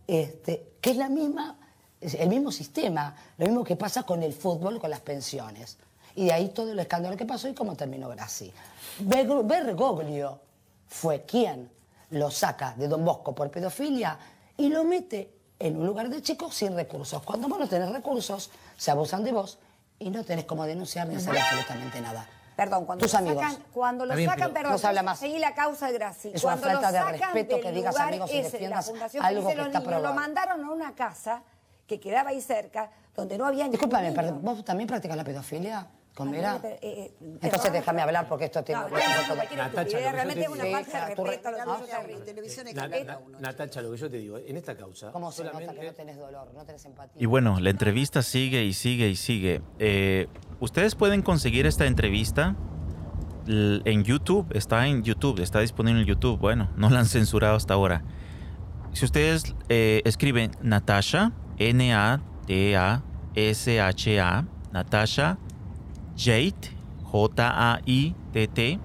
este, 0.07 0.73
que 0.81 0.91
es 0.91 0.97
la 0.97 1.09
misma, 1.09 1.57
el 2.01 2.29
mismo 2.29 2.51
sistema, 2.51 3.15
lo 3.37 3.45
mismo 3.45 3.63
que 3.63 3.75
pasa 3.75 4.03
con 4.03 4.23
el 4.23 4.33
fútbol, 4.33 4.79
con 4.79 4.89
las 4.89 5.01
pensiones. 5.01 5.77
Y 6.15 6.25
de 6.25 6.33
ahí 6.33 6.49
todo 6.49 6.71
el 6.71 6.79
escándalo 6.79 7.15
que 7.15 7.25
pasó 7.25 7.47
y 7.47 7.53
cómo 7.53 7.75
terminó 7.75 8.09
Grassi. 8.09 8.51
Berg- 9.01 9.45
Bergoglio 9.47 10.39
fue 10.87 11.23
quien 11.23 11.69
lo 12.11 12.31
saca 12.31 12.73
de 12.75 12.87
Don 12.87 13.05
Bosco 13.05 13.35
por 13.35 13.51
pedofilia 13.51 14.17
y 14.57 14.69
lo 14.69 14.83
mete 14.83 15.31
en 15.59 15.77
un 15.77 15.85
lugar 15.85 16.09
de 16.09 16.21
chicos 16.21 16.55
sin 16.55 16.73
recursos. 16.75 17.21
Cuando 17.23 17.47
vos 17.47 17.59
no 17.59 17.67
tenés 17.67 17.91
recursos, 17.91 18.49
se 18.75 18.89
abusan 18.91 19.23
de 19.23 19.31
vos 19.31 19.59
y 19.99 20.09
no 20.09 20.23
tenés 20.23 20.45
cómo 20.45 20.65
denunciar 20.65 21.07
ni 21.07 21.15
hacer 21.15 21.37
absolutamente 21.37 22.01
nada. 22.01 22.27
Perdón, 22.59 22.85
cuando 22.85 23.05
Tus 23.05 23.13
lo 23.13 23.19
amigos. 23.19 23.41
sacan, 23.43 23.63
cuando 23.73 24.05
lo 24.05 24.13
sacan, 24.15 24.35
pero- 24.37 24.53
perdón, 24.53 24.71
No 24.73 24.77
se 24.77 24.87
habla 24.87 25.03
más. 25.03 25.19
seguí 25.19 25.39
la 25.39 25.53
causa 25.53 25.87
de 25.87 25.93
Graci. 25.93 26.31
Es 26.33 26.43
una 26.43 26.53
cuando 26.57 26.67
lo 26.67 26.73
falta 26.81 26.91
de 26.91 26.97
sacan 26.99 27.33
respeto 27.33 27.61
que 27.61 27.71
digas, 27.71 27.95
amigos, 27.97 28.31
y 28.31 28.41
defiendas 28.41 28.85
Fundación 28.87 29.25
algo 29.25 29.47
que 29.49 29.55
los 29.55 29.67
está 29.67 29.79
Niños, 29.79 30.01
lo 30.01 30.13
mandaron 30.13 30.63
a 30.65 30.71
una 30.71 30.93
casa 30.95 31.41
que 31.87 31.99
quedaba 31.99 32.29
ahí 32.31 32.41
cerca, 32.41 32.91
donde 33.15 33.37
no 33.37 33.45
había 33.45 33.63
ningún 33.63 33.71
Discúlpame, 33.71 34.09
niño. 34.09 34.15
perdón, 34.15 34.39
¿vos 34.43 34.63
también 34.65 34.87
practicas 34.87 35.17
la 35.17 35.23
pedofilia 35.23 35.87
Eh, 36.27 36.79
eh, 36.81 37.13
Entonces 37.21 37.51
perdón, 37.61 37.73
déjame 37.73 38.01
hablar 38.01 38.27
porque 38.27 38.45
esto 38.45 38.63
tiene... 38.63 38.81
No, 38.81 38.89
lo 38.89 38.95
tengo 38.97 39.09
no, 39.15 39.21
todo. 39.27 39.35
cualquier 39.35 39.59
Natacha, 39.59 39.81
estupidez, 39.81 40.03
lo 40.03 40.09
que 40.09 40.15
realmente 40.15 40.43
yo 40.43 40.49
es 40.49 40.55
una 40.55 40.63
te- 40.63 40.71
falta 40.71 40.99
de 40.99 41.15
respeto 41.15 41.47
a 41.47 41.51
los 41.51 41.59
Ah. 43.09 43.19
Natacha, 43.39 43.81
lo 43.81 43.91
que 43.91 43.97
yo 43.97 44.09
te 44.09 44.17
digo, 44.17 44.37
en 44.37 44.57
esta 44.57 44.75
causa... 44.75 45.11
¿Cómo 45.11 45.31
se 45.31 45.43
nota 45.43 45.59
que 45.59 45.85
no 45.85 45.93
tenés 45.93 46.17
dolor, 46.17 46.51
no 46.53 46.65
tenés 46.65 46.85
empatía? 46.85 47.21
Y 47.21 47.25
bueno, 47.25 47.59
la 47.59 47.69
entrevista 47.69 48.21
sigue 48.21 48.63
y 48.63 48.73
sigue 48.73 49.07
y 49.09 49.15
sigue. 49.15 49.61
Eh, 49.79 50.27
Ustedes 50.59 50.95
pueden 50.95 51.21
conseguir 51.21 51.65
esta 51.65 51.85
entrevista 51.85 52.55
en 53.47 54.03
YouTube. 54.03 54.45
Está 54.53 54.85
en 54.87 55.03
YouTube, 55.03 55.39
está 55.39 55.61
disponible 55.61 56.01
en 56.01 56.07
YouTube. 56.07 56.37
Bueno, 56.37 56.69
no 56.75 56.89
la 56.89 56.99
han 56.99 57.05
censurado 57.05 57.55
hasta 57.55 57.73
ahora. 57.75 58.03
Si 58.91 59.05
ustedes 59.05 59.55
eh, 59.69 60.01
escriben 60.03 60.51
Natasha, 60.61 61.31
N-A-T-A-S-H-A, 63.35 64.45
Natasha 64.71 65.37
Jade, 66.19 66.75
J-A-I-T-T, 67.03 68.79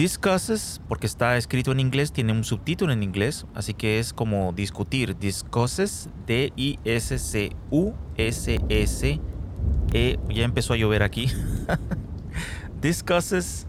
Discusses, 0.00 0.80
porque 0.88 1.06
está 1.06 1.36
escrito 1.36 1.72
en 1.72 1.80
inglés, 1.80 2.10
tiene 2.10 2.32
un 2.32 2.42
subtítulo 2.42 2.90
en 2.90 3.02
inglés, 3.02 3.44
así 3.54 3.74
que 3.74 3.98
es 3.98 4.14
como 4.14 4.54
discutir. 4.54 5.18
Discusses, 5.18 6.08
D-I-S-C-U-S-S. 6.26 6.80
E, 9.92 10.18
ya 10.30 10.44
empezó 10.44 10.72
a 10.72 10.76
llover 10.78 11.02
aquí. 11.02 11.30
discusses 12.80 13.66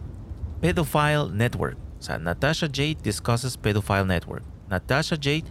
Pedophile 0.62 1.32
Network. 1.34 1.78
O 2.00 2.02
sea, 2.02 2.18
Natasha 2.18 2.68
Jade 2.68 3.00
discusses 3.04 3.58
Pedophile 3.58 4.06
Network. 4.06 4.46
Natasha 4.70 5.18
Jade 5.18 5.44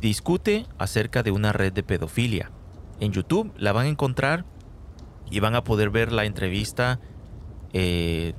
discute 0.00 0.66
acerca 0.76 1.22
de 1.22 1.30
una 1.30 1.52
red 1.52 1.72
de 1.72 1.84
pedofilia. 1.84 2.50
En 2.98 3.12
YouTube 3.12 3.52
la 3.58 3.70
van 3.70 3.86
a 3.86 3.90
encontrar 3.90 4.44
y 5.34 5.40
van 5.40 5.56
a 5.56 5.64
poder 5.64 5.90
ver 5.90 6.12
la 6.12 6.26
entrevista 6.26 7.00
eh, 7.72 8.34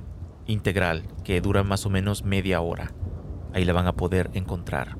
integral 0.46 1.02
que 1.24 1.42
dura 1.42 1.62
más 1.62 1.84
o 1.84 1.90
menos 1.90 2.24
media 2.24 2.62
hora. 2.62 2.90
Ahí 3.52 3.66
la 3.66 3.74
van 3.74 3.86
a 3.86 3.92
poder 3.92 4.30
encontrar. 4.32 4.96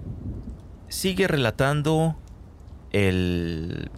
Sigue 0.88 1.26
relatando 1.26 2.16
el 2.90 3.90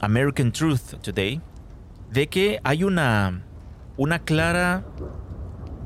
American 0.00 0.52
Truth 0.52 1.02
Today 1.02 1.42
de 2.10 2.28
que 2.28 2.60
hay 2.64 2.82
una 2.82 3.44
una 3.98 4.20
clara 4.20 4.86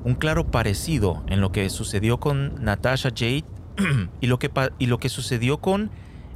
un 0.05 0.15
claro 0.15 0.49
parecido 0.49 1.25
en 1.27 1.41
lo 1.41 1.51
que 1.51 1.69
sucedió 1.71 2.21
con 2.21 2.63
Natasha 2.63 3.11
Jade 3.11 3.45
y 4.21 4.29
lo 4.29 4.39
que 4.39 4.49
y 4.79 4.87
lo 4.87 4.99
que 4.99 5.09
sucedió 5.09 5.59
con 5.59 5.91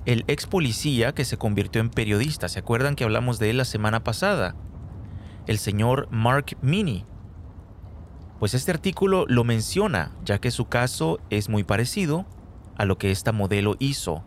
el 0.04 0.24
ex 0.26 0.46
policía 0.46 1.12
que 1.12 1.24
se 1.24 1.36
convirtió 1.36 1.80
en 1.80 1.90
periodista. 1.90 2.48
¿Se 2.48 2.58
acuerdan 2.58 2.96
que 2.96 3.04
hablamos 3.04 3.38
de 3.38 3.50
él 3.50 3.58
la 3.58 3.64
semana 3.64 4.02
pasada? 4.02 4.56
El 5.46 5.58
señor 5.58 6.08
Mark 6.10 6.56
Mini. 6.60 7.04
Pues 8.40 8.52
este 8.54 8.72
artículo 8.72 9.26
lo 9.28 9.44
menciona, 9.44 10.10
ya 10.24 10.38
que 10.40 10.50
su 10.50 10.66
caso 10.66 11.20
es 11.30 11.48
muy 11.48 11.62
parecido 11.62 12.26
a 12.76 12.84
lo 12.84 12.98
que 12.98 13.12
esta 13.12 13.30
modelo 13.30 13.76
hizo, 13.78 14.24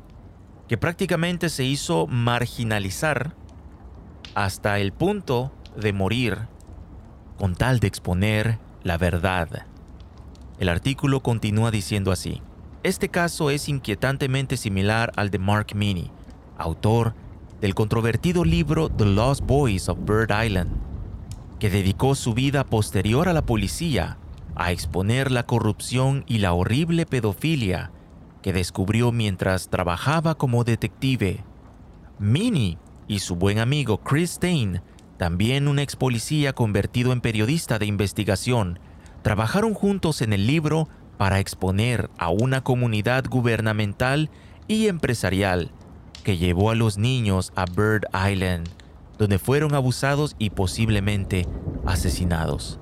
que 0.70 0.78
prácticamente 0.78 1.50
se 1.50 1.66
hizo 1.66 2.08
marginalizar 2.08 3.36
hasta 4.34 4.80
el 4.80 4.94
punto 4.94 5.52
de 5.76 5.92
morir 5.92 6.38
con 7.38 7.56
tal 7.56 7.80
de 7.80 7.88
exponer 7.88 8.58
la 8.84 8.98
verdad. 8.98 9.66
El 10.58 10.70
artículo 10.70 11.22
continúa 11.22 11.70
diciendo 11.70 12.12
así. 12.12 12.42
Este 12.84 13.10
caso 13.10 13.50
es 13.50 13.68
inquietantemente 13.68 14.56
similar 14.56 15.12
al 15.18 15.32
de 15.32 15.40
Mark 15.40 15.76
Mini, 15.76 16.12
autor 16.58 17.14
del 17.60 17.76
controvertido 17.76 18.46
libro 18.46 18.88
The 18.90 19.06
Lost 19.06 19.44
Boys 19.44 19.90
of 19.90 20.00
Bird 20.06 20.32
Island, 20.32 20.89
que 21.60 21.70
dedicó 21.70 22.16
su 22.16 22.34
vida 22.34 22.64
posterior 22.64 23.28
a 23.28 23.34
la 23.34 23.46
policía 23.46 24.18
a 24.56 24.72
exponer 24.72 25.32
la 25.32 25.46
corrupción 25.46 26.24
y 26.28 26.40
la 26.40 26.54
horrible 26.54 27.06
pedofilia 27.06 27.92
que 28.42 28.54
descubrió 28.54 29.12
mientras 29.12 29.70
trabajaba 29.70 30.36
como 30.36 30.64
detective. 30.64 31.44
Minnie 32.20 32.78
y 33.08 33.20
su 33.20 33.36
buen 33.36 33.60
amigo 33.60 34.00
Chris 34.00 34.32
Stein, 34.32 34.82
también 35.18 35.68
un 35.68 35.80
ex 35.80 35.96
policía 35.96 36.54
convertido 36.54 37.12
en 37.12 37.22
periodista 37.22 37.80
de 37.80 37.86
investigación, 37.86 38.80
trabajaron 39.22 39.74
juntos 39.74 40.22
en 40.22 40.32
el 40.32 40.48
libro 40.48 40.88
para 41.18 41.40
exponer 41.40 42.10
a 42.18 42.30
una 42.30 42.62
comunidad 42.62 43.26
gubernamental 43.30 44.30
y 44.68 44.88
empresarial 44.88 45.72
que 46.24 46.38
llevó 46.38 46.72
a 46.72 46.76
los 46.76 46.98
niños 46.98 47.52
a 47.56 47.66
Bird 47.66 48.06
Island, 48.14 48.70
donde 49.20 49.38
fueron 49.38 49.76
abusados 49.76 50.36
y 50.40 50.50
posiblemente 50.50 51.46
asesinados. 51.86 52.80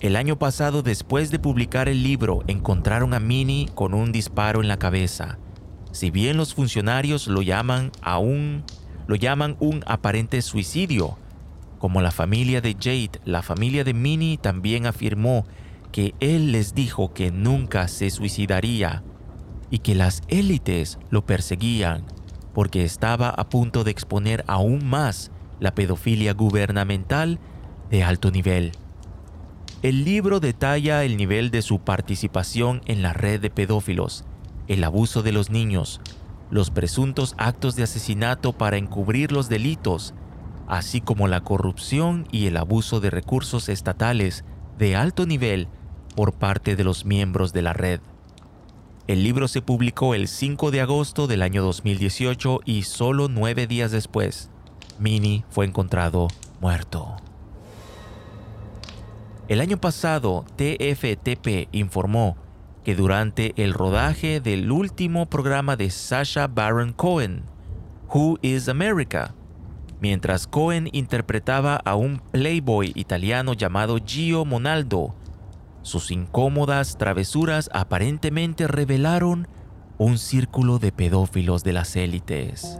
El 0.00 0.16
año 0.16 0.38
pasado, 0.38 0.82
después 0.82 1.30
de 1.30 1.38
publicar 1.38 1.88
el 1.88 2.02
libro, 2.02 2.42
encontraron 2.48 3.14
a 3.14 3.20
Minnie 3.20 3.70
con 3.74 3.94
un 3.94 4.12
disparo 4.12 4.60
en 4.60 4.68
la 4.68 4.78
cabeza. 4.78 5.38
Si 5.92 6.10
bien 6.10 6.36
los 6.36 6.52
funcionarios 6.52 7.28
lo 7.28 7.40
llaman 7.40 7.92
aún 8.02 8.64
lo 9.06 9.14
llaman 9.14 9.56
un 9.60 9.84
aparente 9.86 10.42
suicidio, 10.42 11.16
como 11.78 12.00
la 12.00 12.10
familia 12.10 12.60
de 12.60 12.74
Jade, 12.74 13.20
la 13.24 13.42
familia 13.42 13.84
de 13.84 13.94
Minnie 13.94 14.36
también 14.36 14.84
afirmó 14.84 15.46
que 15.92 16.14
él 16.18 16.50
les 16.50 16.74
dijo 16.74 17.14
que 17.14 17.30
nunca 17.30 17.86
se 17.86 18.10
suicidaría 18.10 19.04
y 19.70 19.78
que 19.78 19.94
las 19.94 20.22
élites 20.26 20.98
lo 21.10 21.24
perseguían 21.24 22.04
porque 22.52 22.84
estaba 22.84 23.28
a 23.28 23.48
punto 23.48 23.84
de 23.84 23.92
exponer 23.92 24.42
aún 24.48 24.84
más 24.88 25.30
la 25.60 25.74
pedofilia 25.74 26.32
gubernamental 26.32 27.38
de 27.90 28.04
alto 28.04 28.30
nivel. 28.30 28.72
El 29.82 30.04
libro 30.04 30.40
detalla 30.40 31.04
el 31.04 31.16
nivel 31.16 31.50
de 31.50 31.62
su 31.62 31.80
participación 31.80 32.82
en 32.86 33.02
la 33.02 33.12
red 33.12 33.40
de 33.40 33.50
pedófilos, 33.50 34.24
el 34.68 34.82
abuso 34.84 35.22
de 35.22 35.32
los 35.32 35.50
niños, 35.50 36.00
los 36.50 36.70
presuntos 36.70 37.34
actos 37.38 37.76
de 37.76 37.82
asesinato 37.82 38.52
para 38.52 38.78
encubrir 38.78 39.32
los 39.32 39.48
delitos, 39.48 40.14
así 40.66 41.00
como 41.00 41.28
la 41.28 41.42
corrupción 41.42 42.26
y 42.32 42.46
el 42.46 42.56
abuso 42.56 43.00
de 43.00 43.10
recursos 43.10 43.68
estatales 43.68 44.44
de 44.78 44.96
alto 44.96 45.26
nivel 45.26 45.68
por 46.14 46.32
parte 46.32 46.76
de 46.76 46.84
los 46.84 47.04
miembros 47.04 47.52
de 47.52 47.62
la 47.62 47.72
red. 47.72 48.00
El 49.06 49.22
libro 49.22 49.46
se 49.46 49.62
publicó 49.62 50.14
el 50.14 50.26
5 50.26 50.72
de 50.72 50.80
agosto 50.80 51.28
del 51.28 51.42
año 51.42 51.62
2018 51.62 52.60
y 52.64 52.82
solo 52.82 53.28
nueve 53.28 53.68
días 53.68 53.92
después, 53.92 54.50
Minnie 54.98 55.44
fue 55.50 55.66
encontrado 55.66 56.28
muerto. 56.60 57.16
El 59.48 59.60
año 59.60 59.76
pasado, 59.76 60.44
TFTP 60.56 61.68
informó 61.72 62.36
que 62.84 62.94
durante 62.94 63.52
el 63.62 63.74
rodaje 63.74 64.40
del 64.40 64.70
último 64.70 65.26
programa 65.26 65.76
de 65.76 65.90
Sasha 65.90 66.46
Baron 66.46 66.92
Cohen, 66.92 67.44
Who 68.12 68.38
is 68.42 68.68
America, 68.68 69.34
mientras 70.00 70.46
Cohen 70.46 70.88
interpretaba 70.92 71.76
a 71.76 71.94
un 71.94 72.20
playboy 72.30 72.92
italiano 72.94 73.54
llamado 73.54 73.98
Gio 74.04 74.44
Monaldo, 74.44 75.14
sus 75.82 76.10
incómodas 76.10 76.98
travesuras 76.98 77.70
aparentemente 77.72 78.66
revelaron 78.66 79.46
un 79.98 80.18
círculo 80.18 80.78
de 80.78 80.90
pedófilos 80.90 81.62
de 81.62 81.72
las 81.72 81.94
élites. 81.94 82.78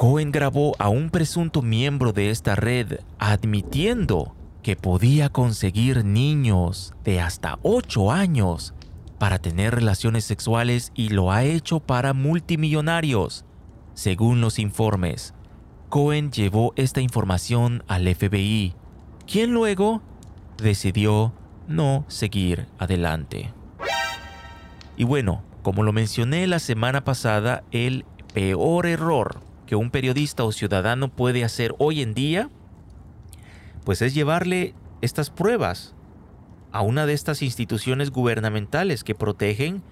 Cohen 0.00 0.32
grabó 0.32 0.74
a 0.78 0.88
un 0.88 1.10
presunto 1.10 1.60
miembro 1.60 2.14
de 2.14 2.30
esta 2.30 2.54
red 2.54 3.00
admitiendo 3.18 4.34
que 4.62 4.74
podía 4.74 5.28
conseguir 5.28 6.06
niños 6.06 6.94
de 7.04 7.20
hasta 7.20 7.58
8 7.60 8.10
años 8.10 8.72
para 9.18 9.38
tener 9.40 9.74
relaciones 9.74 10.24
sexuales 10.24 10.90
y 10.94 11.10
lo 11.10 11.32
ha 11.32 11.44
hecho 11.44 11.80
para 11.80 12.14
multimillonarios. 12.14 13.44
Según 13.92 14.40
los 14.40 14.58
informes, 14.58 15.34
Cohen 15.90 16.32
llevó 16.32 16.72
esta 16.76 17.02
información 17.02 17.84
al 17.86 18.08
FBI, 18.08 18.74
quien 19.26 19.52
luego 19.52 20.00
decidió 20.56 21.34
no 21.68 22.06
seguir 22.08 22.68
adelante. 22.78 23.52
Y 24.96 25.04
bueno, 25.04 25.42
como 25.60 25.82
lo 25.82 25.92
mencioné 25.92 26.46
la 26.46 26.58
semana 26.58 27.04
pasada, 27.04 27.64
el 27.70 28.06
peor 28.32 28.86
error 28.86 29.49
que 29.70 29.76
un 29.76 29.92
periodista 29.92 30.42
o 30.42 30.50
ciudadano 30.50 31.12
puede 31.12 31.44
hacer 31.44 31.76
hoy 31.78 32.02
en 32.02 32.12
día, 32.12 32.50
pues 33.84 34.02
es 34.02 34.14
llevarle 34.14 34.74
estas 35.00 35.30
pruebas 35.30 35.94
a 36.72 36.82
una 36.82 37.06
de 37.06 37.12
estas 37.12 37.40
instituciones 37.40 38.10
gubernamentales 38.10 39.04
que 39.04 39.14
protegen 39.14 39.84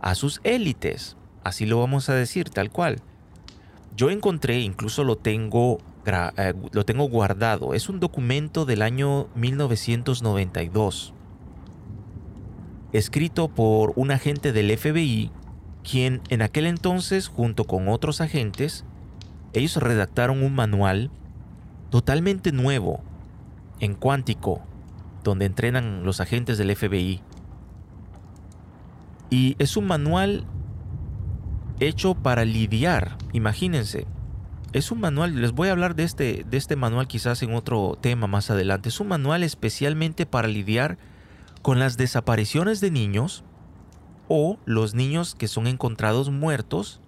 a 0.00 0.16
sus 0.16 0.40
élites. 0.42 1.16
Así 1.44 1.66
lo 1.66 1.78
vamos 1.78 2.08
a 2.08 2.14
decir, 2.14 2.50
tal 2.50 2.72
cual. 2.72 3.00
Yo 3.94 4.10
encontré, 4.10 4.58
incluso 4.58 5.04
lo 5.04 5.14
tengo, 5.14 5.78
eh, 6.04 6.54
lo 6.72 6.84
tengo 6.84 7.08
guardado, 7.08 7.74
es 7.74 7.88
un 7.88 8.00
documento 8.00 8.64
del 8.64 8.82
año 8.82 9.28
1992, 9.36 11.14
escrito 12.92 13.46
por 13.46 13.92
un 13.94 14.10
agente 14.10 14.52
del 14.52 14.76
FBI, 14.76 15.30
quien 15.88 16.22
en 16.28 16.42
aquel 16.42 16.66
entonces, 16.66 17.28
junto 17.28 17.66
con 17.66 17.86
otros 17.86 18.20
agentes, 18.20 18.84
ellos 19.52 19.76
redactaron 19.76 20.42
un 20.42 20.54
manual 20.54 21.10
totalmente 21.90 22.52
nuevo, 22.52 23.02
en 23.80 23.94
cuántico, 23.94 24.62
donde 25.22 25.44
entrenan 25.44 26.04
los 26.04 26.20
agentes 26.20 26.56
del 26.56 26.74
FBI. 26.74 27.20
Y 29.28 29.56
es 29.58 29.76
un 29.76 29.86
manual 29.86 30.44
hecho 31.80 32.14
para 32.14 32.44
lidiar, 32.44 33.18
imagínense. 33.32 34.06
Es 34.72 34.90
un 34.90 35.00
manual, 35.00 35.38
les 35.38 35.52
voy 35.52 35.68
a 35.68 35.72
hablar 35.72 35.94
de 35.94 36.04
este, 36.04 36.46
de 36.48 36.56
este 36.56 36.76
manual 36.76 37.06
quizás 37.06 37.42
en 37.42 37.54
otro 37.54 37.98
tema 38.00 38.26
más 38.26 38.50
adelante. 38.50 38.88
Es 38.88 39.00
un 39.00 39.08
manual 39.08 39.42
especialmente 39.42 40.24
para 40.24 40.48
lidiar 40.48 40.96
con 41.60 41.78
las 41.78 41.98
desapariciones 41.98 42.80
de 42.80 42.90
niños 42.90 43.44
o 44.28 44.58
los 44.64 44.94
niños 44.94 45.34
que 45.34 45.46
son 45.46 45.66
encontrados 45.66 46.30
muertos 46.30 47.01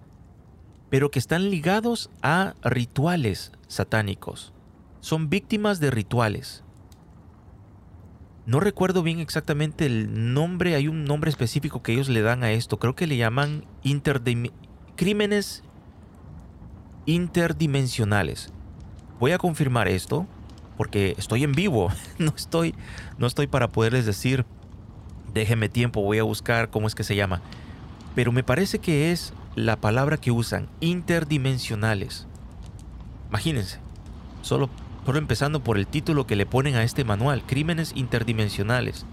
pero 0.95 1.11
que 1.11 1.19
están 1.19 1.49
ligados 1.49 2.09
a 2.21 2.53
rituales 2.63 3.51
satánicos. 3.67 4.53
Son 5.01 5.29
víctimas 5.29 5.81
de 5.81 5.91
rituales. 5.91 6.63
No 8.45 8.61
recuerdo 8.61 9.03
bien 9.03 9.19
exactamente 9.19 9.87
el 9.87 10.33
nombre, 10.33 10.73
hay 10.73 10.87
un 10.87 11.03
nombre 11.03 11.29
específico 11.29 11.83
que 11.83 11.91
ellos 11.91 12.07
le 12.07 12.21
dan 12.21 12.45
a 12.45 12.53
esto, 12.53 12.79
creo 12.79 12.95
que 12.95 13.07
le 13.07 13.17
llaman 13.17 13.65
crímenes 14.95 15.63
interdimensionales. 17.05 18.53
Voy 19.19 19.33
a 19.33 19.37
confirmar 19.37 19.89
esto 19.89 20.25
porque 20.77 21.13
estoy 21.17 21.43
en 21.43 21.51
vivo, 21.51 21.91
no 22.19 22.31
estoy, 22.33 22.73
no 23.17 23.27
estoy 23.27 23.47
para 23.47 23.69
poderles 23.69 24.05
decir, 24.05 24.45
déjenme 25.33 25.67
tiempo, 25.67 26.01
voy 26.01 26.19
a 26.19 26.23
buscar 26.23 26.69
cómo 26.69 26.87
es 26.87 26.95
que 26.95 27.03
se 27.03 27.17
llama. 27.17 27.41
Pero 28.15 28.31
me 28.31 28.43
parece 28.43 28.79
que 28.79 29.11
es 29.11 29.33
la 29.55 29.77
palabra 29.77 30.17
que 30.17 30.31
usan, 30.31 30.67
interdimensionales. 30.81 32.27
Imagínense, 33.29 33.79
solo, 34.41 34.69
solo 35.05 35.17
empezando 35.17 35.63
por 35.63 35.77
el 35.77 35.87
título 35.87 36.27
que 36.27 36.35
le 36.35 36.45
ponen 36.45 36.75
a 36.75 36.83
este 36.83 37.03
manual, 37.03 37.43
crímenes 37.45 37.93
interdimensionales. 37.95 39.05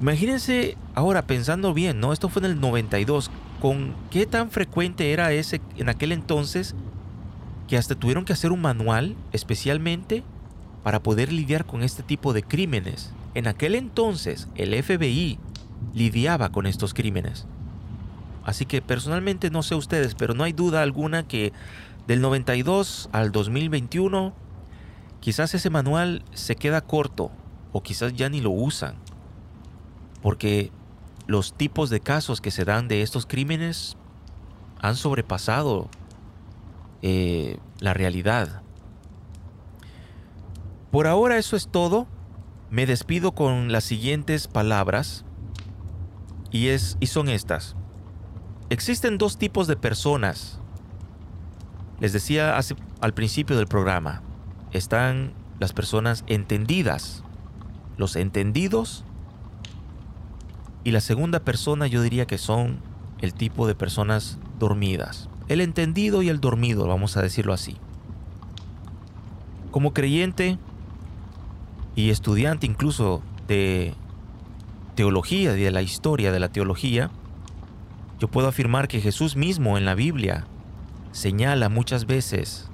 Imagínense 0.00 0.76
ahora 0.94 1.26
pensando 1.26 1.72
bien, 1.72 2.00
¿no? 2.00 2.12
Esto 2.12 2.28
fue 2.28 2.40
en 2.40 2.50
el 2.50 2.60
92. 2.60 3.30
¿Con 3.60 3.94
qué 4.10 4.26
tan 4.26 4.50
frecuente 4.50 5.12
era 5.12 5.32
ese 5.32 5.60
en 5.76 5.88
aquel 5.88 6.12
entonces 6.12 6.74
que 7.68 7.78
hasta 7.78 7.94
tuvieron 7.94 8.24
que 8.24 8.32
hacer 8.32 8.52
un 8.52 8.60
manual 8.60 9.16
especialmente 9.32 10.22
para 10.82 11.02
poder 11.02 11.32
lidiar 11.32 11.64
con 11.64 11.82
este 11.82 12.02
tipo 12.02 12.32
de 12.32 12.42
crímenes? 12.42 13.12
En 13.34 13.46
aquel 13.46 13.76
entonces 13.76 14.48
el 14.56 14.74
FBI 14.82 15.38
lidiaba 15.94 16.50
con 16.50 16.66
estos 16.66 16.92
crímenes. 16.92 17.46
Así 18.44 18.66
que 18.66 18.82
personalmente 18.82 19.50
no 19.50 19.62
sé 19.62 19.74
ustedes, 19.74 20.14
pero 20.14 20.34
no 20.34 20.44
hay 20.44 20.52
duda 20.52 20.82
alguna 20.82 21.26
que 21.26 21.52
del 22.06 22.20
92 22.20 23.08
al 23.12 23.32
2021 23.32 24.34
quizás 25.20 25.54
ese 25.54 25.70
manual 25.70 26.22
se 26.34 26.54
queda 26.54 26.82
corto 26.82 27.30
o 27.72 27.82
quizás 27.82 28.12
ya 28.12 28.28
ni 28.28 28.40
lo 28.40 28.50
usan. 28.50 28.96
Porque 30.22 30.70
los 31.26 31.54
tipos 31.54 31.88
de 31.88 32.00
casos 32.00 32.40
que 32.40 32.50
se 32.50 32.64
dan 32.64 32.88
de 32.88 33.02
estos 33.02 33.24
crímenes 33.24 33.96
han 34.80 34.96
sobrepasado 34.96 35.88
eh, 37.00 37.58
la 37.80 37.94
realidad. 37.94 38.62
Por 40.90 41.06
ahora 41.06 41.38
eso 41.38 41.56
es 41.56 41.68
todo. 41.68 42.06
Me 42.70 42.86
despido 42.86 43.32
con 43.32 43.72
las 43.72 43.84
siguientes 43.84 44.48
palabras 44.48 45.24
y, 46.50 46.68
es, 46.68 46.98
y 47.00 47.06
son 47.06 47.28
estas. 47.28 47.76
Existen 48.70 49.18
dos 49.18 49.36
tipos 49.36 49.66
de 49.66 49.76
personas. 49.76 50.58
Les 52.00 52.12
decía 52.12 52.58
al 53.00 53.14
principio 53.14 53.56
del 53.56 53.66
programa, 53.66 54.22
están 54.72 55.32
las 55.60 55.72
personas 55.72 56.24
entendidas, 56.26 57.22
los 57.96 58.16
entendidos, 58.16 59.04
y 60.82 60.90
la 60.90 61.00
segunda 61.00 61.40
persona 61.40 61.86
yo 61.86 62.02
diría 62.02 62.26
que 62.26 62.38
son 62.38 62.78
el 63.20 63.32
tipo 63.32 63.66
de 63.66 63.74
personas 63.74 64.38
dormidas. 64.58 65.28
El 65.48 65.60
entendido 65.60 66.22
y 66.22 66.28
el 66.28 66.40
dormido, 66.40 66.86
vamos 66.86 67.16
a 67.16 67.22
decirlo 67.22 67.52
así. 67.52 67.76
Como 69.70 69.92
creyente 69.92 70.58
y 71.96 72.10
estudiante 72.10 72.66
incluso 72.66 73.22
de 73.46 73.94
teología, 74.94 75.52
de 75.52 75.70
la 75.70 75.82
historia 75.82 76.32
de 76.32 76.40
la 76.40 76.48
teología, 76.48 77.10
yo 78.18 78.28
puedo 78.28 78.48
afirmar 78.48 78.88
que 78.88 79.00
Jesús 79.00 79.36
mismo 79.36 79.76
en 79.76 79.84
la 79.84 79.94
Biblia 79.94 80.46
señala 81.12 81.68
muchas 81.68 82.06
veces 82.06 82.68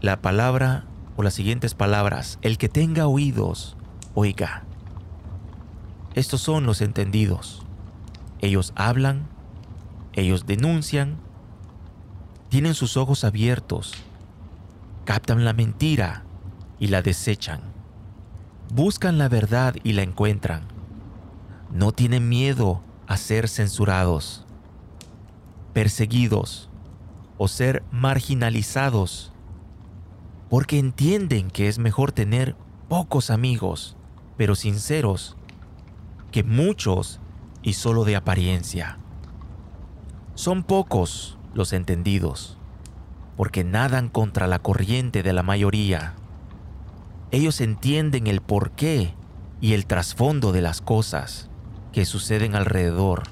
la 0.00 0.20
palabra 0.20 0.84
o 1.16 1.22
las 1.22 1.34
siguientes 1.34 1.74
palabras, 1.74 2.38
el 2.42 2.58
que 2.58 2.68
tenga 2.68 3.06
oídos, 3.06 3.76
oiga. 4.14 4.64
Estos 6.14 6.40
son 6.40 6.66
los 6.66 6.80
entendidos. 6.80 7.64
Ellos 8.40 8.72
hablan, 8.76 9.28
ellos 10.12 10.46
denuncian, 10.46 11.16
tienen 12.48 12.74
sus 12.74 12.96
ojos 12.96 13.24
abiertos, 13.24 13.94
captan 15.04 15.44
la 15.44 15.52
mentira 15.52 16.24
y 16.78 16.88
la 16.88 17.02
desechan. 17.02 17.60
Buscan 18.72 19.18
la 19.18 19.28
verdad 19.28 19.76
y 19.82 19.92
la 19.92 20.02
encuentran. 20.02 20.64
No 21.72 21.92
tienen 21.92 22.28
miedo 22.28 22.82
a 23.06 23.16
ser 23.16 23.48
censurados, 23.48 24.44
perseguidos 25.72 26.68
o 27.38 27.48
ser 27.48 27.84
marginalizados, 27.90 29.32
porque 30.48 30.78
entienden 30.78 31.50
que 31.50 31.68
es 31.68 31.78
mejor 31.78 32.12
tener 32.12 32.56
pocos 32.88 33.30
amigos, 33.30 33.96
pero 34.36 34.54
sinceros, 34.54 35.36
que 36.32 36.42
muchos 36.42 37.20
y 37.62 37.74
solo 37.74 38.04
de 38.04 38.16
apariencia. 38.16 38.98
Son 40.34 40.62
pocos 40.62 41.38
los 41.54 41.72
entendidos, 41.72 42.58
porque 43.36 43.64
nadan 43.64 44.08
contra 44.08 44.46
la 44.46 44.58
corriente 44.58 45.22
de 45.22 45.32
la 45.32 45.42
mayoría. 45.42 46.14
Ellos 47.30 47.60
entienden 47.60 48.26
el 48.26 48.40
porqué 48.40 49.14
y 49.60 49.72
el 49.72 49.86
trasfondo 49.86 50.52
de 50.52 50.62
las 50.62 50.80
cosas 50.80 51.50
que 51.96 52.04
suceden 52.04 52.54
alrededor. 52.54 53.22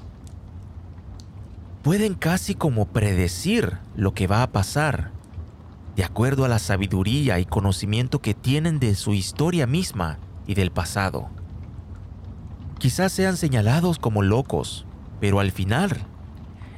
Pueden 1.83 2.15
casi 2.15 2.55
como 2.55 2.87
predecir 2.87 3.77
lo 3.95 4.15
que 4.15 4.25
va 4.25 4.41
a 4.41 4.51
pasar, 4.51 5.11
de 5.95 6.03
acuerdo 6.03 6.45
a 6.45 6.47
la 6.47 6.57
sabiduría 6.57 7.37
y 7.37 7.45
conocimiento 7.45 8.23
que 8.23 8.33
tienen 8.33 8.79
de 8.79 8.95
su 8.95 9.13
historia 9.13 9.67
misma 9.67 10.17
y 10.47 10.55
del 10.55 10.71
pasado. 10.71 11.29
Quizás 12.79 13.11
sean 13.11 13.37
señalados 13.37 13.99
como 13.99 14.23
locos, 14.23 14.87
pero 15.19 15.39
al 15.39 15.51
final, 15.51 15.99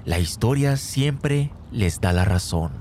la 0.03 0.19
historia 0.19 0.75
siempre 0.75 1.53
les 1.71 2.01
da 2.01 2.11
la 2.11 2.25
razón. 2.25 2.73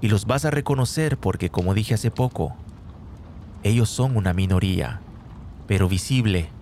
Y 0.00 0.08
los 0.08 0.26
vas 0.26 0.44
a 0.44 0.50
reconocer 0.50 1.16
porque, 1.16 1.48
como 1.48 1.74
dije 1.74 1.94
hace 1.94 2.10
poco, 2.10 2.56
ellos 3.62 3.88
son 3.88 4.16
una 4.16 4.32
minoría, 4.32 5.00
pero 5.68 5.88
visible. 5.88 6.55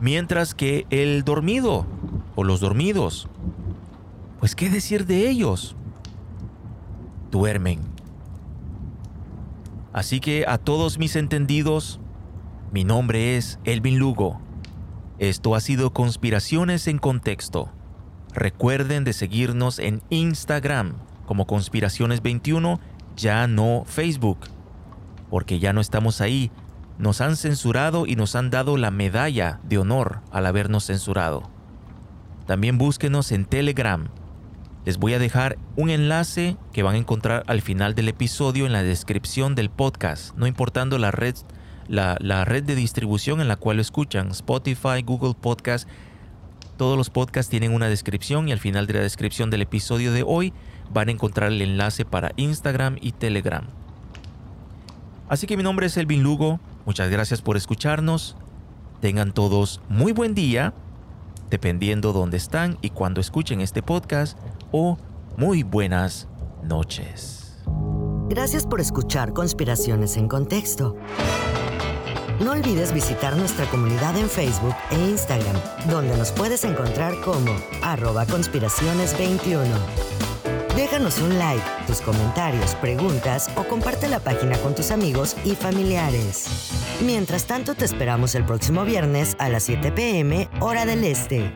Mientras 0.00 0.54
que 0.54 0.86
el 0.88 1.24
dormido 1.24 1.86
o 2.34 2.44
los 2.44 2.60
dormidos, 2.60 3.28
pues 4.38 4.54
qué 4.54 4.70
decir 4.70 5.06
de 5.06 5.28
ellos, 5.28 5.76
duermen. 7.30 7.80
Así 9.92 10.20
que 10.20 10.46
a 10.48 10.56
todos 10.56 10.98
mis 10.98 11.16
entendidos, 11.16 12.00
mi 12.72 12.84
nombre 12.84 13.36
es 13.36 13.58
Elvin 13.64 13.98
Lugo. 13.98 14.40
Esto 15.18 15.54
ha 15.54 15.60
sido 15.60 15.92
Conspiraciones 15.92 16.86
en 16.86 16.98
Contexto. 16.98 17.70
Recuerden 18.32 19.04
de 19.04 19.12
seguirnos 19.12 19.78
en 19.78 20.00
Instagram 20.08 20.94
como 21.26 21.46
Conspiraciones21, 21.46 22.78
ya 23.16 23.46
no 23.46 23.82
Facebook, 23.84 24.38
porque 25.28 25.58
ya 25.58 25.72
no 25.74 25.80
estamos 25.80 26.20
ahí. 26.20 26.50
Nos 27.00 27.22
han 27.22 27.36
censurado 27.36 28.04
y 28.04 28.14
nos 28.14 28.36
han 28.36 28.50
dado 28.50 28.76
la 28.76 28.90
medalla 28.90 29.58
de 29.62 29.78
honor 29.78 30.20
al 30.30 30.44
habernos 30.44 30.84
censurado. 30.84 31.48
También 32.46 32.76
búsquenos 32.76 33.32
en 33.32 33.46
Telegram. 33.46 34.08
Les 34.84 34.98
voy 34.98 35.14
a 35.14 35.18
dejar 35.18 35.56
un 35.76 35.88
enlace 35.88 36.58
que 36.74 36.82
van 36.82 36.96
a 36.96 36.98
encontrar 36.98 37.42
al 37.46 37.62
final 37.62 37.94
del 37.94 38.08
episodio 38.08 38.66
en 38.66 38.74
la 38.74 38.82
descripción 38.82 39.54
del 39.54 39.70
podcast, 39.70 40.36
no 40.36 40.46
importando 40.46 40.98
la 40.98 41.10
red, 41.10 41.36
la, 41.88 42.44
red 42.44 42.64
de 42.64 42.74
distribución 42.74 43.40
en 43.40 43.48
la 43.48 43.56
cual 43.56 43.78
lo 43.78 43.82
escuchan, 43.82 44.28
Spotify, 44.32 45.00
Google 45.02 45.32
Podcast, 45.40 45.88
todos 46.76 46.98
los 46.98 47.08
podcasts 47.08 47.48
tienen 47.48 47.72
una 47.72 47.88
descripción 47.88 48.46
y 48.46 48.52
al 48.52 48.58
final 48.58 48.86
de 48.86 48.92
la 48.94 49.00
descripción 49.00 49.48
del 49.48 49.62
episodio 49.62 50.12
de 50.12 50.22
hoy 50.22 50.52
van 50.92 51.08
a 51.08 51.12
encontrar 51.12 51.50
el 51.50 51.62
enlace 51.62 52.04
para 52.04 52.32
Instagram 52.36 52.96
y 53.00 53.12
Telegram. 53.12 53.64
Así 55.30 55.46
que 55.46 55.56
mi 55.56 55.62
nombre 55.62 55.86
es 55.86 55.96
Elvin 55.96 56.22
Lugo, 56.22 56.58
muchas 56.90 57.08
gracias 57.08 57.40
por 57.40 57.56
escucharnos, 57.56 58.34
tengan 59.00 59.30
todos 59.30 59.80
muy 59.88 60.10
buen 60.10 60.34
día, 60.34 60.74
dependiendo 61.48 62.12
dónde 62.12 62.36
están 62.36 62.78
y 62.82 62.90
cuando 62.90 63.20
escuchen 63.20 63.60
este 63.60 63.80
podcast, 63.80 64.36
o 64.72 64.98
muy 65.36 65.62
buenas 65.62 66.26
noches. 66.64 67.62
Gracias 68.28 68.66
por 68.66 68.80
escuchar 68.80 69.32
Conspiraciones 69.32 70.16
en 70.16 70.26
Contexto. 70.26 70.96
No 72.40 72.50
olvides 72.50 72.92
visitar 72.92 73.36
nuestra 73.36 73.66
comunidad 73.66 74.16
en 74.16 74.28
Facebook 74.28 74.74
e 74.90 74.98
Instagram, 75.10 75.54
donde 75.88 76.16
nos 76.16 76.32
puedes 76.32 76.64
encontrar 76.64 77.14
como 77.20 77.52
arroba 77.84 78.26
conspiraciones21. 78.26 80.39
Déjanos 80.80 81.18
un 81.20 81.38
like, 81.38 81.62
tus 81.86 82.00
comentarios, 82.00 82.74
preguntas 82.76 83.50
o 83.54 83.64
comparte 83.64 84.08
la 84.08 84.18
página 84.18 84.56
con 84.60 84.74
tus 84.74 84.90
amigos 84.90 85.36
y 85.44 85.54
familiares. 85.54 86.70
Mientras 87.04 87.44
tanto, 87.44 87.74
te 87.74 87.84
esperamos 87.84 88.34
el 88.34 88.46
próximo 88.46 88.86
viernes 88.86 89.36
a 89.38 89.50
las 89.50 89.64
7 89.64 89.92
pm, 89.92 90.48
hora 90.58 90.86
del 90.86 91.04
este. 91.04 91.52